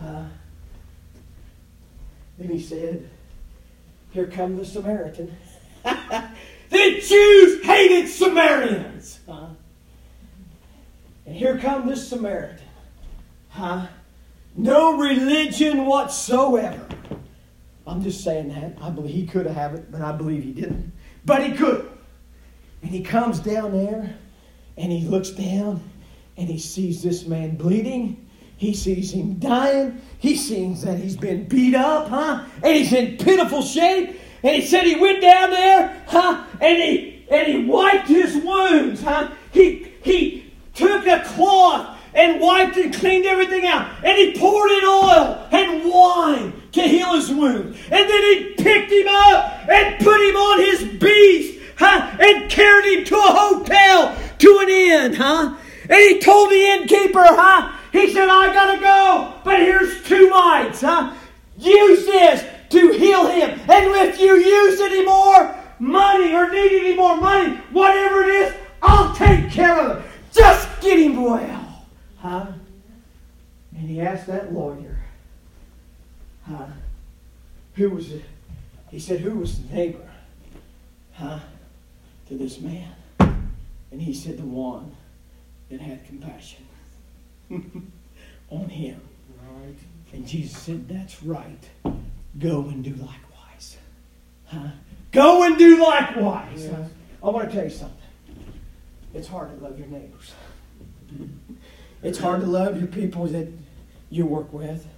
Huh? 0.00 0.24
Then 2.38 2.48
he 2.48 2.60
said, 2.60 3.08
Here 4.10 4.26
come 4.26 4.56
the 4.56 4.64
Samaritan. 4.64 5.36
the 5.84 7.00
Jews 7.00 7.64
hated 7.64 8.08
Samaritans. 8.08 9.20
Huh? 9.28 9.46
And 11.26 11.34
here 11.34 11.58
come 11.58 11.86
this 11.88 12.08
Samaritan. 12.08 12.58
Huh? 13.48 13.86
No 14.56 14.98
religion 14.98 15.86
whatsoever. 15.86 16.86
I'm 17.86 18.02
just 18.02 18.22
saying 18.22 18.48
that. 18.48 18.76
I 18.80 18.90
believe 18.90 19.14
he 19.14 19.26
could 19.26 19.46
have 19.46 19.74
it, 19.74 19.90
but 19.90 20.00
I 20.00 20.12
believe 20.12 20.44
he 20.44 20.52
didn't. 20.52 20.92
But 21.24 21.44
he 21.44 21.52
could. 21.52 21.90
And 22.82 22.90
he 22.90 23.02
comes 23.02 23.40
down 23.40 23.72
there 23.72 24.16
and 24.76 24.92
he 24.92 25.06
looks 25.06 25.30
down 25.30 25.82
and 26.36 26.48
he 26.48 26.58
sees 26.58 27.02
this 27.02 27.26
man 27.26 27.56
bleeding. 27.56 28.28
He 28.56 28.74
sees 28.74 29.12
him 29.12 29.34
dying. 29.34 30.00
He 30.18 30.36
sees 30.36 30.82
that 30.82 30.98
he's 30.98 31.16
been 31.16 31.48
beat 31.48 31.74
up, 31.74 32.08
huh? 32.08 32.44
And 32.62 32.76
he's 32.76 32.92
in 32.92 33.16
pitiful 33.16 33.62
shape. 33.62 34.20
And 34.42 34.54
he 34.54 34.62
said 34.62 34.84
he 34.84 34.96
went 34.96 35.22
down 35.22 35.50
there, 35.50 36.02
huh? 36.06 36.44
And 36.60 36.78
he 36.78 37.26
and 37.30 37.46
he 37.46 37.64
wiped 37.64 38.08
his 38.08 38.36
wounds, 38.36 39.02
huh? 39.02 39.30
He 39.52 39.92
he 40.02 40.52
took 40.74 41.06
a 41.06 41.20
cloth 41.24 41.98
and 42.14 42.40
wiped 42.40 42.76
and 42.76 42.94
cleaned 42.94 43.26
everything 43.26 43.66
out. 43.66 43.90
And 44.04 44.16
he 44.16 44.38
poured 44.38 44.70
in 44.70 44.84
oil 44.84 45.48
and 45.50 45.90
wine 45.90 46.62
to 46.72 46.82
heal 46.82 47.14
his 47.14 47.30
wounds. 47.30 47.76
And 47.90 48.08
then 48.08 48.22
he 48.22 48.54
picked 48.54 48.92
him 48.92 49.08
up 49.08 49.68
and 49.68 49.98
put 49.98 50.20
him 50.20 50.36
on 50.36 50.60
his 50.60 50.84
beast, 51.00 51.60
huh? 51.76 52.16
And 52.20 52.50
carried 52.50 52.98
him 52.98 53.04
to 53.06 53.16
a 53.16 53.20
hotel, 53.20 54.16
to 54.38 54.58
an 54.62 54.68
inn, 54.68 55.14
huh? 55.14 55.56
And 55.82 55.92
he 55.92 56.18
told 56.18 56.50
the 56.50 56.60
innkeeper, 56.60 57.24
huh? 57.24 57.72
He 57.92 58.12
said, 58.12 58.28
I 58.28 58.52
gotta 58.52 58.80
go, 58.80 59.40
but 59.44 59.60
here's 59.60 60.02
two 60.04 60.30
mites, 60.30 60.80
huh? 60.80 61.14
Use 61.58 62.06
this 62.06 62.44
to 62.70 62.90
heal 62.92 63.28
him. 63.28 63.50
And 63.68 64.08
if 64.08 64.18
you 64.18 64.34
use 64.36 64.80
any 64.80 65.04
more 65.04 65.54
money 65.78 66.34
or 66.34 66.50
need 66.50 66.72
any 66.72 66.94
more 66.96 67.16
money, 67.16 67.56
whatever 67.70 68.22
it 68.22 68.28
is, 68.30 68.54
I'll 68.82 69.14
take 69.14 69.50
care 69.50 69.78
of 69.78 69.98
it. 69.98 70.10
Just 70.32 70.68
get 70.80 70.98
him 70.98 71.22
well. 71.22 71.86
Huh? 72.18 72.46
And 73.76 73.84
And 73.84 73.92
he 73.92 74.00
asked 74.00 74.28
that 74.28 74.50
lawyer, 74.50 74.96
huh, 76.48 76.68
who 77.74 77.90
was 77.90 78.12
it? 78.12 78.24
He 78.90 78.98
said, 78.98 79.20
who 79.20 79.32
was 79.32 79.58
the 79.58 79.74
neighbor, 79.74 80.10
huh, 81.12 81.40
to 82.28 82.38
this 82.38 82.58
man? 82.60 82.93
And 83.94 84.02
he 84.02 84.12
said, 84.12 84.38
the 84.38 84.42
one 84.42 84.96
that 85.70 85.80
had 85.80 86.04
compassion 86.04 86.66
on 88.50 88.68
him. 88.68 89.00
Right. 89.40 89.76
And 90.12 90.26
Jesus 90.26 90.60
said, 90.60 90.88
that's 90.88 91.22
right. 91.22 91.62
Go 92.36 92.62
and 92.62 92.82
do 92.82 92.90
likewise. 92.90 93.76
Huh? 94.46 94.70
Go 95.12 95.44
and 95.44 95.56
do 95.56 95.80
likewise. 95.80 96.68
Huh? 96.68 96.82
I 97.22 97.30
want 97.30 97.48
to 97.48 97.54
tell 97.54 97.62
you 97.62 97.70
something. 97.70 97.96
It's 99.14 99.28
hard 99.28 99.56
to 99.56 99.64
love 99.64 99.78
your 99.78 99.86
neighbors. 99.86 100.32
It's 102.02 102.18
hard 102.18 102.40
to 102.40 102.48
love 102.48 102.76
your 102.76 102.88
people 102.88 103.28
that 103.28 103.46
you 104.10 104.26
work 104.26 104.52
with, 104.52 104.88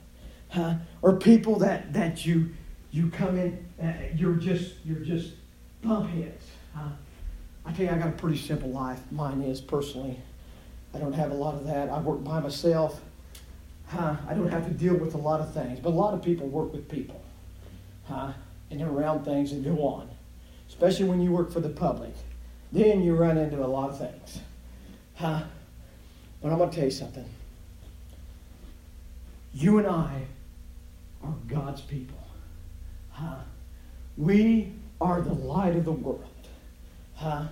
huh? 0.49 0.77
Or 1.03 1.17
people 1.17 1.59
that, 1.59 1.93
that 1.93 2.25
you 2.25 2.49
you 2.91 3.11
come 3.11 3.37
in, 3.39 3.63
uh, 3.81 3.93
you're 4.15 4.37
just 4.37 4.73
you're 4.87 5.01
just 5.01 5.35
bump 5.83 6.09
heads, 6.09 6.47
huh? 6.75 6.89
I 7.67 7.73
tell 7.73 7.87
you, 7.87 7.91
I 7.91 7.99
got 7.99 8.09
a 8.09 8.13
pretty 8.13 8.39
simple 8.39 8.71
life. 8.71 9.01
Mine 9.11 9.43
is 9.43 9.61
personally. 9.61 10.19
I 10.95 10.99
don't 10.99 11.13
have 11.13 11.33
a 11.33 11.35
lot 11.35 11.55
of 11.55 11.67
that. 11.67 11.91
I 11.91 11.99
work 12.01 12.23
by 12.23 12.41
myself. 12.41 13.01
Huh? 13.89 14.17
I 14.29 14.35
don't 14.35 14.49
have 14.49 14.67
to 14.67 14.73
deal 14.73 14.95
with 14.95 15.15
a 15.15 15.19
lot 15.19 15.41
of 15.41 15.53
things, 15.53 15.79
but 15.81 15.91
a 15.91 15.91
lot 15.91 16.15
of 16.15 16.23
people 16.23 16.49
work 16.49 16.73
with 16.73 16.89
people, 16.89 17.23
huh? 18.07 18.33
And 18.71 18.81
they're 18.81 18.89
around 18.89 19.25
things 19.25 19.51
that 19.51 19.65
go 19.65 19.87
on, 19.87 20.09
especially 20.69 21.05
when 21.05 21.21
you 21.21 21.31
work 21.31 21.53
for 21.53 21.61
the 21.61 21.69
public. 21.69 22.13
Then 22.73 23.03
you 23.03 23.15
run 23.15 23.39
into 23.39 23.65
a 23.65 23.67
lot 23.67 23.91
of 23.91 23.99
things, 23.99 24.41
huh? 25.15 25.43
But 26.43 26.51
I'm 26.51 26.59
going 26.59 26.71
to 26.71 26.77
tell 26.77 26.85
you 26.85 26.91
something. 26.91 27.29
You 29.55 29.79
and 29.79 29.87
I 29.87 30.23
are 31.23 31.35
God's 31.47 31.81
people. 31.81 32.19
Huh? 33.11 33.37
We 34.17 34.73
are 35.01 35.21
the 35.21 35.33
light 35.33 35.77
of 35.77 35.85
the 35.85 35.93
world. 35.93 36.25
Huh? 37.17 37.47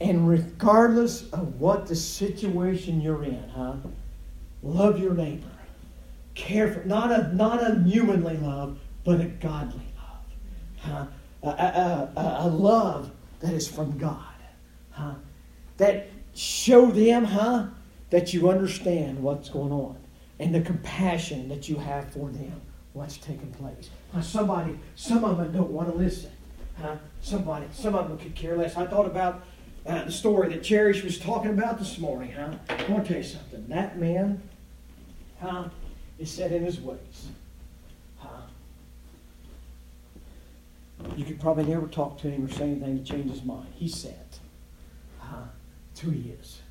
And 0.00 0.28
regardless 0.28 1.30
of 1.30 1.60
what 1.60 1.86
the 1.86 1.94
situation 1.94 3.00
you're 3.00 3.22
in, 3.24 3.48
huh? 3.50 3.74
Love 4.62 4.98
your 4.98 5.14
neighbor. 5.14 5.46
Care 6.34 6.72
for 6.72 6.84
not 6.84 7.12
a 7.12 7.34
not 7.34 7.62
a 7.62 7.82
humanly 7.82 8.36
love, 8.38 8.78
but 9.04 9.20
a 9.20 9.26
godly 9.26 9.86
love. 9.96 10.24
Huh? 10.78 11.06
A, 11.42 11.48
a, 11.48 12.12
a, 12.16 12.36
a 12.46 12.48
love 12.48 13.10
that 13.40 13.52
is 13.52 13.68
from 13.68 13.98
God. 13.98 14.34
Huh? 14.90 15.14
That 15.76 16.08
show 16.34 16.90
them, 16.90 17.24
huh? 17.24 17.66
that 18.12 18.34
you 18.34 18.50
understand 18.50 19.20
what's 19.22 19.48
going 19.48 19.72
on 19.72 19.96
and 20.38 20.54
the 20.54 20.60
compassion 20.60 21.48
that 21.48 21.66
you 21.66 21.76
have 21.76 22.12
for 22.12 22.28
them, 22.28 22.60
what's 22.92 23.16
taking 23.16 23.50
place. 23.52 23.88
Now, 24.12 24.20
somebody, 24.20 24.78
some 24.94 25.24
of 25.24 25.38
them 25.38 25.50
don't 25.50 25.70
want 25.70 25.90
to 25.90 25.96
listen. 25.96 26.30
Huh? 26.82 26.96
Somebody, 27.20 27.66
some 27.72 27.94
of 27.94 28.08
them 28.08 28.18
could 28.18 28.34
care 28.34 28.56
less. 28.56 28.76
I 28.76 28.86
thought 28.86 29.06
about 29.06 29.44
uh, 29.86 30.04
the 30.04 30.10
story 30.10 30.48
that 30.48 30.64
Cherish 30.64 31.04
was 31.04 31.16
talking 31.16 31.52
about 31.52 31.78
this 31.78 31.96
morning. 31.98 32.32
Huh? 32.32 32.54
I 32.68 32.90
want 32.90 33.06
to 33.06 33.12
tell 33.12 33.22
you 33.22 33.28
something. 33.28 33.68
That 33.68 33.98
man, 33.98 34.42
huh, 35.40 35.68
is 36.18 36.28
set 36.28 36.50
in 36.50 36.64
his 36.64 36.80
ways. 36.80 37.28
Huh? 38.18 38.28
You 41.16 41.24
could 41.24 41.40
probably 41.40 41.64
never 41.64 41.86
talk 41.86 42.18
to 42.22 42.30
him 42.30 42.46
or 42.46 42.50
say 42.50 42.64
anything 42.64 42.98
to 42.98 43.04
change 43.04 43.30
his 43.30 43.44
mind. 43.44 43.68
He's 43.74 43.94
set. 43.94 44.38
Huh? 45.20 45.44
It's 45.92 46.00
who 46.00 46.10
he 46.10 46.30
is. 46.30 46.62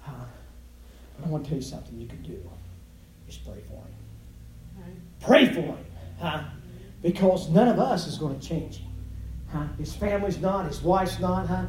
Huh? 0.00 0.12
I 1.24 1.28
want 1.28 1.44
to 1.44 1.50
tell 1.50 1.58
you 1.58 1.64
something 1.64 1.96
you 1.96 2.08
can 2.08 2.22
do 2.22 2.40
is 3.28 3.36
pray 3.36 3.62
for 3.68 3.74
him. 3.74 5.02
Pray 5.20 5.46
for 5.46 5.60
him. 5.60 5.78
Huh? 6.18 6.42
Because 7.02 7.48
none 7.50 7.68
of 7.68 7.78
us 7.78 8.08
is 8.08 8.18
going 8.18 8.38
to 8.38 8.44
change 8.44 8.78
him. 8.78 8.87
Huh? 9.50 9.66
His 9.78 9.94
family's 9.94 10.38
not, 10.38 10.66
his 10.66 10.82
wife's 10.82 11.18
not, 11.18 11.46
huh? 11.46 11.66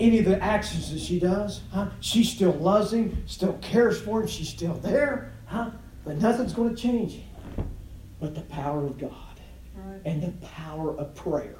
Any 0.00 0.18
of 0.20 0.26
the 0.26 0.42
actions 0.42 0.92
that 0.92 1.00
she 1.00 1.18
does, 1.18 1.62
huh? 1.72 1.88
She 2.00 2.24
still 2.24 2.52
loves 2.52 2.92
him, 2.92 3.22
still 3.26 3.54
cares 3.54 4.00
for 4.00 4.20
him, 4.20 4.26
she's 4.26 4.48
still 4.48 4.74
there, 4.74 5.32
huh? 5.46 5.70
But 6.04 6.18
nothing's 6.18 6.52
going 6.52 6.74
to 6.74 6.80
change 6.80 7.14
him 7.14 7.28
but 8.20 8.34
the 8.34 8.42
power 8.42 8.84
of 8.84 8.98
God 8.98 9.12
right. 9.74 10.00
and 10.04 10.22
the 10.22 10.32
power 10.46 10.96
of 10.96 11.14
prayer. 11.14 11.58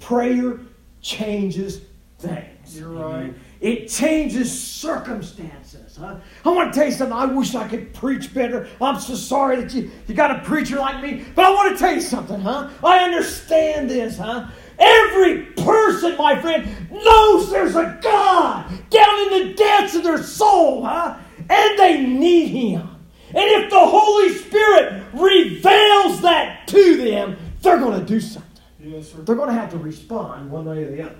Prayer 0.00 0.58
changes 1.00 1.80
things. 2.18 2.78
You're 2.78 2.88
right. 2.88 3.34
It 3.60 3.88
changes 3.88 4.52
circumstances. 4.62 5.96
Huh? 5.96 6.16
I 6.44 6.48
want 6.50 6.72
to 6.72 6.78
tell 6.78 6.88
you 6.88 6.92
something. 6.94 7.16
I 7.16 7.24
wish 7.24 7.54
I 7.54 7.66
could 7.66 7.94
preach 7.94 8.34
better. 8.34 8.68
I'm 8.80 9.00
so 9.00 9.14
sorry 9.14 9.56
that 9.62 9.72
you, 9.72 9.90
you 10.06 10.14
got 10.14 10.30
a 10.30 10.40
preacher 10.40 10.76
like 10.76 11.02
me. 11.02 11.24
But 11.34 11.46
I 11.46 11.50
want 11.50 11.72
to 11.72 11.78
tell 11.78 11.94
you 11.94 12.02
something, 12.02 12.40
huh? 12.40 12.70
I 12.84 12.98
understand 13.04 13.88
this, 13.88 14.18
huh? 14.18 14.48
Every 14.78 15.42
person, 15.44 16.16
my 16.18 16.38
friend, 16.40 16.68
knows 16.90 17.50
there's 17.50 17.76
a 17.76 17.98
God 18.02 18.68
down 18.90 19.32
in 19.32 19.48
the 19.48 19.54
depths 19.54 19.94
of 19.94 20.02
their 20.02 20.22
soul, 20.22 20.84
huh? 20.84 21.16
And 21.48 21.78
they 21.78 22.02
need 22.02 22.48
Him. 22.48 22.88
And 23.28 23.38
if 23.38 23.70
the 23.70 23.78
Holy 23.78 24.34
Spirit 24.34 25.02
reveals 25.14 26.20
that 26.20 26.68
to 26.68 26.96
them, 26.96 27.36
they're 27.62 27.78
going 27.78 27.98
to 27.98 28.06
do 28.06 28.20
something. 28.20 28.50
Yes, 28.78 29.12
sir. 29.12 29.18
They're 29.22 29.34
going 29.34 29.48
to 29.48 29.54
have 29.54 29.70
to 29.70 29.78
respond 29.78 30.50
one 30.50 30.66
way 30.66 30.84
or 30.84 30.90
the 30.90 31.02
other. 31.02 31.16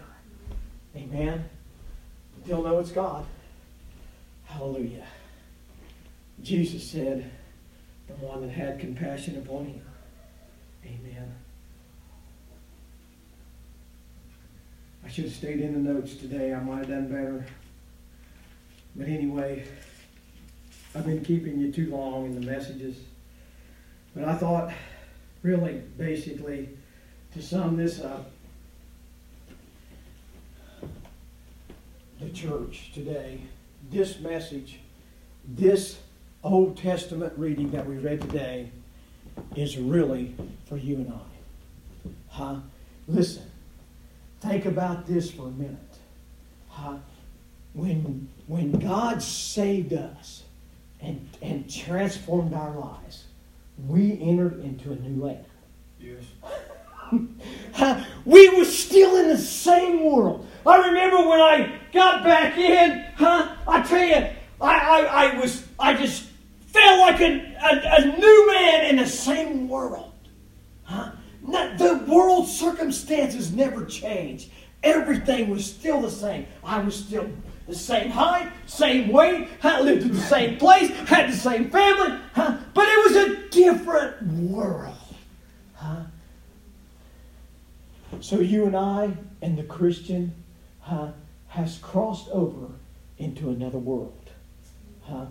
Amen. 0.95 1.49
They'll 2.47 2.63
know 2.63 2.79
it's 2.79 2.93
God. 2.93 3.27
Hallelujah. 4.45 5.07
Jesus 6.43 6.89
said, 6.89 7.31
the 8.07 8.15
one 8.15 8.41
that 8.43 8.51
had 8.51 8.79
compassion 8.79 9.37
upon 9.39 9.67
him. 9.67 9.83
Amen. 10.85 11.35
I 15.05 15.09
should 15.09 15.25
have 15.25 15.35
stayed 15.35 15.61
in 15.61 15.73
the 15.73 15.93
notes 15.93 16.15
today. 16.15 16.55
I 16.55 16.61
might 16.63 16.79
have 16.79 16.89
done 16.89 17.09
better. 17.09 17.47
But 18.95 19.09
anyway, 19.09 19.67
I've 20.95 21.05
been 21.05 21.25
keeping 21.25 21.59
you 21.59 21.73
too 21.73 21.91
long 21.91 22.27
in 22.27 22.35
the 22.35 22.47
messages. 22.47 22.97
But 24.15 24.25
I 24.25 24.35
thought, 24.35 24.73
really, 25.43 25.83
basically, 25.99 26.69
to 27.35 27.43
sum 27.43 27.77
this 27.77 28.01
up, 28.01 28.31
the 32.21 32.31
church 32.31 32.93
today, 32.95 33.41
this 33.91 34.21
message, 34.21 34.81
this 35.47 35.99
Old 36.43 36.77
Testament 36.77 37.33
reading 37.37 37.71
that 37.73 37.87
we 37.87 37.97
read 37.97 38.21
today 38.21 38.71
is 39.55 39.77
really 39.77 40.35
for 40.69 40.77
you 40.77 40.97
and 40.97 41.13
I. 41.13 42.11
Huh? 42.29 42.57
Listen, 43.07 43.51
think 44.41 44.65
about 44.65 45.07
this 45.07 45.31
for 45.31 45.49
a 45.49 45.51
minute. 45.51 45.77
Huh? 46.69 46.97
When, 47.75 48.29
when 48.47 48.73
God 48.73 49.23
saved 49.23 49.93
us 49.93 50.45
and, 51.01 51.29
and 51.43 51.71
transformed 51.71 52.55
our 52.55 52.75
lives, 52.75 53.25
we 53.87 54.19
entered 54.23 54.65
into 54.65 54.93
a 54.93 54.97
new 54.97 55.23
land. 55.23 55.45
Yes. 56.01 56.25
we 58.25 58.49
were 58.57 58.65
still 58.65 59.17
in 59.17 59.29
the 59.29 59.39
same 59.39 60.05
world. 60.05 60.47
I 60.67 60.89
remember 60.89 61.29
when 61.29 61.41
I 61.41 61.79
got 61.93 62.25
back 62.25 62.59
in, 62.59 63.05
huh? 63.17 63.55
I 63.69 63.83
tell 63.83 64.05
you, 64.05 64.27
I, 64.61 64.79
I, 64.79 65.01
I 65.05 65.39
was, 65.39 65.67
I 65.79 65.95
just 65.95 66.25
felt 66.67 67.01
like 67.01 67.21
a, 67.21 67.57
a, 67.63 68.03
a 68.03 68.19
new 68.19 68.53
man 68.53 68.87
in 68.87 68.97
the 68.97 69.07
same 69.07 69.69
world. 69.69 70.13
Huh? 70.85 71.13
Not, 71.43 71.79
the 71.79 72.05
world 72.09 72.49
circumstances 72.49 73.53
never 73.53 73.85
changed. 73.85 74.51
Everything 74.83 75.51
was 75.51 75.65
still 75.65 76.01
the 76.01 76.11
same. 76.11 76.47
I 76.65 76.81
was 76.81 76.97
still 76.97 77.29
the 77.67 77.75
same 77.75 78.11
height, 78.11 78.51
same 78.67 79.09
weight, 79.09 79.49
I 79.63 79.81
lived 79.81 80.03
in 80.03 80.15
the 80.15 80.21
same 80.21 80.57
place, 80.57 80.89
had 81.09 81.33
the 81.33 81.37
same 81.37 81.71
family, 81.71 82.17
huh? 82.33 82.59
but 82.75 82.87
it 82.87 83.05
was 83.05 83.17
a 83.17 83.49
different 83.49 84.23
world. 84.23 84.95
Huh? 85.75 86.03
So 88.21 88.39
you 88.39 88.67
and 88.67 88.77
I 88.77 89.17
and 89.43 89.59
the 89.59 89.65
Christian 89.65 90.33
huh, 90.87 91.09
has 91.49 91.79
crossed 91.79 92.29
over 92.31 92.69
into 93.19 93.51
another 93.51 93.79
world. 93.79 94.31
Huh? 95.03 95.27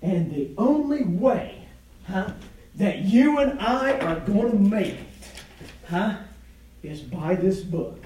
And 0.00 0.34
the 0.34 0.50
only 0.56 1.04
way 1.04 1.66
huh, 2.06 2.32
that 2.76 3.00
you 3.00 3.38
and 3.38 3.60
I 3.60 3.98
are 3.98 4.20
going 4.20 4.50
to 4.50 4.58
make 4.58 4.94
it 4.94 5.42
huh, 5.88 6.16
is 6.82 7.00
by 7.00 7.34
this 7.34 7.60
book. 7.60 8.02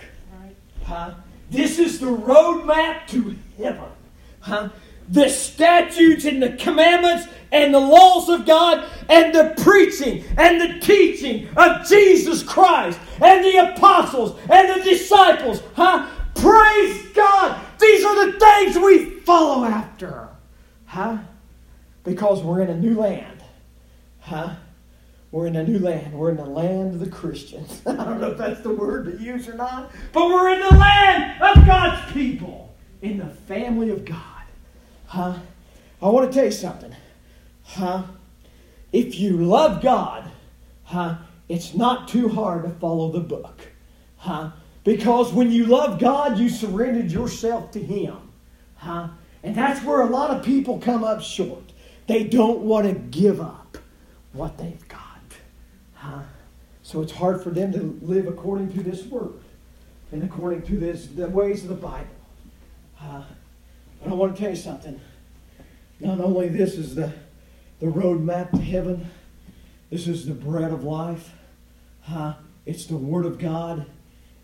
Huh? 0.85 1.14
This 1.51 1.78
is 1.78 2.01
the 2.01 2.07
roadmap 2.07 3.07
to 3.09 3.37
heaven. 3.59 3.91
Huh? 4.41 4.70
The 5.09 5.28
statutes 5.28 6.24
and 6.24 6.43
the 6.43 6.53
commandments 6.53 7.28
and 7.53 7.72
the 7.72 7.80
laws 7.80 8.28
of 8.28 8.47
God 8.47 8.89
and 9.09 9.33
the 9.35 9.55
preaching 9.62 10.24
and 10.37 10.61
the 10.61 10.80
teaching 10.80 11.49
of 11.57 11.87
Jesus 11.87 12.43
Christ 12.43 12.99
and 13.20 13.45
the 13.45 13.72
apostles 13.72 14.39
and 14.49 14.68
the 14.70 14.83
disciples. 14.83 15.62
Huh? 15.74 16.09
Praise 16.43 17.07
God. 17.14 17.61
These 17.78 18.05
are 18.05 18.26
the 18.26 18.38
things 18.38 18.76
we 18.76 19.05
follow 19.20 19.64
after. 19.64 20.28
Huh? 20.86 21.18
Because 22.03 22.43
we're 22.43 22.62
in 22.62 22.70
a 22.70 22.76
new 22.76 22.99
land. 22.99 23.45
Huh? 24.18 24.57
We're 25.30 25.47
in 25.47 25.55
a 25.55 25.62
new 25.62 25.78
land. 25.78 26.12
We're 26.12 26.30
in 26.30 26.36
the 26.36 26.45
land 26.45 26.95
of 26.95 27.01
the 27.01 27.09
Christians. 27.09 27.80
I 27.86 27.95
don't 27.95 28.20
know 28.20 28.32
if 28.32 28.38
that's 28.38 28.61
the 28.61 28.74
word 28.74 29.05
to 29.05 29.22
use 29.22 29.49
or 29.49 29.55
not, 29.55 29.93
but 30.12 30.26
we're 30.26 30.53
in 30.53 30.61
the 30.61 30.76
land 30.76 31.40
of 31.40 31.64
God's 31.64 32.12
people, 32.12 32.74
in 33.03 33.18
the 33.18 33.28
family 33.28 33.90
of 33.90 34.05
God. 34.05 34.43
Huh? 35.07 35.38
I 36.03 36.09
want 36.09 36.28
to 36.28 36.34
tell 36.34 36.47
you 36.47 36.51
something. 36.51 36.97
Huh? 37.62 38.03
If 38.90 39.20
you 39.20 39.36
love 39.36 39.80
God, 39.80 40.28
huh, 40.82 41.18
it's 41.49 41.72
not 41.72 42.09
too 42.09 42.28
hard 42.28 42.64
to 42.64 42.70
follow 42.70 43.12
the 43.12 43.20
book. 43.20 43.61
Huh? 44.16 44.51
Because 44.85 45.33
when 45.33 45.53
you 45.53 45.66
love 45.66 45.99
God, 45.99 46.39
you 46.39 46.49
surrendered 46.49 47.11
yourself 47.11 47.70
to 47.72 47.80
Him. 47.80 48.16
Huh? 48.76 49.09
And 49.43 49.55
that's 49.55 49.85
where 49.85 50.01
a 50.01 50.07
lot 50.07 50.30
of 50.30 50.45
people 50.45 50.78
come 50.78 51.05
up 51.05 51.22
short. 51.22 51.72
They 52.07 52.24
don't 52.24 52.61
want 52.61 52.87
to 52.87 52.95
give 52.95 53.41
up 53.41 53.78
what 54.33 54.59
they've 54.59 54.89
got. 54.89 55.01
Huh? 55.95 56.22
So 56.83 57.01
it's 57.01 57.12
hard 57.12 57.43
for 57.43 57.51
them 57.51 57.72
to 57.72 57.99
live 58.03 58.26
according 58.26 58.72
to 58.74 58.83
this 58.83 59.05
word 59.05 59.35
and 60.11 60.22
according 60.22 60.62
to 60.62 60.76
this 60.76 61.07
the 61.07 61.28
ways 61.28 61.62
of 61.62 61.68
the 61.68 61.74
Bible. 61.74 62.07
Uh, 63.01 63.22
but 64.03 64.11
I 64.11 64.14
want 64.14 64.37
to 64.37 64.41
tell 64.41 64.51
you 64.51 64.57
something. 64.57 65.01
Not 66.01 66.20
only 66.20 66.49
this 66.49 66.74
is 66.74 66.97
the, 66.97 67.12
the 67.78 67.87
roadmap 67.87 68.51
to 68.51 68.61
heaven, 68.61 69.09
this 69.91 70.09
is 70.09 70.26
the 70.26 70.35
bread 70.35 70.72
of 70.72 70.83
life. 70.83 71.33
Uh, 72.09 72.35
it's 72.66 72.87
the 72.87 72.97
Word 72.97 73.26
of 73.26 73.39
God, 73.39 73.87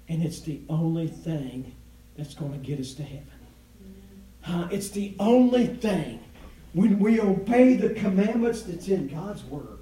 and 0.08 0.22
it's 0.22 0.40
the 0.40 0.60
only 0.68 1.06
thing 1.06 1.74
that's 2.16 2.34
going 2.34 2.52
to 2.52 2.58
get 2.58 2.80
us 2.80 2.94
to 2.94 3.02
heaven. 3.02 3.26
It's 4.70 4.90
the 4.90 5.14
only 5.18 5.66
thing 5.66 6.20
when 6.72 6.98
we 6.98 7.20
obey 7.20 7.74
the 7.74 7.90
commandments 7.90 8.62
that's 8.62 8.88
in 8.88 9.08
God's 9.08 9.44
Word 9.44 9.78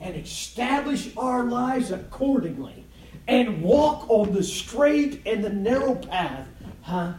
and 0.00 0.16
establish 0.16 1.14
our 1.16 1.44
lives 1.44 1.90
accordingly 1.90 2.84
and 3.28 3.62
walk 3.62 4.08
on 4.08 4.32
the 4.32 4.42
straight 4.42 5.26
and 5.26 5.44
the 5.44 5.50
narrow 5.50 5.94
path, 5.94 6.46
huh? 6.82 7.12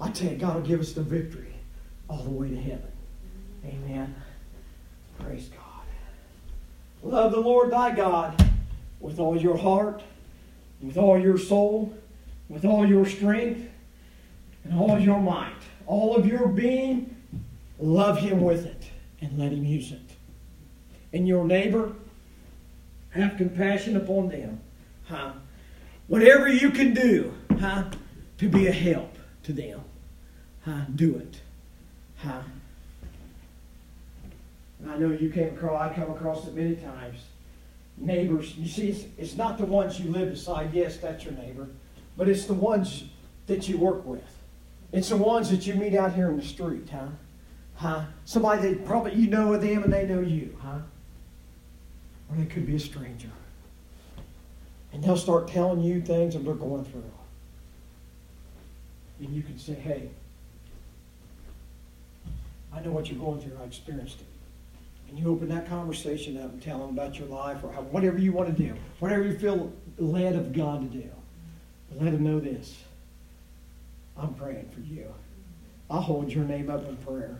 I 0.00 0.10
tell 0.10 0.32
you, 0.32 0.36
God 0.36 0.56
will 0.56 0.62
give 0.62 0.80
us 0.80 0.92
the 0.92 1.02
victory 1.02 1.54
all 2.08 2.22
the 2.24 2.30
way 2.30 2.48
to 2.50 2.60
heaven. 2.60 2.90
Amen. 3.64 4.14
Praise 5.20 5.48
God. 5.48 5.84
Love 7.10 7.32
the 7.32 7.40
Lord 7.40 7.70
thy 7.70 7.94
God 7.94 8.44
with 9.00 9.18
all 9.18 9.36
your 9.40 9.56
heart, 9.56 10.02
with 10.82 10.96
all 10.96 11.18
your 11.18 11.38
soul, 11.38 11.94
with 12.48 12.64
all 12.64 12.86
your 12.86 13.06
strength, 13.06 13.68
and 14.64 14.78
all 14.78 14.98
your 14.98 15.20
might. 15.20 15.54
All 15.86 16.16
of 16.16 16.26
your 16.26 16.48
being, 16.48 17.16
love 17.78 18.18
him 18.18 18.40
with 18.40 18.66
it 18.66 18.90
and 19.20 19.38
let 19.38 19.52
him 19.52 19.64
use 19.64 19.92
it. 19.92 20.00
And 21.12 21.26
your 21.26 21.44
neighbor, 21.44 21.92
have 23.10 23.36
compassion 23.36 23.96
upon 23.96 24.28
them. 24.28 24.60
Huh? 25.06 25.32
Whatever 26.08 26.48
you 26.48 26.70
can 26.70 26.94
do 26.94 27.34
huh, 27.60 27.84
to 28.38 28.48
be 28.48 28.66
a 28.66 28.72
help 28.72 29.16
to 29.44 29.52
them, 29.52 29.80
huh, 30.64 30.82
do 30.94 31.16
it. 31.16 31.40
Huh? 32.16 32.42
I 34.88 34.98
know 34.98 35.10
you 35.10 35.30
came 35.30 35.54
across, 35.54 35.90
I 35.90 35.94
come 35.94 36.10
across 36.10 36.46
it 36.46 36.54
many 36.54 36.76
times. 36.76 37.18
Neighbors, 37.96 38.56
you 38.56 38.68
see, 38.68 38.88
it's, 38.88 39.04
it's 39.18 39.36
not 39.36 39.58
the 39.58 39.66
ones 39.66 40.00
you 40.00 40.10
live 40.10 40.30
beside. 40.30 40.72
Yes, 40.74 40.96
that's 40.96 41.24
your 41.24 41.34
neighbor. 41.34 41.68
But 42.16 42.28
it's 42.28 42.46
the 42.46 42.54
ones 42.54 43.04
that 43.46 43.68
you 43.68 43.78
work 43.78 44.04
with. 44.04 44.24
It's 44.92 45.08
the 45.08 45.16
ones 45.16 45.50
that 45.50 45.66
you 45.66 45.74
meet 45.74 45.94
out 45.94 46.14
here 46.14 46.28
in 46.28 46.36
the 46.36 46.44
street, 46.44 46.88
huh? 46.90 47.06
Huh? 47.76 48.04
Somebody 48.24 48.68
that 48.68 48.84
probably 48.84 49.14
you 49.14 49.28
know 49.28 49.56
them 49.56 49.84
and 49.84 49.92
they 49.92 50.06
know 50.06 50.20
you, 50.20 50.56
huh? 50.60 50.78
or 52.32 52.36
they 52.36 52.46
could 52.46 52.66
be 52.66 52.76
a 52.76 52.80
stranger. 52.80 53.30
And 54.92 55.02
they'll 55.02 55.16
start 55.16 55.48
telling 55.48 55.80
you 55.80 56.00
things 56.00 56.34
that 56.34 56.44
they're 56.44 56.54
going 56.54 56.84
through. 56.84 57.10
And 59.20 59.30
you 59.34 59.42
can 59.42 59.58
say, 59.58 59.74
hey, 59.74 60.10
I 62.74 62.80
know 62.80 62.90
what 62.90 63.10
you're 63.10 63.18
going 63.18 63.40
through. 63.40 63.56
I 63.60 63.64
experienced 63.64 64.20
it. 64.20 64.26
And 65.12 65.20
you 65.20 65.30
open 65.30 65.50
that 65.50 65.68
conversation 65.68 66.38
up 66.38 66.54
and 66.54 66.62
tell 66.62 66.78
them 66.78 66.88
about 66.88 67.18
your 67.18 67.28
life 67.28 67.58
or 67.62 67.68
whatever 67.68 68.16
you 68.16 68.32
want 68.32 68.48
to 68.56 68.62
do, 68.62 68.74
whatever 68.98 69.22
you 69.24 69.38
feel 69.38 69.70
led 69.98 70.34
of 70.34 70.54
God 70.54 70.90
to 70.90 70.98
do. 70.98 71.06
But 71.90 72.02
let 72.02 72.12
them 72.12 72.24
know 72.24 72.40
this. 72.40 72.82
I'm 74.16 74.32
praying 74.32 74.70
for 74.70 74.80
you. 74.80 75.12
I'll 75.90 76.00
hold 76.00 76.32
your 76.32 76.44
name 76.44 76.70
up 76.70 76.88
in 76.88 76.96
prayer. 76.96 77.36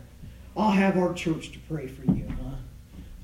I'll 0.55 0.69
have 0.69 0.99
our 0.99 1.15
church 1.15 1.51
to 1.53 1.59
pray 1.67 1.87
for 1.87 2.03
you. 2.03 2.27
Huh? 2.43 2.57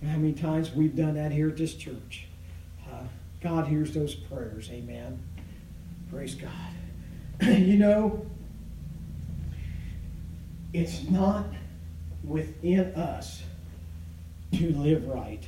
how 0.07 0.17
many 0.17 0.33
times 0.33 0.71
we've 0.73 0.95
done 0.95 1.13
that 1.13 1.31
here 1.31 1.49
at 1.49 1.57
this 1.57 1.75
church. 1.75 2.25
Uh, 2.91 3.03
God 3.41 3.67
hears 3.67 3.93
those 3.93 4.15
prayers. 4.15 4.67
Amen. 4.71 5.19
Praise 6.09 6.33
God. 6.33 6.49
you 7.47 7.77
know, 7.77 8.25
it's 10.73 11.03
not 11.07 11.45
within 12.23 12.95
us 12.95 13.43
to 14.53 14.71
live 14.73 15.07
right 15.07 15.43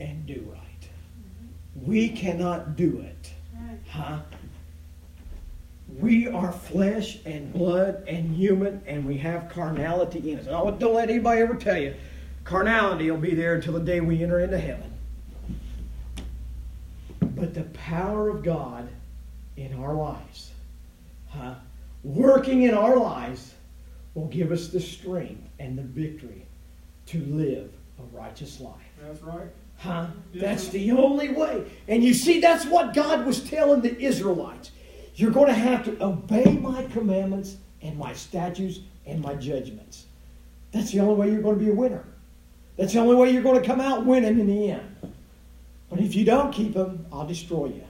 and 0.00 0.26
do 0.26 0.46
right. 0.52 0.60
Mm-hmm. 0.80 1.86
We 1.86 2.08
cannot 2.08 2.76
do 2.76 3.00
it. 3.00 3.32
Huh? 3.88 4.18
We 5.98 6.26
are 6.28 6.52
flesh 6.52 7.18
and 7.24 7.52
blood 7.52 8.04
and 8.08 8.34
human, 8.34 8.82
and 8.86 9.06
we 9.06 9.16
have 9.18 9.48
carnality 9.48 10.32
in 10.32 10.38
us. 10.40 10.46
And 10.46 10.78
don't 10.78 10.94
let 10.94 11.08
anybody 11.08 11.40
ever 11.40 11.54
tell 11.54 11.78
you 11.78 11.94
Carnality 12.46 13.10
will 13.10 13.18
be 13.18 13.34
there 13.34 13.56
until 13.56 13.72
the 13.72 13.80
day 13.80 14.00
we 14.00 14.22
enter 14.22 14.38
into 14.38 14.58
heaven. 14.58 14.92
But 17.20 17.54
the 17.54 17.64
power 17.64 18.28
of 18.28 18.44
God 18.44 18.88
in 19.56 19.74
our 19.74 19.94
lives, 19.94 20.52
huh, 21.28 21.54
working 22.04 22.62
in 22.62 22.72
our 22.72 22.96
lives, 22.96 23.52
will 24.14 24.28
give 24.28 24.52
us 24.52 24.68
the 24.68 24.80
strength 24.80 25.48
and 25.58 25.76
the 25.76 25.82
victory 25.82 26.46
to 27.06 27.18
live 27.24 27.72
a 27.98 28.16
righteous 28.16 28.60
life. 28.60 28.74
That's 29.02 29.22
right. 29.22 29.48
Huh? 29.78 30.06
Yes, 30.32 30.42
that's 30.42 30.68
the 30.68 30.92
only 30.92 31.30
way. 31.30 31.70
And 31.88 32.02
you 32.02 32.14
see, 32.14 32.40
that's 32.40 32.64
what 32.66 32.94
God 32.94 33.26
was 33.26 33.40
telling 33.48 33.82
the 33.82 33.98
Israelites. 34.00 34.70
You're 35.14 35.30
going 35.30 35.48
to 35.48 35.54
have 35.54 35.84
to 35.84 36.02
obey 36.02 36.52
my 36.52 36.84
commandments 36.84 37.56
and 37.82 37.98
my 37.98 38.12
statutes 38.12 38.80
and 39.06 39.20
my 39.20 39.34
judgments. 39.34 40.06
That's 40.72 40.92
the 40.92 41.00
only 41.00 41.14
way 41.14 41.30
you're 41.30 41.42
going 41.42 41.58
to 41.58 41.64
be 41.64 41.70
a 41.70 41.74
winner. 41.74 42.04
That's 42.76 42.92
the 42.92 42.98
only 42.98 43.16
way 43.16 43.30
you're 43.30 43.42
going 43.42 43.60
to 43.60 43.66
come 43.66 43.80
out 43.80 44.04
winning 44.04 44.38
in 44.38 44.46
the 44.46 44.70
end. 44.72 44.96
But 45.88 46.00
if 46.00 46.14
you 46.14 46.24
don't 46.24 46.52
keep 46.52 46.74
them, 46.74 47.06
I'll 47.12 47.26
destroy 47.26 47.66
you. 47.66 47.84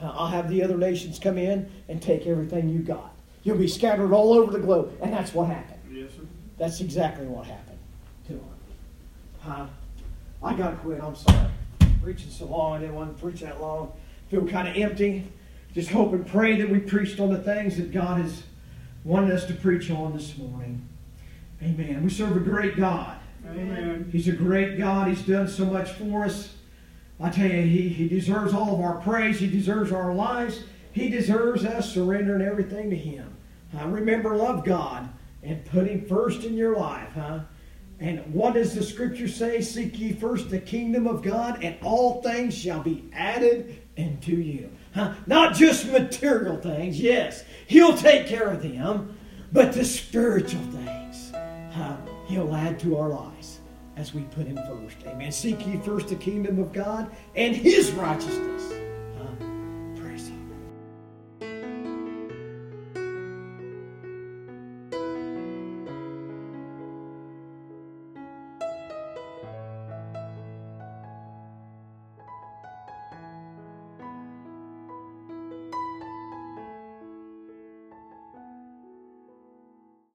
I'll 0.00 0.28
have 0.28 0.48
the 0.48 0.62
other 0.62 0.76
nations 0.76 1.18
come 1.18 1.38
in 1.38 1.70
and 1.88 2.00
take 2.00 2.26
everything 2.26 2.68
you 2.70 2.80
got. 2.80 3.14
You'll 3.42 3.58
be 3.58 3.68
scattered 3.68 4.12
all 4.12 4.32
over 4.32 4.50
the 4.50 4.58
globe. 4.58 4.96
And 5.02 5.12
that's 5.12 5.34
what 5.34 5.48
happened. 5.48 5.80
Yes, 5.90 6.10
sir. 6.16 6.22
That's 6.58 6.80
exactly 6.80 7.26
what 7.26 7.46
happened. 7.46 7.69
Huh? 9.40 9.66
I 10.42 10.54
got 10.54 10.70
to 10.70 10.76
quit. 10.76 11.02
I'm 11.02 11.16
sorry. 11.16 11.48
Preaching 12.02 12.30
so 12.30 12.46
long. 12.46 12.76
I 12.76 12.80
didn't 12.80 12.94
want 12.94 13.16
to 13.16 13.22
preach 13.22 13.40
that 13.40 13.60
long. 13.60 13.92
Feel 14.30 14.46
kind 14.46 14.68
of 14.68 14.76
empty. 14.76 15.30
Just 15.74 15.90
hope 15.90 16.12
and 16.12 16.26
pray 16.26 16.56
that 16.56 16.68
we 16.68 16.78
preached 16.78 17.20
on 17.20 17.32
the 17.32 17.38
things 17.38 17.76
that 17.76 17.92
God 17.92 18.20
has 18.20 18.42
wanted 19.04 19.32
us 19.32 19.46
to 19.46 19.54
preach 19.54 19.90
on 19.90 20.12
this 20.12 20.36
morning. 20.36 20.88
Amen. 21.62 22.02
We 22.02 22.10
serve 22.10 22.36
a 22.36 22.40
great 22.40 22.76
God. 22.76 23.18
Amen. 23.46 24.08
He's 24.12 24.28
a 24.28 24.32
great 24.32 24.78
God. 24.78 25.08
He's 25.08 25.22
done 25.22 25.48
so 25.48 25.64
much 25.64 25.90
for 25.92 26.24
us. 26.24 26.54
I 27.20 27.30
tell 27.30 27.46
you, 27.46 27.62
he, 27.62 27.88
he 27.88 28.08
deserves 28.08 28.54
all 28.54 28.74
of 28.74 28.80
our 28.80 29.00
praise. 29.00 29.38
He 29.38 29.46
deserves 29.46 29.92
our 29.92 30.14
lives. 30.14 30.64
He 30.92 31.08
deserves 31.08 31.64
us 31.64 31.92
surrendering 31.92 32.42
everything 32.42 32.90
to 32.90 32.96
Him. 32.96 33.36
Uh, 33.78 33.86
remember, 33.86 34.34
love 34.34 34.64
God 34.64 35.08
and 35.42 35.64
put 35.66 35.86
Him 35.86 36.06
first 36.06 36.44
in 36.44 36.54
your 36.54 36.76
life, 36.76 37.12
huh? 37.14 37.40
And 38.00 38.32
what 38.32 38.54
does 38.54 38.74
the 38.74 38.82
scripture 38.82 39.28
say? 39.28 39.60
Seek 39.60 39.98
ye 39.98 40.12
first 40.12 40.48
the 40.48 40.58
kingdom 40.58 41.06
of 41.06 41.22
God, 41.22 41.62
and 41.62 41.76
all 41.82 42.22
things 42.22 42.56
shall 42.56 42.82
be 42.82 43.04
added 43.12 43.82
unto 43.98 44.36
you. 44.36 44.70
Huh? 44.94 45.12
Not 45.26 45.54
just 45.54 45.86
material 45.86 46.56
things, 46.56 46.98
yes, 46.98 47.44
He'll 47.66 47.96
take 47.96 48.26
care 48.26 48.48
of 48.48 48.62
them, 48.62 49.18
but 49.52 49.74
the 49.74 49.84
spiritual 49.84 50.62
things. 50.72 51.30
Huh? 51.72 51.98
He'll 52.26 52.54
add 52.54 52.80
to 52.80 52.96
our 52.96 53.10
lives 53.10 53.60
as 53.96 54.14
we 54.14 54.22
put 54.22 54.46
Him 54.46 54.56
first. 54.56 54.96
Amen. 55.06 55.30
Seek 55.30 55.66
ye 55.66 55.76
first 55.76 56.08
the 56.08 56.16
kingdom 56.16 56.58
of 56.58 56.72
God 56.72 57.10
and 57.36 57.54
His 57.54 57.90
righteousness, 57.92 58.72